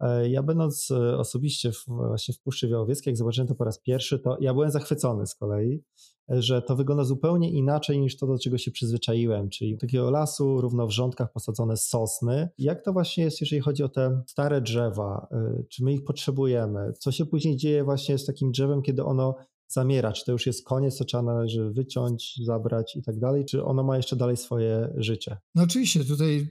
E, 0.00 0.28
ja 0.28 0.42
będąc 0.42 0.90
e, 0.90 1.18
osobiście 1.18 1.72
w, 1.72 1.84
właśnie 1.86 2.34
w 2.34 2.40
Puszczy 2.40 2.68
Białowieskiej, 2.68 3.10
jak 3.10 3.16
zobaczyłem 3.16 3.48
to 3.48 3.54
po 3.54 3.64
raz 3.64 3.80
pierwszy, 3.80 4.18
to 4.18 4.36
ja 4.40 4.54
byłem 4.54 4.70
zachwycony 4.70 5.26
z 5.26 5.34
kolei, 5.34 5.82
że 6.28 6.62
to 6.62 6.76
wygląda 6.76 7.04
zupełnie 7.04 7.50
inaczej 7.50 8.00
niż 8.00 8.16
to, 8.16 8.26
do 8.26 8.38
czego 8.38 8.58
się 8.58 8.70
przyzwyczaiłem, 8.70 9.48
czyli 9.48 9.78
takiego 9.78 10.10
lasu, 10.10 10.60
równo 10.60 10.86
w 10.86 10.90
rządkach 10.90 11.32
posadzone 11.32 11.76
sosny. 11.76 12.48
Jak 12.58 12.84
to 12.84 12.92
właśnie 12.92 13.24
jest, 13.24 13.40
jeżeli 13.40 13.62
chodzi 13.62 13.82
o 13.82 13.88
te 13.88 14.22
stare 14.26 14.60
drzewa? 14.60 15.28
Czy 15.68 15.84
my 15.84 15.92
ich 15.92 16.04
potrzebujemy? 16.04 16.92
Co 16.98 17.12
się 17.12 17.26
później 17.26 17.56
dzieje 17.56 17.84
właśnie 17.84 18.18
z 18.18 18.26
takim 18.26 18.52
drzewem, 18.52 18.82
kiedy 18.82 19.04
ono 19.04 19.34
zamiera? 19.68 20.12
Czy 20.12 20.24
to 20.24 20.32
już 20.32 20.46
jest 20.46 20.64
koniec, 20.64 20.98
to 20.98 21.04
trzeba 21.04 21.22
należy 21.22 21.70
wyciąć, 21.70 22.34
zabrać 22.44 22.96
i 22.96 23.02
tak 23.02 23.18
dalej? 23.18 23.44
Czy 23.44 23.64
ono 23.64 23.82
ma 23.82 23.96
jeszcze 23.96 24.16
dalej 24.16 24.36
swoje 24.36 24.94
życie? 24.96 25.36
No 25.54 25.62
oczywiście, 25.62 26.04
tutaj 26.04 26.48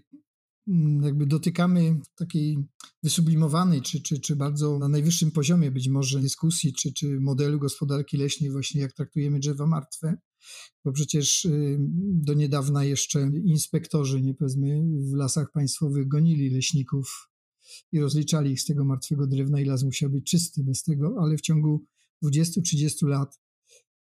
jakby 1.01 1.25
dotykamy 1.25 1.99
takiej 2.15 2.57
wysublimowanej, 3.03 3.81
czy, 3.81 4.01
czy, 4.01 4.19
czy 4.19 4.35
bardzo 4.35 4.79
na 4.79 4.87
najwyższym 4.87 5.31
poziomie 5.31 5.71
być 5.71 5.89
może 5.89 6.19
dyskusji, 6.19 6.73
czy, 6.73 6.93
czy 6.93 7.19
modelu 7.19 7.59
gospodarki 7.59 8.17
leśnej, 8.17 8.51
właśnie 8.51 8.81
jak 8.81 8.93
traktujemy 8.93 9.39
drzewa 9.39 9.67
martwe, 9.67 10.17
bo 10.85 10.91
przecież 10.91 11.45
y, 11.45 11.77
do 11.99 12.33
niedawna 12.33 12.83
jeszcze 12.83 13.31
inspektorzy, 13.45 14.21
nie 14.21 14.33
powiedzmy, 14.33 14.83
w 15.11 15.13
lasach 15.13 15.51
państwowych 15.51 16.07
gonili 16.07 16.49
leśników 16.49 17.29
i 17.91 17.99
rozliczali 17.99 18.51
ich 18.51 18.61
z 18.61 18.65
tego 18.65 18.85
martwego 18.85 19.27
drewna 19.27 19.61
i 19.61 19.65
las 19.65 19.83
musiał 19.83 20.09
być 20.09 20.25
czysty 20.29 20.63
bez 20.63 20.83
tego, 20.83 21.15
ale 21.19 21.37
w 21.37 21.41
ciągu 21.41 21.85
20-30 22.23 23.07
lat 23.07 23.39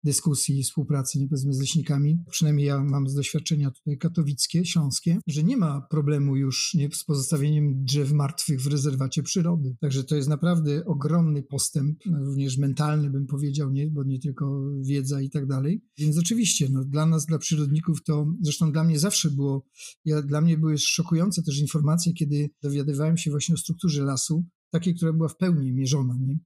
dyskusji 0.05 0.59
i 0.59 0.63
współpracy 0.63 1.19
nie 1.19 1.29
powiedzmy 1.29 1.55
z 1.55 1.61
leśnikami, 1.61 2.19
przynajmniej 2.31 2.67
ja 2.67 2.85
mam 2.85 3.09
z 3.09 3.15
doświadczenia 3.15 3.71
tutaj 3.71 3.99
katowickie, 3.99 4.65
śląskie, 4.65 5.19
że 5.27 5.43
nie 5.43 5.57
ma 5.57 5.81
problemu 5.91 6.37
już 6.37 6.75
nie, 6.75 6.89
z 6.93 7.05
pozostawieniem 7.05 7.85
drzew 7.85 8.13
martwych 8.13 8.61
w 8.61 8.67
rezerwacie 8.67 9.23
przyrody. 9.23 9.77
Także 9.81 10.05
to 10.05 10.17
jest 10.17 10.29
naprawdę 10.29 10.85
ogromny 10.85 11.43
postęp, 11.43 11.99
również 12.07 12.59
mentalny 12.59 13.11
bym 13.11 13.27
powiedział, 13.27 13.71
nie? 13.71 13.91
bo 13.91 14.05
nie 14.05 14.19
tylko 14.19 14.71
wiedza 14.83 15.21
i 15.21 15.31
tak 15.31 15.47
dalej. 15.47 15.83
Więc 15.99 16.19
oczywiście, 16.19 16.69
no, 16.71 16.85
dla 16.85 17.07
nas, 17.07 17.27
dla 17.27 17.39
przyrodników 17.39 18.03
to, 18.05 18.27
zresztą 18.41 18.73
dla 18.73 18.85
mnie 18.85 18.99
zawsze 18.99 19.31
było, 19.31 19.67
ja, 20.05 20.23
dla 20.23 20.41
mnie 20.41 20.59
były 20.59 20.79
szokujące 20.79 21.43
też 21.43 21.59
informacje, 21.59 22.13
kiedy 22.13 22.51
dowiadywałem 22.63 23.17
się 23.17 23.31
właśnie 23.31 23.55
o 23.55 23.59
strukturze 23.59 24.05
lasu, 24.05 24.45
takiej, 24.71 24.95
która 24.95 25.13
była 25.13 25.29
w 25.29 25.37
pełni 25.37 25.73
mierzona, 25.73 26.17
nie? 26.21 26.39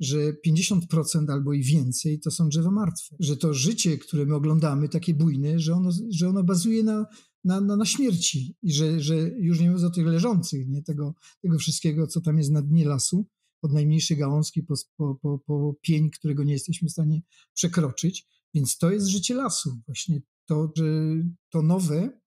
Że 0.00 0.32
50% 0.46 1.30
albo 1.30 1.52
i 1.52 1.62
więcej 1.62 2.20
to 2.20 2.30
są 2.30 2.48
drzewa 2.48 2.70
martwe. 2.70 3.16
Że 3.20 3.36
to 3.36 3.54
życie, 3.54 3.98
które 3.98 4.26
my 4.26 4.34
oglądamy, 4.34 4.88
takie 4.88 5.14
bujne, 5.14 5.58
że 5.58 5.74
ono, 5.74 5.90
że 6.10 6.28
ono 6.28 6.44
bazuje 6.44 6.84
na, 6.84 7.06
na, 7.44 7.60
na, 7.60 7.76
na 7.76 7.84
śmierci 7.84 8.56
i 8.62 8.72
że, 8.72 9.00
że 9.00 9.16
już 9.38 9.60
nie 9.60 9.66
mówiąc 9.70 9.84
o 9.84 9.90
tych 9.90 10.06
leżących, 10.06 10.68
nie? 10.68 10.82
Tego, 10.82 11.14
tego 11.42 11.58
wszystkiego, 11.58 12.06
co 12.06 12.20
tam 12.20 12.38
jest 12.38 12.50
na 12.50 12.62
dnie 12.62 12.88
lasu, 12.88 13.26
od 13.62 13.72
najmniejszej 13.72 14.16
gałązki 14.16 14.62
po, 14.62 14.74
po, 14.96 15.14
po, 15.14 15.38
po 15.38 15.74
pień, 15.80 16.10
którego 16.10 16.44
nie 16.44 16.52
jesteśmy 16.52 16.88
w 16.88 16.92
stanie 16.92 17.22
przekroczyć. 17.54 18.26
Więc 18.54 18.78
to 18.78 18.90
jest 18.90 19.06
życie 19.06 19.34
lasu. 19.34 19.80
Właśnie 19.86 20.22
to, 20.46 20.72
że 20.76 20.84
to 21.50 21.62
nowe 21.62 22.20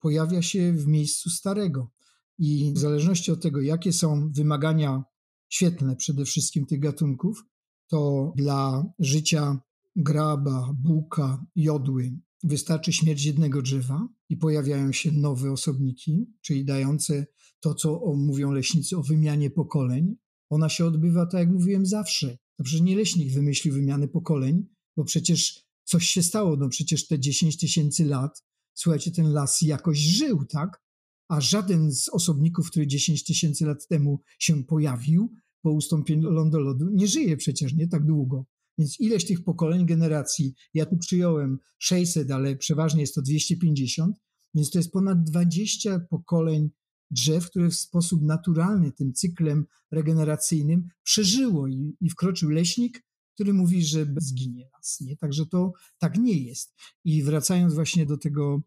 pojawia 0.00 0.42
się 0.42 0.72
w 0.72 0.86
miejscu 0.86 1.30
starego. 1.30 1.90
I 2.38 2.72
w 2.74 2.78
zależności 2.78 3.32
od 3.32 3.42
tego, 3.42 3.60
jakie 3.60 3.92
są 3.92 4.32
wymagania 4.32 5.04
świetlne 5.48 5.96
przede 5.96 6.24
wszystkim 6.24 6.66
tych 6.66 6.80
gatunków, 6.80 7.44
to 7.88 8.32
dla 8.36 8.84
życia 8.98 9.58
graba, 9.96 10.74
buka, 10.82 11.46
jodły 11.56 12.18
wystarczy 12.44 12.92
śmierć 12.92 13.24
jednego 13.24 13.62
drzewa 13.62 14.08
i 14.28 14.36
pojawiają 14.36 14.92
się 14.92 15.12
nowe 15.12 15.52
osobniki, 15.52 16.26
czyli 16.40 16.64
dające 16.64 17.26
to, 17.60 17.74
co 17.74 18.14
mówią 18.16 18.52
leśnicy 18.52 18.96
o 18.96 19.02
wymianie 19.02 19.50
pokoleń. 19.50 20.16
Ona 20.50 20.68
się 20.68 20.86
odbywa, 20.86 21.26
tak 21.26 21.40
jak 21.40 21.50
mówiłem, 21.50 21.86
zawsze. 21.86 22.38
To 22.56 22.64
przecież 22.64 22.80
nie 22.80 22.96
leśnik 22.96 23.32
wymyślił 23.32 23.74
wymiany 23.74 24.08
pokoleń, 24.08 24.66
bo 24.96 25.04
przecież 25.04 25.64
coś 25.84 26.06
się 26.06 26.22
stało, 26.22 26.56
no 26.56 26.68
przecież 26.68 27.06
te 27.06 27.18
10 27.18 27.58
tysięcy 27.58 28.04
lat, 28.04 28.42
słuchajcie, 28.74 29.10
ten 29.10 29.32
las 29.32 29.62
jakoś 29.62 29.98
żył, 29.98 30.44
tak? 30.44 30.83
A 31.28 31.40
żaden 31.40 31.92
z 31.92 32.08
osobników, 32.08 32.70
który 32.70 32.86
10 32.86 33.24
tysięcy 33.24 33.66
lat 33.66 33.86
temu 33.88 34.20
się 34.38 34.64
pojawił, 34.64 35.34
po 35.62 35.72
ustąpieniu 35.72 36.30
lądolodu 36.30 36.90
nie 36.92 37.08
żyje 37.08 37.36
przecież 37.36 37.74
nie 37.74 37.88
tak 37.88 38.06
długo. 38.06 38.46
Więc 38.78 39.00
ileś 39.00 39.26
tych 39.26 39.44
pokoleń, 39.44 39.86
generacji, 39.86 40.54
ja 40.74 40.86
tu 40.86 40.96
przyjąłem 40.96 41.58
600, 41.78 42.30
ale 42.30 42.56
przeważnie 42.56 43.00
jest 43.00 43.14
to 43.14 43.22
250, 43.22 44.16
więc 44.54 44.70
to 44.70 44.78
jest 44.78 44.92
ponad 44.92 45.24
20 45.24 46.00
pokoleń 46.10 46.70
drzew, 47.10 47.50
które 47.50 47.70
w 47.70 47.74
sposób 47.74 48.22
naturalny 48.22 48.92
tym 48.92 49.12
cyklem 49.12 49.66
regeneracyjnym 49.90 50.88
przeżyło 51.02 51.68
i, 51.68 51.96
i 52.00 52.10
wkroczył 52.10 52.50
leśnik, 52.50 53.02
który 53.34 53.52
mówi, 53.52 53.84
że 53.84 54.06
zginie 54.16 54.68
las. 54.72 55.00
Nie? 55.00 55.16
Także 55.16 55.46
to 55.46 55.72
tak 55.98 56.18
nie 56.18 56.38
jest. 56.38 56.74
I 57.04 57.22
wracając 57.22 57.74
właśnie 57.74 58.06
do 58.06 58.18
tego 58.18 58.62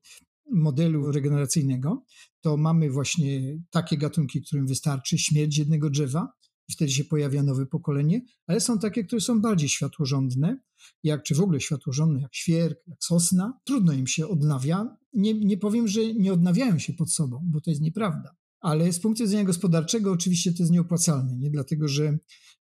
modelu 0.51 1.11
regeneracyjnego, 1.11 2.05
to 2.41 2.57
mamy 2.57 2.89
właśnie 2.89 3.59
takie 3.69 3.97
gatunki, 3.97 4.41
którym 4.41 4.67
wystarczy 4.67 5.17
śmierć 5.17 5.57
jednego 5.57 5.89
drzewa, 5.89 6.33
i 6.69 6.73
wtedy 6.73 6.91
się 6.91 7.03
pojawia 7.03 7.43
nowe 7.43 7.65
pokolenie, 7.65 8.21
ale 8.47 8.59
są 8.59 8.79
takie, 8.79 9.03
które 9.03 9.21
są 9.21 9.41
bardziej 9.41 9.69
światłożądne, 9.69 10.59
jak 11.03 11.23
czy 11.23 11.35
w 11.35 11.41
ogóle 11.41 11.61
światłożądne, 11.61 12.21
jak 12.21 12.35
świerk, 12.35 12.79
jak 12.87 13.03
sosna. 13.03 13.59
Trudno 13.63 13.93
im 13.93 14.07
się 14.07 14.27
odnawia. 14.27 14.97
Nie, 15.13 15.33
nie 15.33 15.57
powiem, 15.57 15.87
że 15.87 16.13
nie 16.13 16.33
odnawiają 16.33 16.79
się 16.79 16.93
pod 16.93 17.13
sobą, 17.13 17.41
bo 17.43 17.61
to 17.61 17.69
jest 17.69 17.81
nieprawda. 17.81 18.35
Ale 18.59 18.93
z 18.93 18.99
punktu 18.99 19.23
widzenia 19.23 19.43
gospodarczego 19.43 20.11
oczywiście 20.11 20.53
to 20.53 20.63
jest 20.63 20.71
nieopłacalne, 20.71 21.37
nie? 21.37 21.49
dlatego 21.49 21.87
że, 21.87 22.17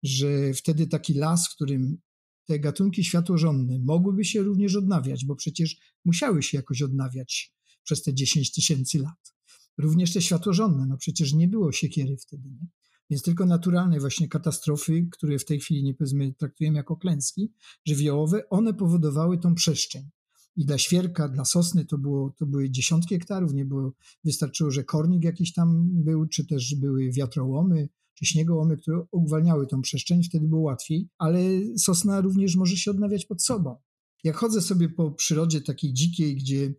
że 0.02 0.54
wtedy 0.54 0.86
taki 0.86 1.14
las, 1.14 1.48
w 1.48 1.54
którym 1.54 1.98
te 2.46 2.58
gatunki 2.58 3.04
światłożonne 3.04 3.78
mogłyby 3.78 4.24
się 4.24 4.42
również 4.42 4.76
odnawiać, 4.76 5.24
bo 5.24 5.36
przecież 5.36 5.76
musiały 6.04 6.42
się 6.42 6.56
jakoś 6.56 6.82
odnawiać 6.82 7.54
przez 7.84 8.02
te 8.02 8.14
10 8.14 8.52
tysięcy 8.52 8.98
lat. 8.98 9.34
Również 9.78 10.12
te 10.12 10.22
światłożonne, 10.22 10.86
no 10.86 10.96
przecież 10.96 11.32
nie 11.32 11.48
było 11.48 11.72
siekiery 11.72 12.16
wtedy. 12.16 12.48
Nie? 12.48 12.66
Więc 13.10 13.22
tylko 13.22 13.46
naturalne 13.46 14.00
właśnie 14.00 14.28
katastrofy, 14.28 15.08
które 15.12 15.38
w 15.38 15.44
tej 15.44 15.60
chwili 15.60 15.84
nie 15.84 15.94
powiedzmy 15.94 16.34
traktujemy 16.34 16.76
jako 16.76 16.96
klęski 16.96 17.52
żywiołowe, 17.86 18.48
one 18.48 18.74
powodowały 18.74 19.38
tą 19.38 19.54
przestrzeń. 19.54 20.10
I 20.56 20.64
dla 20.64 20.78
świerka, 20.78 21.28
dla 21.28 21.44
sosny 21.44 21.84
to, 21.84 21.98
było, 21.98 22.34
to 22.38 22.46
były 22.46 22.70
dziesiątki 22.70 23.14
hektarów, 23.14 23.54
nie 23.54 23.64
było, 23.64 23.92
wystarczyło, 24.24 24.70
że 24.70 24.84
kornik 24.84 25.24
jakiś 25.24 25.52
tam 25.52 25.88
był, 25.92 26.26
czy 26.26 26.46
też 26.46 26.74
były 26.74 27.10
wiatrołomy, 27.12 27.88
czy 28.14 28.26
śniegołomy, 28.26 28.76
które 28.76 29.04
uwalniały 29.10 29.66
tą 29.66 29.82
przestrzeń, 29.82 30.22
wtedy 30.24 30.48
było 30.48 30.60
łatwiej, 30.60 31.08
ale 31.18 31.40
sosna 31.78 32.20
również 32.20 32.56
może 32.56 32.76
się 32.76 32.90
odnawiać 32.90 33.26
pod 33.26 33.42
sobą. 33.42 33.76
Jak 34.24 34.36
chodzę 34.36 34.62
sobie 34.62 34.88
po 34.88 35.10
przyrodzie 35.10 35.60
takiej 35.60 35.92
dzikiej, 35.92 36.36
gdzie 36.36 36.74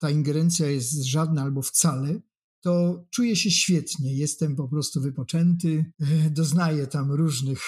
ta 0.00 0.10
ingerencja 0.10 0.66
jest 0.66 1.04
żadna 1.04 1.42
albo 1.42 1.62
wcale, 1.62 2.20
to 2.60 3.04
czuję 3.10 3.36
się 3.36 3.50
świetnie. 3.50 4.14
Jestem 4.14 4.56
po 4.56 4.68
prostu 4.68 5.00
wypoczęty, 5.00 5.92
e, 6.00 6.30
doznaję 6.30 6.86
tam 6.86 7.12
różnych 7.12 7.60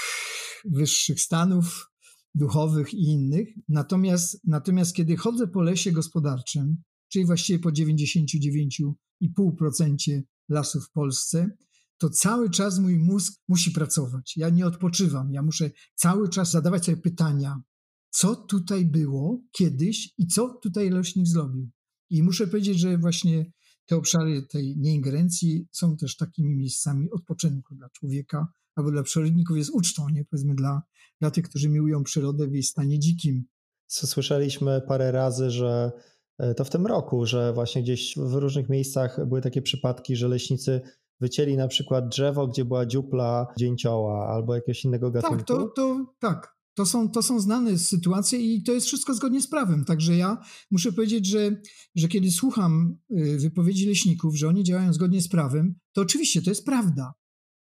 wyższych 0.64 1.20
stanów 1.20 1.90
duchowych 2.34 2.94
i 2.94 3.02
innych. 3.02 3.48
Natomiast, 3.68 4.40
natomiast 4.44 4.94
kiedy 4.94 5.16
chodzę 5.16 5.46
po 5.46 5.62
lesie 5.62 5.92
gospodarczym, 5.92 6.76
czyli 7.08 7.26
właściwie 7.26 7.58
po 7.58 7.70
99,5% 7.70 10.22
lasów 10.48 10.84
w 10.84 10.90
Polsce, 10.90 11.50
to 11.98 12.10
cały 12.10 12.50
czas 12.50 12.78
mój 12.78 12.98
mózg 12.98 13.32
musi 13.48 13.70
pracować. 13.70 14.36
Ja 14.36 14.48
nie 14.48 14.66
odpoczywam. 14.66 15.32
Ja 15.32 15.42
muszę 15.42 15.70
cały 15.94 16.28
czas 16.28 16.50
zadawać 16.50 16.84
sobie 16.84 16.96
pytania, 16.96 17.62
co 18.10 18.36
tutaj 18.36 18.86
było 18.86 19.42
kiedyś 19.52 20.14
i 20.18 20.26
co 20.26 20.58
tutaj 20.62 20.90
leśnik 20.90 21.26
zrobił. 21.26 21.70
I 22.12 22.22
muszę 22.22 22.46
powiedzieć, 22.46 22.78
że 22.78 22.98
właśnie 22.98 23.44
te 23.86 23.96
obszary 23.96 24.42
tej 24.42 24.76
nieingerencji 24.76 25.66
są 25.72 25.96
też 25.96 26.16
takimi 26.16 26.56
miejscami 26.56 27.10
odpoczynku 27.10 27.74
dla 27.74 27.88
człowieka, 27.88 28.46
albo 28.74 28.90
dla 28.90 29.02
przyrodników 29.02 29.56
jest 29.56 29.70
ucztą, 29.70 30.08
nie 30.08 30.24
powiedzmy 30.24 30.54
dla, 30.54 30.82
dla 31.20 31.30
tych, 31.30 31.48
którzy 31.48 31.68
miłują 31.68 32.02
przyrodę 32.02 32.48
w 32.48 32.52
jej 32.52 32.62
stanie 32.62 32.98
dzikim. 32.98 33.44
Słyszeliśmy 33.86 34.80
parę 34.88 35.12
razy, 35.12 35.50
że 35.50 35.92
e, 36.38 36.54
to 36.54 36.64
w 36.64 36.70
tym 36.70 36.86
roku, 36.86 37.26
że 37.26 37.52
właśnie 37.52 37.82
gdzieś 37.82 38.14
w 38.16 38.34
różnych 38.34 38.68
miejscach 38.68 39.26
były 39.26 39.40
takie 39.40 39.62
przypadki, 39.62 40.16
że 40.16 40.28
leśnicy 40.28 40.80
wycięli 41.20 41.56
na 41.56 41.68
przykład 41.68 42.08
drzewo, 42.08 42.48
gdzie 42.48 42.64
była 42.64 42.86
dziupla 42.86 43.46
dzięcioła 43.58 44.28
albo 44.28 44.54
jakiegoś 44.54 44.84
innego 44.84 45.10
gatunku. 45.10 45.36
Tak, 45.36 45.46
to, 45.46 45.68
to 45.68 46.06
tak. 46.18 46.56
To 46.74 46.86
są, 46.86 47.10
to 47.10 47.22
są 47.22 47.40
znane 47.40 47.78
sytuacje 47.78 48.38
i 48.38 48.62
to 48.62 48.72
jest 48.72 48.86
wszystko 48.86 49.14
zgodnie 49.14 49.42
z 49.42 49.48
prawem. 49.48 49.84
Także 49.84 50.16
ja 50.16 50.38
muszę 50.70 50.92
powiedzieć, 50.92 51.26
że, 51.26 51.60
że 51.94 52.08
kiedy 52.08 52.30
słucham 52.30 52.98
y, 53.10 53.38
wypowiedzi 53.38 53.86
leśników, 53.86 54.36
że 54.36 54.48
oni 54.48 54.64
działają 54.64 54.92
zgodnie 54.92 55.22
z 55.22 55.28
prawem, 55.28 55.74
to 55.92 56.00
oczywiście 56.00 56.42
to 56.42 56.50
jest 56.50 56.64
prawda, 56.64 57.12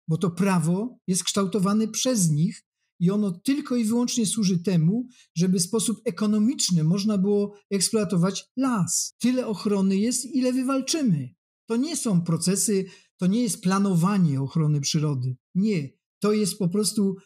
bo 0.08 0.16
to 0.16 0.30
prawo 0.30 0.98
jest 1.06 1.24
kształtowane 1.24 1.88
przez 1.88 2.30
nich 2.30 2.62
i 3.00 3.10
ono 3.10 3.40
tylko 3.44 3.76
i 3.76 3.84
wyłącznie 3.84 4.26
służy 4.26 4.58
temu, 4.58 5.06
żeby 5.36 5.58
w 5.58 5.62
sposób 5.62 6.00
ekonomiczny 6.04 6.84
można 6.84 7.18
było 7.18 7.54
eksploatować 7.70 8.44
las. 8.56 9.14
Tyle 9.18 9.46
ochrony 9.46 9.96
jest, 9.96 10.24
ile 10.24 10.52
wywalczymy. 10.52 11.34
To 11.68 11.76
nie 11.76 11.96
są 11.96 12.22
procesy, 12.22 12.84
to 13.16 13.26
nie 13.26 13.42
jest 13.42 13.62
planowanie 13.62 14.40
ochrony 14.40 14.80
przyrody. 14.80 15.36
Nie. 15.54 15.88
To 16.20 16.32
jest 16.32 16.58
po 16.58 16.68
prostu 16.68 17.16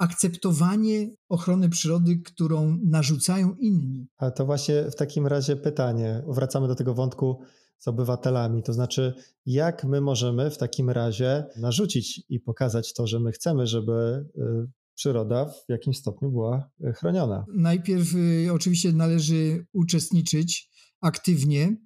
akceptowanie 0.00 1.10
ochrony 1.28 1.68
przyrody, 1.68 2.18
którą 2.18 2.78
narzucają 2.84 3.54
inni. 3.54 4.06
A 4.18 4.30
to 4.30 4.46
właśnie 4.46 4.90
w 4.90 4.96
takim 4.96 5.26
razie 5.26 5.56
pytanie, 5.56 6.22
wracamy 6.28 6.68
do 6.68 6.74
tego 6.74 6.94
wątku 6.94 7.42
z 7.78 7.88
obywatelami, 7.88 8.62
to 8.62 8.72
znaczy 8.72 9.14
jak 9.46 9.84
my 9.84 10.00
możemy 10.00 10.50
w 10.50 10.58
takim 10.58 10.90
razie 10.90 11.44
narzucić 11.56 12.22
i 12.28 12.40
pokazać 12.40 12.92
to, 12.92 13.06
że 13.06 13.20
my 13.20 13.32
chcemy, 13.32 13.66
żeby 13.66 13.92
y, 13.92 14.70
przyroda 14.94 15.46
w 15.46 15.64
jakimś 15.68 15.98
stopniu 15.98 16.30
była 16.30 16.70
y, 16.84 16.92
chroniona. 16.92 17.44
Najpierw 17.54 18.14
y, 18.14 18.48
oczywiście 18.52 18.92
należy 18.92 19.66
uczestniczyć 19.72 20.70
aktywnie 21.00 21.76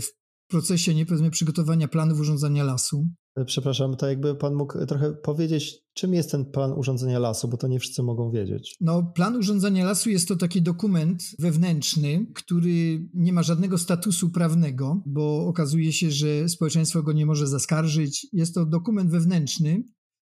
w 0.00 0.06
procesie 0.48 0.94
nie 0.94 1.06
powiedzmy 1.06 1.30
przygotowania 1.30 1.88
planów 1.88 2.20
urządzania 2.20 2.64
lasu. 2.64 3.06
Przepraszam, 3.44 3.96
to 3.96 4.08
jakby 4.08 4.34
pan 4.34 4.54
mógł 4.54 4.86
trochę 4.86 5.12
powiedzieć, 5.12 5.78
czym 5.94 6.14
jest 6.14 6.30
ten 6.30 6.44
plan 6.44 6.72
urządzenia 6.72 7.18
lasu, 7.18 7.48
bo 7.48 7.56
to 7.56 7.68
nie 7.68 7.80
wszyscy 7.80 8.02
mogą 8.02 8.30
wiedzieć. 8.30 8.76
No, 8.80 9.12
plan 9.14 9.36
urządzenia 9.36 9.84
lasu 9.84 10.10
jest 10.10 10.28
to 10.28 10.36
taki 10.36 10.62
dokument 10.62 11.22
wewnętrzny, 11.38 12.26
który 12.34 13.08
nie 13.14 13.32
ma 13.32 13.42
żadnego 13.42 13.78
statusu 13.78 14.30
prawnego, 14.30 15.02
bo 15.06 15.46
okazuje 15.46 15.92
się, 15.92 16.10
że 16.10 16.48
społeczeństwo 16.48 17.02
go 17.02 17.12
nie 17.12 17.26
może 17.26 17.46
zaskarżyć. 17.46 18.26
Jest 18.32 18.54
to 18.54 18.66
dokument 18.66 19.10
wewnętrzny, 19.10 19.82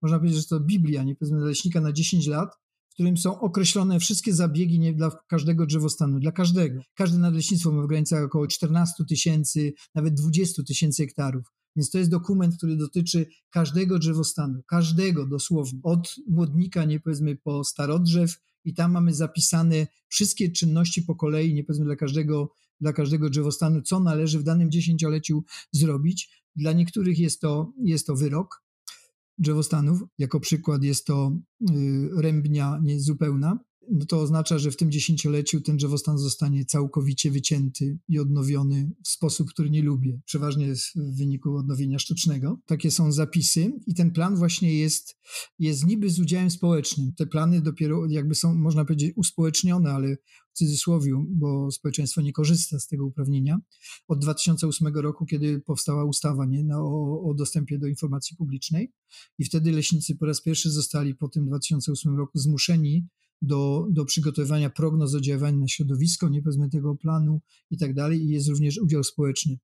można 0.02 0.20
powiedzieć, 0.20 0.40
że 0.40 0.48
to 0.48 0.60
Biblia, 0.60 1.04
nie 1.04 1.16
powiedzmy 1.16 1.40
leśnika 1.40 1.82
na 1.82 1.94
10 1.94 2.28
lat, 2.28 2.50
w 2.90 2.94
którym 2.94 3.18
są 3.18 3.40
określone 3.40 4.00
wszystkie 4.00 4.34
zabiegi 4.34 4.80
nie, 4.80 4.94
dla 4.94 5.12
każdego 5.28 5.66
drzewostanu, 5.66 6.20
dla 6.20 6.32
każdego. 6.32 6.82
Każde 6.96 7.18
nadleśnictwo 7.18 7.72
ma 7.72 7.84
w 7.84 7.88
granicach 7.88 8.24
około 8.24 8.48
14 8.48 8.94
tysięcy, 9.10 9.74
nawet 9.96 10.14
20 10.14 10.64
tysięcy 10.64 11.04
hektarów. 11.04 11.46
Więc 11.76 11.90
to 11.90 11.98
jest 11.98 12.12
dokument, 12.12 12.58
który 12.58 12.76
dotyczy 12.76 13.26
każdego 13.50 14.00
drzewostanu, 14.00 14.64
każdego 14.68 15.26
dosłownie, 15.26 15.80
od 15.84 16.16
młodnika, 16.28 16.86
nie 16.86 17.00
powiedzmy, 17.00 17.36
po 17.36 17.64
starodrzew 17.64 18.40
i 18.66 18.74
tam 18.74 18.92
mamy 18.92 19.14
zapisane 19.14 19.88
wszystkie 20.08 20.52
czynności 20.52 21.02
po 21.02 21.16
kolei, 21.16 21.54
nie 21.54 21.64
powiedzmy 21.64 21.86
dla 21.86 21.96
każdego, 21.96 22.52
dla 22.82 22.94
każdego 22.94 23.30
drzewostanu, 23.30 23.82
co 23.82 24.00
należy 24.00 24.40
w 24.40 24.44
danym 24.44 24.72
dziesięcioleciu 24.72 25.44
zrobić. 25.72 26.44
Dla 26.56 26.74
niektórych 26.74 27.20
jest 27.20 27.42
to, 27.42 27.74
jest 27.84 28.08
to 28.08 28.16
wyrok 28.16 28.66
drzewostanów, 29.38 30.00
jako 30.18 30.40
przykład 30.40 30.84
jest 30.84 31.06
to 31.06 31.38
y, 31.72 32.10
rębnia 32.18 32.80
niezupełna, 32.84 33.60
no 33.92 34.06
to 34.06 34.22
oznacza, 34.22 34.60
że 34.60 34.72
w 34.72 34.78
tym 34.78 34.92
dziesięcioleciu 34.92 35.62
ten 35.62 35.78
drzewostan 35.78 36.18
zostanie 36.18 36.66
całkowicie 36.66 37.32
wycięty 37.32 37.98
i 38.08 38.20
odnowiony 38.20 38.92
w 39.04 39.08
sposób, 39.08 39.50
który 39.50 39.70
nie 39.70 39.82
lubię. 39.82 40.20
Przeważnie 40.26 40.76
w 40.96 41.18
wyniku 41.18 41.58
odnowienia 41.58 42.00
sztucznego. 42.00 42.60
Takie 42.66 42.92
są 42.92 43.12
zapisy 43.12 43.72
i 43.88 43.94
ten 43.94 44.12
plan 44.12 44.36
właśnie 44.36 44.74
jest, 44.74 45.18
jest 45.60 45.86
niby 45.86 46.10
z 46.10 46.20
udziałem 46.20 46.52
społecznym. 46.52 47.14
Te 47.14 47.26
plany 47.26 47.62
dopiero 47.62 48.06
jakby 48.10 48.36
są, 48.36 48.56
można 48.56 48.86
powiedzieć, 48.86 49.14
uspołecznione, 49.16 49.92
ale 49.92 50.18
w 50.54 50.58
cudzysłowiu, 50.58 51.26
bo 51.30 51.72
społeczeństwo 51.72 52.22
nie 52.22 52.34
korzysta 52.34 52.80
z 52.80 52.88
tego 52.88 53.06
uprawnienia. 53.06 53.60
Od 54.08 54.20
2008 54.20 54.96
roku, 54.96 55.26
kiedy 55.26 55.60
powstała 55.60 56.06
ustawa 56.06 56.46
nie, 56.46 56.64
no, 56.64 56.78
o, 56.78 57.30
o 57.30 57.34
dostępie 57.34 57.80
do 57.80 57.88
informacji 57.88 58.38
publicznej 58.38 58.94
i 59.38 59.46
wtedy 59.46 59.72
leśnicy 59.72 60.16
po 60.16 60.26
raz 60.26 60.42
pierwszy 60.42 60.72
zostali 60.72 61.16
po 61.16 61.28
tym 61.28 61.46
2008 61.46 62.16
roku 62.18 62.40
zmuszeni 62.40 63.08
do, 63.42 63.88
do 63.90 64.06
przygotowywania 64.06 64.70
prognoz 64.70 65.16
oddziaływania 65.16 65.58
na 65.58 65.68
środowisko, 65.68 66.30
nie 66.30 66.42
powiedzmy 66.42 66.70
tego 66.70 66.96
planu 66.96 67.42
i 67.72 67.78
tak 67.78 67.94
dalej, 67.94 68.22
i 68.22 68.30
jest 68.30 68.50
również 68.50 68.78
udział 68.78 69.04
społeczny. 69.04 69.58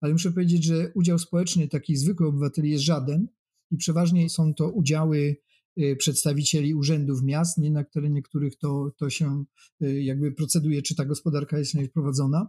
Ale 0.00 0.12
muszę 0.12 0.32
powiedzieć, 0.32 0.64
że 0.64 0.92
udział 0.94 1.18
społeczny 1.18 1.68
takich 1.68 1.98
zwykłych 1.98 2.28
obywateli 2.28 2.70
jest 2.70 2.84
żaden. 2.84 3.28
I 3.70 3.76
przeważnie 3.76 4.30
są 4.30 4.54
to 4.54 4.70
udziały 4.70 5.36
y, 5.80 5.96
przedstawicieli 5.96 6.74
urzędów 6.74 7.22
miast, 7.22 7.58
nie 7.58 7.70
na 7.70 7.84
terenie 7.84 8.22
których 8.22 8.56
to, 8.56 8.92
to 8.96 9.10
się 9.10 9.44
y, 9.82 10.02
jakby 10.02 10.32
proceduje, 10.32 10.82
czy 10.82 10.94
ta 10.94 11.04
gospodarka 11.04 11.58
jest 11.58 11.72
prowadzona, 11.94 12.48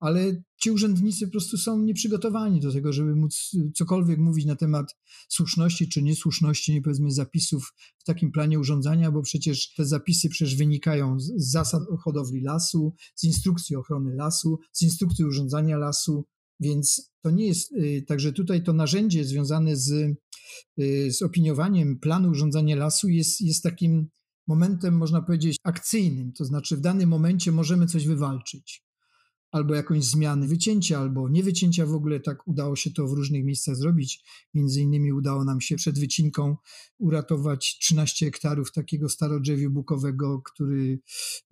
ale 0.00 0.42
ci 0.60 0.70
urzędnicy 0.70 1.26
po 1.26 1.30
prostu 1.30 1.56
są 1.56 1.82
nieprzygotowani 1.82 2.60
do 2.60 2.72
tego, 2.72 2.92
żeby 2.92 3.16
móc 3.16 3.50
cokolwiek 3.74 4.18
mówić 4.18 4.46
na 4.46 4.56
temat 4.56 4.96
słuszności 5.28 5.88
czy 5.88 6.02
niesłuszności, 6.02 6.72
nie 6.72 6.82
powiedzmy, 6.82 7.10
zapisów 7.10 7.72
w 7.98 8.04
takim 8.04 8.32
planie 8.32 8.58
urządzania, 8.58 9.10
bo 9.10 9.22
przecież 9.22 9.74
te 9.74 9.86
zapisy 9.86 10.28
przecież 10.28 10.56
wynikają 10.56 11.20
z 11.20 11.32
zasad 11.36 11.82
hodowli 12.04 12.40
lasu, 12.40 12.94
z 13.14 13.24
instrukcji 13.24 13.76
ochrony 13.76 14.14
lasu, 14.14 14.58
z 14.72 14.82
instrukcji 14.82 15.24
urządzania 15.24 15.78
lasu, 15.78 16.24
więc 16.60 17.10
to 17.22 17.30
nie 17.30 17.46
jest, 17.46 17.72
y, 17.72 18.04
także 18.06 18.32
tutaj 18.32 18.62
to 18.62 18.72
narzędzie 18.72 19.24
związane 19.24 19.76
z, 19.76 20.16
y, 20.80 21.12
z 21.12 21.22
opiniowaniem 21.22 21.98
planu 21.98 22.30
urządzania 22.30 22.76
lasu 22.76 23.08
jest, 23.08 23.40
jest 23.40 23.62
takim 23.62 24.08
momentem, 24.46 24.96
można 24.96 25.22
powiedzieć, 25.22 25.56
akcyjnym, 25.64 26.32
to 26.32 26.44
znaczy 26.44 26.76
w 26.76 26.80
danym 26.80 27.08
momencie 27.08 27.52
możemy 27.52 27.86
coś 27.86 28.06
wywalczyć 28.06 28.87
albo 29.50 29.74
jakąś 29.74 30.04
zmianę 30.04 30.46
wycięcia, 30.46 30.98
albo 30.98 31.28
nie 31.28 31.42
wycięcia 31.42 31.86
w 31.86 31.94
ogóle. 31.94 32.20
Tak 32.20 32.48
udało 32.48 32.76
się 32.76 32.90
to 32.90 33.06
w 33.06 33.12
różnych 33.12 33.44
miejscach 33.44 33.76
zrobić. 33.76 34.24
Między 34.54 34.80
innymi 34.80 35.12
udało 35.12 35.44
nam 35.44 35.60
się 35.60 35.76
przed 35.76 35.98
wycinką 35.98 36.56
uratować 36.98 37.78
13 37.80 38.26
hektarów 38.26 38.72
takiego 38.72 39.08
starodrzewiu 39.08 39.70
bukowego, 39.70 40.42
który 40.42 41.00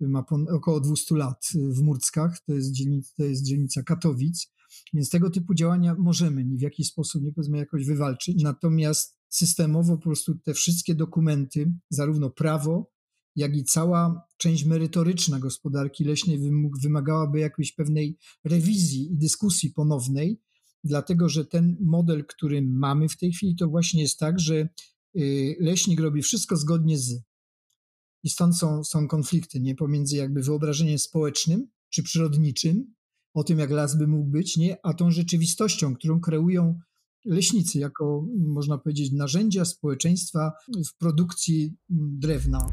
ma 0.01 0.25
około 0.51 0.79
200 0.79 1.15
lat 1.15 1.47
w 1.53 1.81
Murckach. 1.81 2.39
To 2.39 2.53
jest, 2.53 2.71
dzielnica, 2.71 3.13
to 3.17 3.23
jest 3.23 3.43
dzielnica 3.43 3.83
Katowic. 3.83 4.51
Więc 4.93 5.09
tego 5.09 5.29
typu 5.29 5.53
działania 5.53 5.95
możemy 5.99 6.45
w 6.45 6.61
jakiś 6.61 6.87
sposób, 6.87 7.23
nie 7.23 7.31
powiedzmy, 7.31 7.57
jakoś 7.57 7.85
wywalczyć. 7.85 8.43
Natomiast 8.43 9.17
systemowo 9.29 9.97
po 9.97 10.03
prostu 10.03 10.35
te 10.35 10.53
wszystkie 10.53 10.95
dokumenty, 10.95 11.73
zarówno 11.89 12.29
prawo, 12.29 12.91
jak 13.37 13.57
i 13.57 13.63
cała 13.63 14.27
część 14.37 14.65
merytoryczna 14.65 15.39
gospodarki 15.39 16.03
leśnej 16.03 16.39
wymagałaby 16.83 17.39
jakiejś 17.39 17.71
pewnej 17.71 18.17
rewizji 18.43 19.11
i 19.11 19.17
dyskusji 19.17 19.69
ponownej, 19.69 20.41
dlatego 20.83 21.29
że 21.29 21.45
ten 21.45 21.77
model, 21.81 22.25
który 22.25 22.61
mamy 22.61 23.09
w 23.09 23.17
tej 23.17 23.31
chwili, 23.31 23.55
to 23.55 23.67
właśnie 23.67 24.01
jest 24.01 24.19
tak, 24.19 24.39
że 24.39 24.69
y, 25.17 25.55
leśnik 25.59 25.99
robi 25.99 26.21
wszystko 26.21 26.57
zgodnie 26.57 26.97
z. 26.97 27.21
I 28.23 28.29
stąd 28.29 28.57
są, 28.57 28.83
są 28.83 29.07
konflikty 29.07 29.59
nie 29.59 29.75
pomiędzy 29.75 30.17
jakby 30.17 30.41
wyobrażeniem 30.41 30.99
społecznym 30.99 31.67
czy 31.89 32.03
przyrodniczym, 32.03 32.93
o 33.33 33.43
tym, 33.43 33.59
jak 33.59 33.71
las 33.71 33.97
by 33.97 34.07
mógł 34.07 34.29
być, 34.29 34.57
nie, 34.57 34.77
a 34.83 34.93
tą 34.93 35.11
rzeczywistością, 35.11 35.95
którą 35.95 36.19
kreują 36.19 36.79
leśnicy 37.25 37.79
jako, 37.79 38.27
można 38.37 38.77
powiedzieć, 38.77 39.11
narzędzia 39.11 39.65
społeczeństwa 39.65 40.51
w 40.87 40.97
produkcji 40.97 41.75
drewna. 41.89 42.67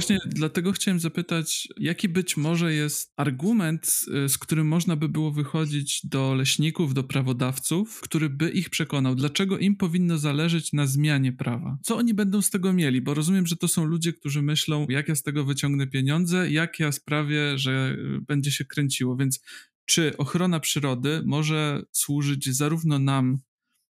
Właśnie 0.00 0.18
dlatego 0.26 0.72
chciałem 0.72 1.00
zapytać, 1.00 1.68
jaki 1.76 2.08
być 2.08 2.36
może 2.36 2.74
jest 2.74 3.12
argument, 3.16 4.00
z 4.28 4.38
którym 4.38 4.66
można 4.66 4.96
by 4.96 5.08
było 5.08 5.32
wychodzić 5.32 6.00
do 6.04 6.34
leśników, 6.34 6.94
do 6.94 7.04
prawodawców, 7.04 8.00
który 8.00 8.30
by 8.30 8.50
ich 8.50 8.70
przekonał, 8.70 9.14
dlaczego 9.14 9.58
im 9.58 9.76
powinno 9.76 10.18
zależeć 10.18 10.72
na 10.72 10.86
zmianie 10.86 11.32
prawa. 11.32 11.78
Co 11.82 11.96
oni 11.96 12.14
będą 12.14 12.42
z 12.42 12.50
tego 12.50 12.72
mieli? 12.72 13.02
Bo 13.02 13.14
rozumiem, 13.14 13.46
że 13.46 13.56
to 13.56 13.68
są 13.68 13.84
ludzie, 13.84 14.12
którzy 14.12 14.42
myślą, 14.42 14.86
jak 14.88 15.08
ja 15.08 15.14
z 15.14 15.22
tego 15.22 15.44
wyciągnę 15.44 15.86
pieniądze, 15.86 16.50
jak 16.50 16.80
ja 16.80 16.92
sprawię, 16.92 17.58
że 17.58 17.96
y, 17.98 18.20
będzie 18.20 18.50
się 18.50 18.64
kręciło. 18.64 19.16
Więc 19.16 19.40
czy 19.86 20.16
ochrona 20.16 20.60
przyrody 20.60 21.22
może 21.24 21.82
służyć 21.92 22.56
zarówno 22.56 22.98
nam, 22.98 23.38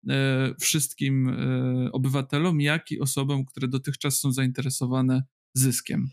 e, 0.09 0.55
wszystkim 0.61 1.29
e, 1.29 1.93
obywatelom, 1.93 2.61
jak 2.61 2.91
i 2.91 3.01
osobom, 3.01 3.45
które 3.45 3.69
dotychczas 3.69 4.19
są 4.19 4.33
zainteresowane 4.33 5.23
zyskiem? 5.59 6.11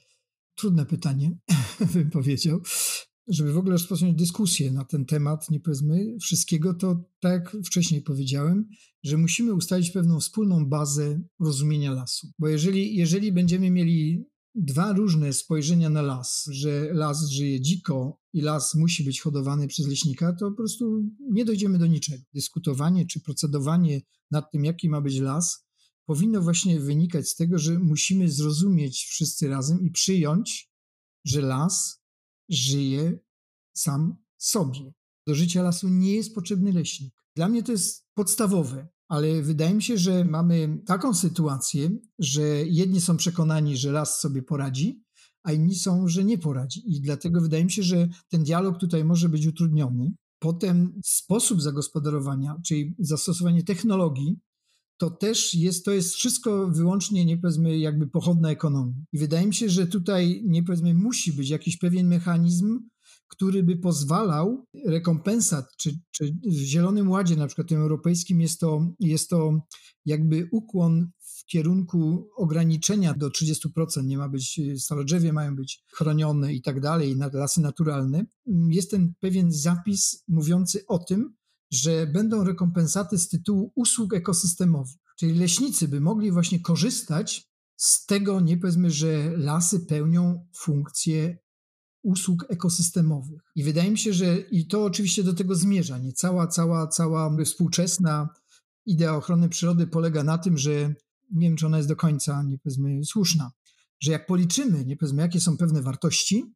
Trudne 0.55 0.85
pytanie, 0.85 1.37
bym 1.93 2.09
powiedział. 2.09 2.61
Żeby 3.27 3.53
w 3.53 3.57
ogóle 3.57 3.71
rozpocząć 3.71 4.17
dyskusję 4.17 4.71
na 4.71 4.85
ten 4.85 5.05
temat, 5.05 5.49
nie 5.49 5.59
powiedzmy 5.59 6.17
wszystkiego, 6.21 6.73
to 6.73 7.05
tak 7.19 7.31
jak 7.31 7.65
wcześniej 7.65 8.01
powiedziałem, 8.01 8.69
że 9.03 9.17
musimy 9.17 9.53
ustalić 9.53 9.91
pewną 9.91 10.19
wspólną 10.19 10.65
bazę 10.65 11.21
rozumienia 11.39 11.91
lasu. 11.91 12.27
Bo 12.39 12.47
jeżeli, 12.47 12.95
jeżeli 12.95 13.31
będziemy 13.31 13.71
mieli 13.71 14.25
dwa 14.55 14.93
różne 14.93 15.33
spojrzenia 15.33 15.89
na 15.89 16.01
las, 16.01 16.45
że 16.51 16.93
las 16.93 17.29
żyje 17.29 17.61
dziko 17.61 18.19
i 18.33 18.41
las 18.41 18.75
musi 18.75 19.03
być 19.03 19.21
hodowany 19.21 19.67
przez 19.67 19.87
leśnika, 19.87 20.33
to 20.33 20.51
po 20.51 20.57
prostu 20.57 21.03
nie 21.31 21.45
dojdziemy 21.45 21.77
do 21.77 21.87
niczego. 21.87 22.23
Dyskutowanie 22.33 23.05
czy 23.05 23.19
procedowanie 23.19 24.01
nad 24.31 24.51
tym, 24.51 24.65
jaki 24.65 24.89
ma 24.89 25.01
być 25.01 25.19
las, 25.19 25.65
powinno 26.05 26.41
właśnie 26.41 26.79
wynikać 26.79 27.29
z 27.29 27.35
tego, 27.35 27.57
że 27.57 27.79
musimy 27.79 28.31
zrozumieć 28.31 29.05
wszyscy 29.05 29.47
razem 29.47 29.81
i 29.81 29.91
przyjąć, 29.91 30.71
że 31.25 31.41
las 31.41 32.03
żyje 32.49 33.19
sam 33.73 34.15
sobie. 34.37 34.93
Do 35.27 35.35
życia 35.35 35.63
lasu 35.63 35.89
nie 35.89 36.15
jest 36.15 36.35
potrzebny 36.35 36.71
leśnik. 36.71 37.13
Dla 37.35 37.47
mnie 37.47 37.63
to 37.63 37.71
jest 37.71 38.05
podstawowe 38.13 38.87
ale 39.13 39.41
wydaje 39.41 39.73
mi 39.73 39.83
się, 39.83 39.97
że 39.97 40.25
mamy 40.25 40.81
taką 40.85 41.13
sytuację, 41.13 41.89
że 42.19 42.41
jedni 42.65 43.01
są 43.01 43.17
przekonani, 43.17 43.77
że 43.77 43.91
las 43.91 44.19
sobie 44.19 44.41
poradzi, 44.43 45.03
a 45.43 45.51
inni 45.51 45.75
są, 45.75 46.07
że 46.07 46.23
nie 46.23 46.37
poradzi. 46.37 46.95
I 46.95 47.01
dlatego 47.01 47.41
wydaje 47.41 47.65
mi 47.65 47.71
się, 47.71 47.83
że 47.83 48.07
ten 48.29 48.43
dialog 48.43 48.79
tutaj 48.79 49.05
może 49.05 49.29
być 49.29 49.47
utrudniony. 49.47 50.13
Potem 50.39 50.99
sposób 51.05 51.61
zagospodarowania, 51.61 52.55
czyli 52.65 52.95
zastosowanie 52.99 53.63
technologii, 53.63 54.39
to 54.97 55.09
też 55.09 55.53
jest, 55.53 55.85
to 55.85 55.91
jest 55.91 56.13
wszystko 56.13 56.67
wyłącznie, 56.67 57.25
nie 57.25 57.37
powiedzmy, 57.37 57.77
jakby 57.77 58.07
pochodna 58.07 58.51
ekonomii. 58.51 59.05
I 59.13 59.17
wydaje 59.17 59.47
mi 59.47 59.53
się, 59.53 59.69
że 59.69 59.87
tutaj, 59.87 60.43
nie 60.45 60.63
powiedzmy, 60.63 60.93
musi 60.93 61.33
być 61.33 61.49
jakiś 61.49 61.77
pewien 61.77 62.07
mechanizm, 62.07 62.79
który 63.27 63.63
by 63.63 63.77
pozwalał 63.77 64.65
rekompensat, 64.85 65.65
czy, 65.77 65.99
czy 66.11 66.37
w 66.45 66.53
Zielonym 66.53 67.09
Ładzie, 67.09 67.35
na 67.35 67.47
przykład 67.47 67.67
tym 67.67 67.81
europejskim, 67.81 68.41
jest 68.41 68.59
to, 68.59 68.87
jest 68.99 69.29
to 69.29 69.59
jakby 70.05 70.49
ukłon 70.51 71.11
w 71.19 71.45
kierunku 71.45 72.29
ograniczenia 72.37 73.13
do 73.13 73.29
30%, 73.29 74.03
nie 74.03 74.17
ma 74.17 74.29
być, 74.29 74.61
stalodrzewie 74.77 75.33
mają 75.33 75.55
być 75.55 75.83
chronione 75.93 76.53
i 76.53 76.61
tak 76.61 76.79
dalej, 76.79 77.15
lasy 77.33 77.61
naturalne. 77.61 78.25
Jest 78.69 78.91
ten 78.91 79.13
pewien 79.19 79.51
zapis 79.51 80.23
mówiący 80.27 80.85
o 80.87 80.99
tym, 80.99 81.35
że 81.73 82.07
będą 82.07 82.43
rekompensaty 82.43 83.17
z 83.17 83.29
tytułu 83.29 83.71
usług 83.75 84.13
ekosystemowych. 84.13 84.95
Czyli 85.19 85.39
leśnicy 85.39 85.87
by 85.87 86.01
mogli 86.01 86.31
właśnie 86.31 86.59
korzystać 86.59 87.49
z 87.75 88.05
tego, 88.05 88.41
nie 88.41 88.57
powiedzmy, 88.57 88.91
że 88.91 89.37
lasy 89.37 89.79
pełnią 89.79 90.47
funkcję 90.55 91.37
usług 92.03 92.45
ekosystemowych. 92.49 93.41
I 93.55 93.63
wydaje 93.63 93.91
mi 93.91 93.97
się, 93.97 94.13
że 94.13 94.37
i 94.37 94.67
to 94.67 94.83
oczywiście 94.83 95.23
do 95.23 95.33
tego 95.33 95.55
zmierza. 95.55 95.97
Nie 95.97 96.13
cała, 96.13 96.47
cała, 96.47 96.87
cała 96.87 97.37
współczesna 97.45 98.29
idea 98.85 99.15
ochrony 99.15 99.49
przyrody 99.49 99.87
polega 99.87 100.23
na 100.23 100.37
tym, 100.37 100.57
że 100.57 100.93
nie 101.31 101.47
wiem, 101.47 101.57
czy 101.57 101.65
ona 101.65 101.77
jest 101.77 101.89
do 101.89 101.95
końca, 101.95 102.43
nie 102.43 102.57
powiedzmy, 102.57 103.05
słuszna, 103.05 103.51
że 103.99 104.11
jak 104.11 104.25
policzymy, 104.25 104.85
nie 104.85 104.97
powiedzmy, 104.97 105.21
jakie 105.21 105.41
są 105.41 105.57
pewne 105.57 105.81
wartości, 105.81 106.53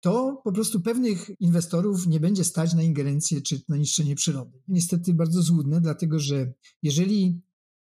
to 0.00 0.40
po 0.44 0.52
prostu 0.52 0.80
pewnych 0.80 1.30
inwestorów 1.40 2.06
nie 2.06 2.20
będzie 2.20 2.44
stać 2.44 2.74
na 2.74 2.82
ingerencję 2.82 3.42
czy 3.42 3.60
na 3.68 3.76
niszczenie 3.76 4.14
przyrody. 4.14 4.62
Niestety 4.68 5.14
bardzo 5.14 5.42
złudne, 5.42 5.80
dlatego 5.80 6.18
że 6.18 6.52
jeżeli 6.82 7.40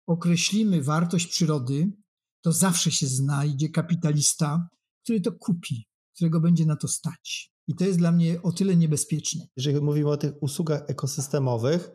określimy 0.07 0.83
wartość 0.83 1.27
przyrody, 1.27 1.93
to 2.41 2.53
zawsze 2.53 2.91
się 2.91 3.07
znajdzie 3.07 3.69
kapitalista, 3.69 4.69
który 5.03 5.21
to 5.21 5.33
kupi 5.33 5.87
którego 6.15 6.41
będzie 6.41 6.67
na 6.67 6.77
to 6.77 6.89
stać. 6.89 7.53
I 7.69 7.75
to 7.75 7.85
jest 7.85 7.99
dla 7.99 8.13
mnie 8.13 8.43
o 8.43 8.53
tyle 8.53 8.77
niebezpieczne. 8.77 9.47
Jeżeli 9.57 9.81
mówimy 9.81 10.11
o 10.11 10.17
tych 10.17 10.43
usługach 10.43 10.83
ekosystemowych, 10.87 11.91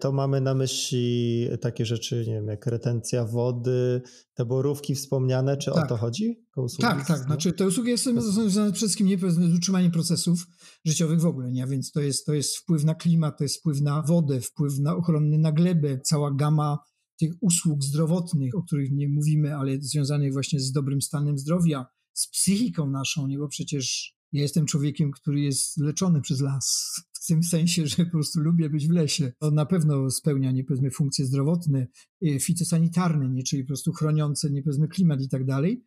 to 0.00 0.12
mamy 0.12 0.40
na 0.40 0.54
myśli 0.54 1.46
takie 1.60 1.86
rzeczy, 1.86 2.24
nie 2.26 2.34
wiem, 2.34 2.46
jak 2.46 2.66
retencja 2.66 3.24
wody, 3.24 4.02
te 4.34 4.44
borówki 4.44 4.94
wspomniane, 4.94 5.56
czy 5.56 5.70
tak. 5.70 5.84
o 5.84 5.88
to 5.88 5.96
chodzi? 5.96 6.44
tak, 6.80 7.06
tak. 7.06 7.18
Znaczy 7.18 7.52
te 7.52 7.66
usługi 7.66 7.98
są 7.98 8.20
związane 8.20 8.48
przede 8.48 8.72
wszystkim 8.72 9.06
nie 9.06 9.18
z 9.18 9.54
utrzymaniem 9.54 9.90
procesów 9.90 10.46
życiowych 10.84 11.20
w 11.20 11.26
ogóle, 11.26 11.50
nie? 11.50 11.66
więc 11.66 11.92
to 11.92 12.00
jest, 12.00 12.26
to 12.26 12.34
jest 12.34 12.56
wpływ 12.56 12.84
na 12.84 12.94
klimat, 12.94 13.38
to 13.38 13.44
jest 13.44 13.58
wpływ 13.58 13.80
na 13.80 14.02
wodę, 14.02 14.40
wpływ 14.40 14.78
na 14.78 14.96
ochronny 14.96 15.38
na 15.38 15.52
glebę, 15.52 16.00
cała 16.00 16.34
gama 16.34 16.78
tych 17.18 17.32
usług 17.40 17.84
zdrowotnych, 17.84 18.54
o 18.54 18.62
których 18.62 18.92
nie 18.92 19.08
mówimy, 19.08 19.56
ale 19.56 19.80
związanych 19.80 20.32
właśnie 20.32 20.60
z 20.60 20.72
dobrym 20.72 21.02
stanem 21.02 21.38
zdrowia, 21.38 21.86
z 22.12 22.28
psychiką 22.28 22.90
naszą, 22.90 23.26
nie? 23.26 23.38
Bo 23.38 23.48
przecież 23.48 24.14
ja 24.32 24.42
jestem 24.42 24.66
człowiekiem, 24.66 25.10
który 25.10 25.40
jest 25.40 25.76
leczony 25.76 26.20
przez 26.20 26.40
las. 26.40 26.94
Tym 27.28 27.42
sensie, 27.42 27.86
że 27.86 28.04
po 28.04 28.10
prostu 28.10 28.40
lubię 28.40 28.70
być 28.70 28.88
w 28.88 28.90
lesie. 28.90 29.32
To 29.38 29.50
na 29.50 29.66
pewno 29.66 30.10
spełnia, 30.10 30.52
nie 30.52 30.64
funkcje 30.90 31.26
zdrowotne, 31.26 31.86
y, 32.26 32.40
fitosanitarne, 32.40 33.28
nie? 33.28 33.42
czyli 33.42 33.62
po 33.62 33.66
prostu 33.66 33.92
chroniące, 33.92 34.50
nie 34.50 34.62
klimat 34.88 35.22
i 35.22 35.28
tak 35.28 35.44
dalej. 35.44 35.84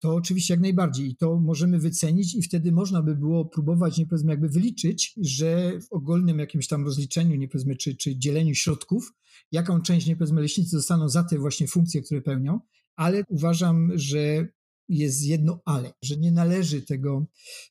To 0.00 0.14
oczywiście 0.14 0.54
jak 0.54 0.60
najbardziej. 0.60 1.10
I 1.10 1.16
to 1.16 1.40
możemy 1.40 1.78
wycenić 1.78 2.34
i 2.34 2.42
wtedy 2.42 2.72
można 2.72 3.02
by 3.02 3.16
było 3.16 3.44
próbować, 3.44 3.98
nie 3.98 4.06
jakby 4.30 4.48
wyliczyć, 4.48 5.14
że 5.22 5.80
w 5.80 5.92
ogólnym 5.92 6.38
jakimś 6.38 6.66
tam 6.68 6.84
rozliczeniu, 6.84 7.36
nie 7.36 7.48
czy, 7.76 7.96
czy 7.96 8.16
dzieleniu 8.16 8.54
środków, 8.54 9.12
jaką 9.52 9.80
część, 9.80 10.06
nie 10.06 10.16
leśnicy 10.40 10.76
dostaną 10.76 11.08
za 11.08 11.24
te 11.24 11.38
właśnie 11.38 11.68
funkcje, 11.68 12.02
które 12.02 12.22
pełnią, 12.22 12.60
ale 12.96 13.24
uważam, 13.28 13.92
że 13.94 14.48
jest 14.88 15.24
jedno 15.24 15.60
ale, 15.64 15.92
że 16.02 16.16
nie 16.16 16.32
należy 16.32 16.82
tego 16.82 17.26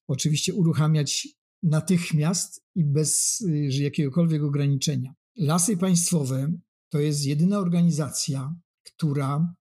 oczywiście 0.07 0.53
uruchamiać 0.53 1.27
natychmiast 1.63 2.63
i 2.75 2.83
bez 2.83 3.41
y, 3.41 3.69
jakiegokolwiek 3.83 4.43
ograniczenia. 4.43 5.13
Lasy 5.37 5.77
państwowe 5.77 6.53
to 6.89 6.99
jest 6.99 7.25
jedyna 7.25 7.59
organizacja, 7.59 8.55
która 8.83 9.55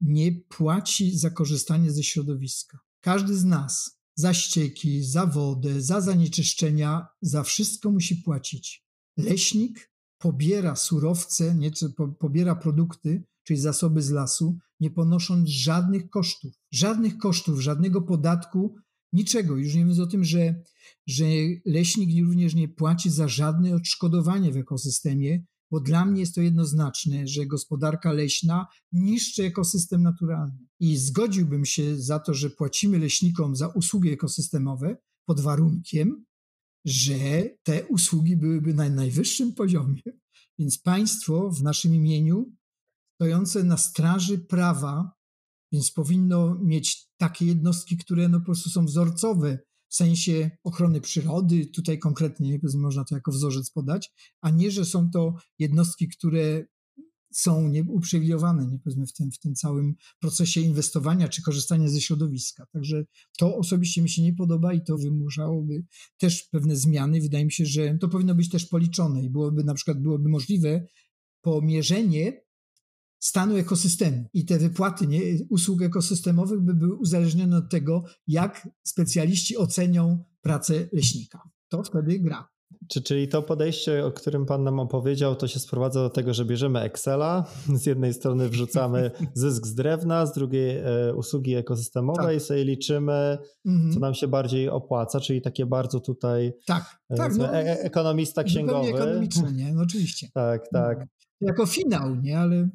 nie 0.00 0.32
płaci 0.32 1.18
za 1.18 1.30
korzystanie 1.30 1.90
ze 1.90 2.02
środowiska. 2.02 2.78
Każdy 3.00 3.36
z 3.36 3.44
nas 3.44 3.98
za 4.14 4.34
ścieki, 4.34 5.04
za 5.04 5.26
wodę, 5.26 5.82
za 5.82 6.00
zanieczyszczenia, 6.00 7.06
za 7.22 7.42
wszystko 7.42 7.90
musi 7.90 8.16
płacić. 8.16 8.84
Leśnik 9.16 9.90
pobiera 10.18 10.76
surowce, 10.76 11.54
nieco 11.54 11.88
pobiera 12.18 12.54
produkty, 12.54 13.24
czyli 13.42 13.60
zasoby 13.60 14.02
z 14.02 14.10
lasu, 14.10 14.58
nie 14.80 14.90
ponosząc 14.90 15.48
żadnych 15.48 16.10
kosztów, 16.10 16.54
żadnych 16.70 17.18
kosztów, 17.18 17.60
żadnego 17.60 18.02
podatku, 18.02 18.76
niczego. 19.14 19.56
Już 19.56 19.74
nie 19.74 19.80
mówiąc 19.80 20.00
o 20.00 20.06
tym, 20.06 20.24
że, 20.24 20.62
że 21.06 21.24
leśnik 21.66 22.24
również 22.24 22.54
nie 22.54 22.68
płaci 22.68 23.10
za 23.10 23.28
żadne 23.28 23.74
odszkodowanie 23.74 24.52
w 24.52 24.56
ekosystemie, 24.56 25.44
bo 25.70 25.80
dla 25.80 26.04
mnie 26.04 26.20
jest 26.20 26.34
to 26.34 26.40
jednoznaczne, 26.40 27.26
że 27.26 27.46
gospodarka 27.46 28.12
leśna 28.12 28.66
niszczy 28.92 29.44
ekosystem 29.44 30.02
naturalny. 30.02 30.58
I 30.80 30.96
zgodziłbym 30.96 31.64
się 31.64 32.02
za 32.02 32.18
to, 32.18 32.34
że 32.34 32.50
płacimy 32.50 32.98
leśnikom 32.98 33.56
za 33.56 33.68
usługi 33.68 34.10
ekosystemowe 34.10 34.96
pod 35.26 35.40
warunkiem, 35.40 36.24
że 36.84 37.50
te 37.62 37.86
usługi 37.86 38.36
byłyby 38.36 38.74
na 38.74 38.88
najwyższym 38.88 39.52
poziomie. 39.52 40.02
Więc 40.58 40.78
państwo 40.78 41.50
w 41.50 41.62
naszym 41.62 41.94
imieniu 41.94 42.52
stojące 43.14 43.64
na 43.64 43.76
straży 43.76 44.38
prawa, 44.38 45.12
więc 45.72 45.90
powinno 45.90 46.58
mieć 46.62 47.03
takie 47.28 47.46
jednostki, 47.46 47.96
które 47.96 48.28
no 48.28 48.38
po 48.40 48.44
prostu 48.46 48.70
są 48.70 48.84
wzorcowe 48.84 49.58
w 49.88 49.94
sensie 49.94 50.50
ochrony 50.64 51.00
przyrody, 51.00 51.66
tutaj 51.66 51.98
konkretnie 51.98 52.58
można 52.74 53.04
to 53.04 53.14
jako 53.14 53.32
wzorzec 53.32 53.70
podać, 53.70 54.12
a 54.40 54.50
nie, 54.50 54.70
że 54.70 54.84
są 54.84 55.10
to 55.10 55.34
jednostki, 55.58 56.08
które 56.08 56.64
są 57.32 57.72
uprzywilejowane 57.88 58.66
nie 58.66 58.78
powiedzmy 58.78 59.06
w 59.06 59.12
tym, 59.12 59.30
w 59.30 59.38
tym 59.38 59.54
całym 59.54 59.94
procesie 60.20 60.60
inwestowania 60.60 61.28
czy 61.28 61.42
korzystania 61.42 61.88
ze 61.88 62.00
środowiska. 62.00 62.66
Także 62.72 63.04
to 63.38 63.56
osobiście 63.56 64.02
mi 64.02 64.10
się 64.10 64.22
nie 64.22 64.34
podoba 64.34 64.72
i 64.72 64.84
to 64.84 64.98
wymuszałoby 64.98 65.84
też 66.18 66.42
pewne 66.42 66.76
zmiany. 66.76 67.20
Wydaje 67.20 67.44
mi 67.44 67.52
się, 67.52 67.66
że 67.66 67.98
to 68.00 68.08
powinno 68.08 68.34
być 68.34 68.48
też 68.48 68.66
policzone 68.66 69.22
i 69.22 69.30
byłoby 69.30 69.64
na 69.64 69.74
przykład 69.74 70.02
byłoby 70.02 70.28
możliwe 70.28 70.86
pomierzenie 71.40 72.43
stanu 73.24 73.56
ekosystemu. 73.56 74.24
I 74.32 74.44
te 74.44 74.58
wypłaty 74.58 75.06
nie, 75.06 75.20
usług 75.50 75.82
ekosystemowych 75.82 76.60
by 76.60 76.74
były 76.74 76.94
uzależnione 76.94 77.56
od 77.56 77.70
tego, 77.70 78.04
jak 78.26 78.68
specjaliści 78.82 79.56
ocenią 79.56 80.24
pracę 80.42 80.88
leśnika. 80.92 81.42
To 81.68 81.82
wtedy 81.82 82.18
gra. 82.18 82.48
Czy, 82.88 83.02
czyli 83.02 83.28
to 83.28 83.42
podejście, 83.42 84.06
o 84.06 84.12
którym 84.12 84.46
Pan 84.46 84.64
nam 84.64 84.80
opowiedział, 84.80 85.36
to 85.36 85.48
się 85.48 85.58
sprowadza 85.58 86.00
do 86.00 86.10
tego, 86.10 86.34
że 86.34 86.44
bierzemy 86.44 86.80
Excela, 86.80 87.46
z 87.74 87.86
jednej 87.86 88.14
strony 88.14 88.48
wrzucamy 88.48 89.10
zysk 89.34 89.66
z 89.66 89.74
drewna, 89.74 90.26
z 90.26 90.32
drugiej 90.32 90.76
e, 90.76 91.14
usługi 91.14 91.54
ekosystemowe 91.54 92.22
tak. 92.22 92.36
i 92.36 92.40
sobie 92.40 92.64
liczymy, 92.64 93.38
mhm. 93.66 93.92
co 93.92 94.00
nam 94.00 94.14
się 94.14 94.28
bardziej 94.28 94.68
opłaca, 94.68 95.20
czyli 95.20 95.42
takie 95.42 95.66
bardzo 95.66 96.00
tutaj 96.00 96.52
tak, 96.66 97.00
e, 97.10 97.16
tak, 97.16 97.36
no, 97.36 97.54
e, 97.54 97.80
ekonomista 97.80 98.44
księgowy. 98.44 98.88
ekonomiczne, 98.88 99.52
nie? 99.52 99.72
No 99.74 99.82
oczywiście. 99.82 100.28
tak, 100.34 100.68
tak. 100.72 100.98
No. 100.98 101.48
Jako 101.48 101.66
finał, 101.66 102.14
nie? 102.14 102.38
Ale 102.38 102.68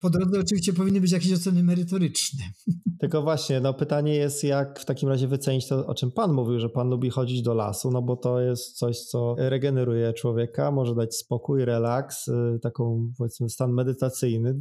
po 0.00 0.10
drodze 0.10 0.40
oczywiście 0.40 0.72
powinny 0.72 1.00
być 1.00 1.12
jakieś 1.12 1.32
oceny 1.32 1.62
merytoryczne. 1.62 2.44
Tylko 3.00 3.22
właśnie, 3.22 3.60
no 3.60 3.74
pytanie 3.74 4.14
jest, 4.14 4.44
jak 4.44 4.80
w 4.80 4.84
takim 4.84 5.08
razie 5.08 5.28
wycenić 5.28 5.68
to, 5.68 5.86
o 5.86 5.94
czym 5.94 6.12
Pan 6.12 6.32
mówił, 6.32 6.58
że 6.58 6.68
Pan 6.68 6.88
lubi 6.88 7.10
chodzić 7.10 7.42
do 7.42 7.54
lasu, 7.54 7.90
no 7.90 8.02
bo 8.02 8.16
to 8.16 8.40
jest 8.40 8.78
coś, 8.78 9.00
co 9.00 9.34
regeneruje 9.38 10.12
człowieka, 10.12 10.70
może 10.70 10.94
dać 10.94 11.16
spokój, 11.16 11.64
relaks, 11.64 12.28
y, 12.28 12.58
taką 12.62 13.12
powiedzmy 13.18 13.50
stan 13.50 13.72
medytacyjny. 13.72 14.54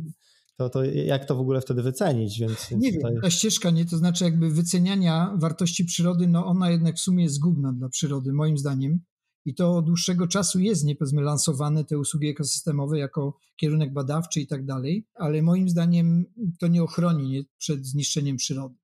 To, 0.58 0.70
to 0.70 0.84
jak 0.84 1.26
to 1.26 1.36
w 1.36 1.40
ogóle 1.40 1.62
wtedy 1.62 1.84
wycenić? 1.84 2.40
Więc, 2.40 2.72
nie 2.72 2.94
tutaj... 2.94 3.14
wiem, 3.14 3.22
ta 3.22 3.30
ścieżka, 3.30 3.70
nie, 3.70 3.86
to 3.86 3.98
znaczy 3.98 4.24
jakby 4.24 4.50
wyceniania 4.50 5.34
wartości 5.40 5.86
przyrody, 5.86 6.28
no 6.28 6.46
ona 6.46 6.72
jednak 6.72 6.96
w 6.96 7.00
sumie 7.00 7.24
jest 7.24 7.36
zgubna 7.36 7.74
dla 7.74 7.90
przyrody, 7.90 8.34
moim 8.34 8.58
zdaniem 8.58 9.00
i 9.48 9.54
to 9.54 9.78
od 9.78 9.86
dłuższego 9.86 10.28
czasu 10.28 10.60
jest, 10.60 10.84
nie 10.84 10.96
powiedzmy, 10.96 11.22
lansowane 11.22 11.86
te 11.86 12.00
usługi 12.00 12.28
ekosystemowe 12.28 13.00
jako 13.00 13.38
kierunek 13.56 13.94
badawczy 13.94 14.42
i 14.42 14.48
tak 14.48 14.66
dalej, 14.66 15.08
ale 15.16 15.42
moim 15.42 15.70
zdaniem 15.70 16.26
to 16.60 16.68
nie 16.68 16.84
ochroni 16.84 17.46
przed 17.58 17.86
zniszczeniem 17.86 18.38
przyrody. 18.38 18.76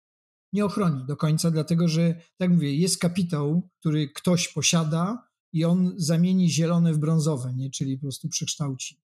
Nie 0.53 0.65
ochroni 0.65 1.05
do 1.05 1.17
końca, 1.17 1.51
dlatego 1.51 1.87
że, 1.87 2.21
tak 2.37 2.51
mówię, 2.51 2.75
jest 2.75 2.97
kapitał, 2.97 3.69
który 3.79 4.09
ktoś 4.09 4.47
posiada 4.47 5.27
i 5.53 5.65
on 5.65 5.93
zamieni 5.97 6.49
zielone 6.49 6.93
w 6.93 6.97
brązowe, 6.97 7.53
nie? 7.53 7.69
czyli 7.69 7.97
po 7.97 8.01
prostu 8.01 8.29
przekształci 8.29 9.03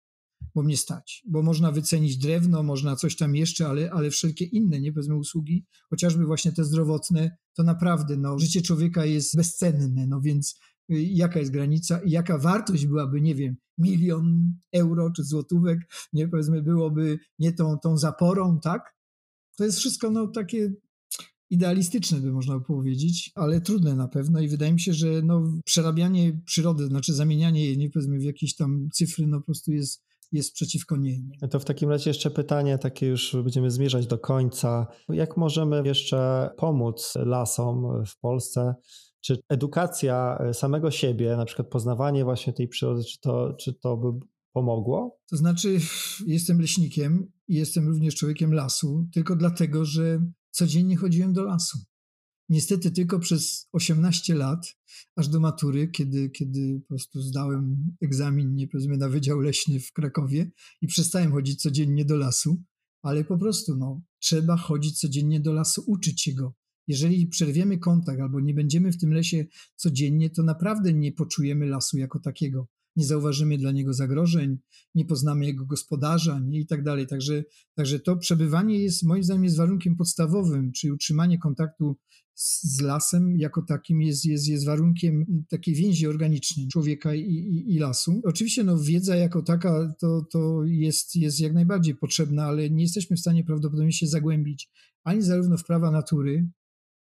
bo 0.54 0.62
mnie 0.62 0.76
stać, 0.76 1.22
bo 1.26 1.42
można 1.42 1.72
wycenić 1.72 2.16
drewno, 2.16 2.62
można 2.62 2.96
coś 2.96 3.16
tam 3.16 3.36
jeszcze, 3.36 3.68
ale, 3.68 3.90
ale 3.90 4.11
wszelkie 4.11 4.44
inne, 4.44 4.80
nie 4.80 4.92
powiedzmy 4.92 5.16
usługi, 5.16 5.64
chociażby 5.90 6.26
właśnie 6.26 6.52
te 6.52 6.64
zdrowotne, 6.64 7.36
to 7.54 7.62
naprawdę 7.62 8.16
no, 8.16 8.38
życie 8.38 8.62
człowieka 8.62 9.04
jest 9.04 9.36
bezcenne, 9.36 10.06
no 10.06 10.20
więc 10.20 10.61
jaka 10.89 11.39
jest 11.39 11.51
granica 11.51 12.01
i 12.01 12.11
jaka 12.11 12.39
wartość 12.39 12.86
byłaby, 12.86 13.20
nie 13.20 13.34
wiem, 13.34 13.57
milion 13.78 14.55
euro 14.72 15.11
czy 15.16 15.24
złotówek, 15.24 15.78
nie 16.12 16.28
powiedzmy, 16.28 16.62
byłoby 16.62 17.18
nie 17.39 17.53
tą, 17.53 17.78
tą 17.78 17.99
zaporą, 17.99 18.61
tak? 18.61 18.95
To 19.57 19.64
jest 19.64 19.78
wszystko 19.78 20.11
no, 20.11 20.26
takie 20.26 20.72
idealistyczne, 21.51 22.20
by 22.20 22.32
można 22.32 22.61
powiedzieć, 22.61 23.32
ale 23.34 23.61
trudne 23.61 23.97
na 23.97 24.09
pewno 24.09 24.41
i 24.41 24.49
wydaje 24.49 24.72
mi 24.72 24.80
się, 24.80 24.93
że 24.93 25.22
no, 25.22 25.43
przerabianie 25.64 26.41
przyrody, 26.45 26.86
znaczy 26.86 27.14
zamienianie 27.14 27.64
jej, 27.64 27.78
nie 27.78 27.91
powiedzmy, 27.91 28.18
w 28.18 28.24
jakieś 28.24 28.57
tam 28.57 28.89
cyfry, 28.93 29.26
no 29.26 29.39
po 29.39 29.45
prostu 29.47 29.72
jest, 29.72 30.05
jest 30.32 30.53
przeciwko 30.53 30.97
niej. 30.97 31.24
Nie? 31.24 31.49
To 31.49 31.61
w 31.61 31.64
takim 31.64 31.91
razie 31.91 32.11
jeszcze 32.11 32.30
pytanie, 32.30 32.78
takie 32.78 33.07
już 33.07 33.36
będziemy 33.45 33.70
zmierzać 33.70 34.07
do 34.07 34.18
końca. 34.18 34.86
Jak 35.09 35.36
możemy 35.36 35.82
jeszcze 35.84 36.51
pomóc 36.57 37.14
lasom 37.16 38.05
w 38.07 38.18
Polsce 38.20 38.74
czy 39.20 39.38
edukacja 39.48 40.38
e, 40.40 40.54
samego 40.54 40.90
siebie, 40.90 41.36
na 41.36 41.44
przykład 41.44 41.68
poznawanie 41.68 42.24
właśnie 42.24 42.52
tej 42.52 42.68
przyrody, 42.68 43.04
czy 43.04 43.20
to, 43.20 43.54
czy 43.60 43.74
to 43.74 43.96
by 43.96 44.26
pomogło? 44.52 45.18
To 45.30 45.36
znaczy, 45.36 45.78
jestem 46.26 46.60
leśnikiem 46.60 47.32
i 47.48 47.54
jestem 47.54 47.88
również 47.88 48.14
człowiekiem 48.14 48.54
lasu, 48.54 49.08
tylko 49.12 49.36
dlatego, 49.36 49.84
że 49.84 50.30
codziennie 50.50 50.96
chodziłem 50.96 51.32
do 51.32 51.42
lasu. 51.42 51.78
Niestety 52.48 52.90
tylko 52.90 53.18
przez 53.18 53.68
18 53.72 54.34
lat, 54.34 54.76
aż 55.16 55.28
do 55.28 55.40
matury, 55.40 55.88
kiedy, 55.88 56.30
kiedy 56.30 56.80
po 56.80 56.88
prostu 56.88 57.20
zdałem 57.20 57.76
egzamin, 58.02 58.54
nie 58.54 58.68
na 58.98 59.08
Wydział 59.08 59.40
Leśny 59.40 59.80
w 59.80 59.92
Krakowie 59.92 60.50
i 60.80 60.86
przestałem 60.86 61.32
chodzić 61.32 61.62
codziennie 61.62 62.04
do 62.04 62.16
lasu, 62.16 62.62
ale 63.02 63.24
po 63.24 63.38
prostu 63.38 63.76
no, 63.76 64.02
trzeba 64.18 64.56
chodzić 64.56 65.00
codziennie 65.00 65.40
do 65.40 65.52
lasu, 65.52 65.84
uczyć 65.86 66.22
się 66.22 66.32
go, 66.34 66.54
jeżeli 66.89 67.26
przerwiemy 67.26 67.78
kontakt 67.78 68.20
albo 68.20 68.41
nie 68.41 68.55
będziemy 68.55 68.93
w 68.93 68.99
tym 68.99 69.12
lesie 69.12 69.45
codziennie, 69.76 70.30
to 70.30 70.43
naprawdę 70.43 70.93
nie 70.93 71.12
poczujemy 71.12 71.66
lasu 71.66 71.99
jako 71.99 72.20
takiego. 72.20 72.68
Nie 72.97 73.05
zauważymy 73.05 73.59
dla 73.59 73.72
niego 73.72 73.93
zagrożeń, 73.93 74.59
nie 74.95 75.05
poznamy 75.05 75.47
jego 75.47 75.66
gospodarza 75.66 76.39
nie? 76.39 76.61
i 76.61 76.66
tak 76.66 76.82
dalej. 76.82 77.07
Także, 77.07 77.45
także 77.74 78.01
to 78.01 78.16
przebywanie 78.16 78.78
jest 78.78 79.03
moim 79.03 79.24
zdaniem 79.24 79.45
jest 79.45 79.57
warunkiem 79.57 79.97
podstawowym, 79.97 80.72
czyli 80.72 80.93
utrzymanie 80.93 81.39
kontaktu 81.39 81.97
z, 82.34 82.76
z 82.76 82.80
lasem 82.80 83.36
jako 83.36 83.62
takim 83.62 84.03
jest, 84.03 84.24
jest, 84.24 84.49
jest 84.49 84.66
warunkiem 84.66 85.45
takiej 85.49 85.74
więzi 85.74 86.07
organicznej 86.07 86.68
człowieka 86.68 87.14
i, 87.14 87.20
i, 87.20 87.74
i, 87.74 87.78
lasu. 87.78 88.20
Oczywiście 88.24 88.64
no, 88.64 88.78
wiedza 88.78 89.16
jako 89.16 89.43
taka 89.43 89.95
to, 90.01 90.26
to 90.32 90.64
jest, 90.64 91.16
jest 91.16 91.41
jak 91.41 91.55
najbardziej 91.55 91.95
potrzebna, 91.95 92.45
ale 92.45 92.70
nie 92.70 92.82
jesteśmy 92.82 93.16
w 93.16 93.20
stanie 93.20 93.45
prawdopodobnie 93.45 93.93
się 93.93 94.07
zagłębić 94.07 94.70
ani 95.09 95.22
zarówno 95.22 95.57
w 95.57 95.64
prawa 95.64 95.91
natury, 95.91 96.49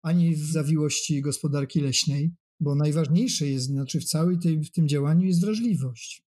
ani 0.02 0.34
w 0.34 0.44
zawiłości 0.52 1.22
gospodarki 1.22 1.80
leśnej, 1.80 2.34
bo 2.60 2.74
najważniejsze 2.74 3.46
jest, 3.46 3.66
znaczy 3.66 4.00
w 4.00 4.04
całym 4.04 4.40
tej, 4.40 4.64
w 4.64 4.72
tym 4.72 4.88
działaniu 4.88 5.26
jest 5.26 5.40
wrażliwość. 5.40 6.22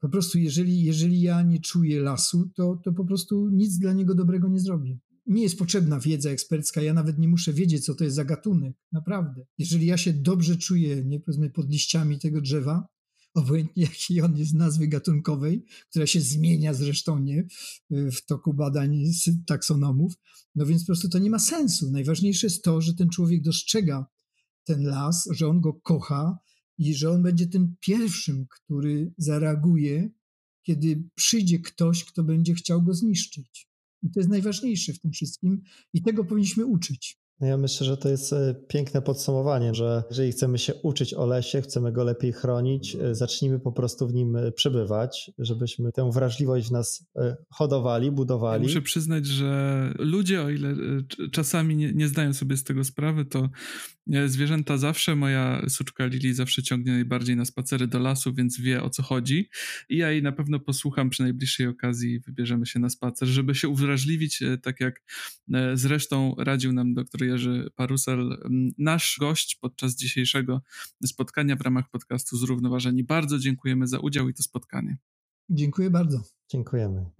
Po 0.00 0.08
prostu 0.08 0.38
jeżeli, 0.38 0.82
jeżeli 0.82 1.20
ja 1.20 1.42
nie 1.42 1.60
czuję 1.60 2.00
lasu, 2.00 2.50
to, 2.54 2.80
to 2.84 2.92
po 2.92 3.04
prostu 3.04 3.48
nic 3.50 3.78
dla 3.78 3.92
niego 3.92 4.14
dobrego 4.14 4.48
nie 4.48 4.60
zrobię. 4.60 4.98
Mi 5.26 5.42
jest 5.42 5.58
potrzebna 5.58 6.00
wiedza 6.00 6.30
ekspercka, 6.30 6.82
ja 6.82 6.94
nawet 6.94 7.18
nie 7.18 7.28
muszę 7.28 7.52
wiedzieć, 7.52 7.84
co 7.84 7.94
to 7.94 8.04
jest 8.04 8.16
za 8.16 8.24
gatunek, 8.24 8.76
naprawdę. 8.92 9.46
Jeżeli 9.58 9.86
ja 9.86 9.96
się 9.96 10.12
dobrze 10.12 10.56
czuję, 10.56 11.04
nie 11.04 11.20
powiedzmy, 11.20 11.50
pod 11.50 11.70
liściami 11.70 12.18
tego 12.18 12.40
drzewa, 12.40 12.88
obojętnie 13.38 13.82
jaki 13.92 14.20
on 14.20 14.36
jest 14.36 14.54
nazwy 14.54 14.88
gatunkowej, 14.88 15.64
która 15.90 16.06
się 16.06 16.20
zmienia 16.20 16.74
zresztą 16.74 17.18
nie 17.18 17.46
w 17.90 18.26
toku 18.26 18.54
badań 18.54 19.04
taksonomów. 19.46 20.14
No 20.54 20.66
więc 20.66 20.82
po 20.82 20.86
prostu 20.86 21.08
to 21.08 21.18
nie 21.18 21.30
ma 21.30 21.38
sensu. 21.38 21.90
Najważniejsze 21.90 22.46
jest 22.46 22.64
to, 22.64 22.80
że 22.80 22.94
ten 22.94 23.08
człowiek 23.08 23.42
dostrzega 23.42 24.06
ten 24.64 24.82
las, 24.82 25.28
że 25.30 25.48
on 25.48 25.60
go 25.60 25.72
kocha 25.72 26.38
i 26.78 26.94
że 26.94 27.10
on 27.10 27.22
będzie 27.22 27.46
tym 27.46 27.76
pierwszym, 27.80 28.46
który 28.46 29.12
zareaguje, 29.18 30.10
kiedy 30.62 31.02
przyjdzie 31.14 31.58
ktoś, 31.58 32.04
kto 32.04 32.22
będzie 32.22 32.54
chciał 32.54 32.82
go 32.82 32.94
zniszczyć. 32.94 33.68
I 34.02 34.10
to 34.10 34.20
jest 34.20 34.30
najważniejsze 34.30 34.92
w 34.92 35.00
tym 35.00 35.12
wszystkim 35.12 35.62
i 35.92 36.02
tego 36.02 36.24
powinniśmy 36.24 36.66
uczyć. 36.66 37.20
No 37.40 37.46
ja 37.46 37.56
myślę, 37.56 37.86
że 37.86 37.96
to 37.96 38.08
jest 38.08 38.32
e, 38.32 38.54
piękne 38.68 39.02
podsumowanie, 39.02 39.74
że 39.74 40.02
jeżeli 40.10 40.32
chcemy 40.32 40.58
się 40.58 40.74
uczyć 40.74 41.14
o 41.14 41.26
lesie, 41.26 41.62
chcemy 41.62 41.92
go 41.92 42.04
lepiej 42.04 42.32
chronić, 42.32 42.96
e, 42.96 43.14
zacznijmy 43.14 43.60
po 43.60 43.72
prostu 43.72 44.08
w 44.08 44.14
nim 44.14 44.36
e, 44.36 44.52
przebywać, 44.52 45.30
żebyśmy 45.38 45.92
tę 45.92 46.10
wrażliwość 46.12 46.68
w 46.68 46.72
nas 46.72 47.06
hodowali, 47.50 48.10
budowali. 48.10 48.62
Ja 48.62 48.68
muszę 48.68 48.82
przyznać, 48.82 49.26
że 49.26 49.92
ludzie, 49.98 50.42
o 50.42 50.50
ile 50.50 50.74
czasami 51.32 51.76
nie, 51.76 51.92
nie 51.92 52.08
zdają 52.08 52.34
sobie 52.34 52.56
z 52.56 52.64
tego 52.64 52.84
sprawy, 52.84 53.24
to 53.24 53.48
zwierzęta 54.26 54.76
zawsze, 54.76 55.16
moja 55.16 55.62
suczka 55.68 56.06
Lili 56.06 56.34
zawsze 56.34 56.62
ciągnie 56.62 56.92
najbardziej 56.92 57.36
na 57.36 57.44
spacery 57.44 57.86
do 57.86 57.98
lasu, 57.98 58.34
więc 58.34 58.60
wie 58.60 58.82
o 58.82 58.90
co 58.90 59.02
chodzi. 59.02 59.48
I 59.88 59.96
ja 59.96 60.10
jej 60.10 60.22
na 60.22 60.32
pewno 60.32 60.60
posłucham 60.60 61.10
przy 61.10 61.22
najbliższej 61.22 61.66
okazji, 61.66 62.20
wybierzemy 62.20 62.66
się 62.66 62.78
na 62.78 62.90
spacer, 62.90 63.28
żeby 63.28 63.54
się 63.54 63.68
uwrażliwić, 63.68 64.42
tak 64.62 64.80
jak 64.80 65.02
zresztą 65.74 66.34
radził 66.38 66.72
nam 66.72 66.94
doktor 66.94 67.22
Jerzy 67.22 67.70
Parusel, 67.74 68.38
nasz 68.78 69.16
gość 69.20 69.58
podczas 69.60 69.96
dzisiejszego 69.96 70.62
spotkania 71.06 71.56
w 71.56 71.60
ramach 71.60 71.90
podcastu 71.90 72.36
Zrównoważeni. 72.36 73.04
Bardzo 73.04 73.38
dziękujemy 73.38 73.86
za 73.86 73.98
udział 73.98 74.28
i 74.28 74.34
to 74.34 74.42
spotkanie. 74.42 74.96
Dziękuję 75.50 75.90
bardzo. 75.90 76.22
Dziękujemy. 76.50 77.10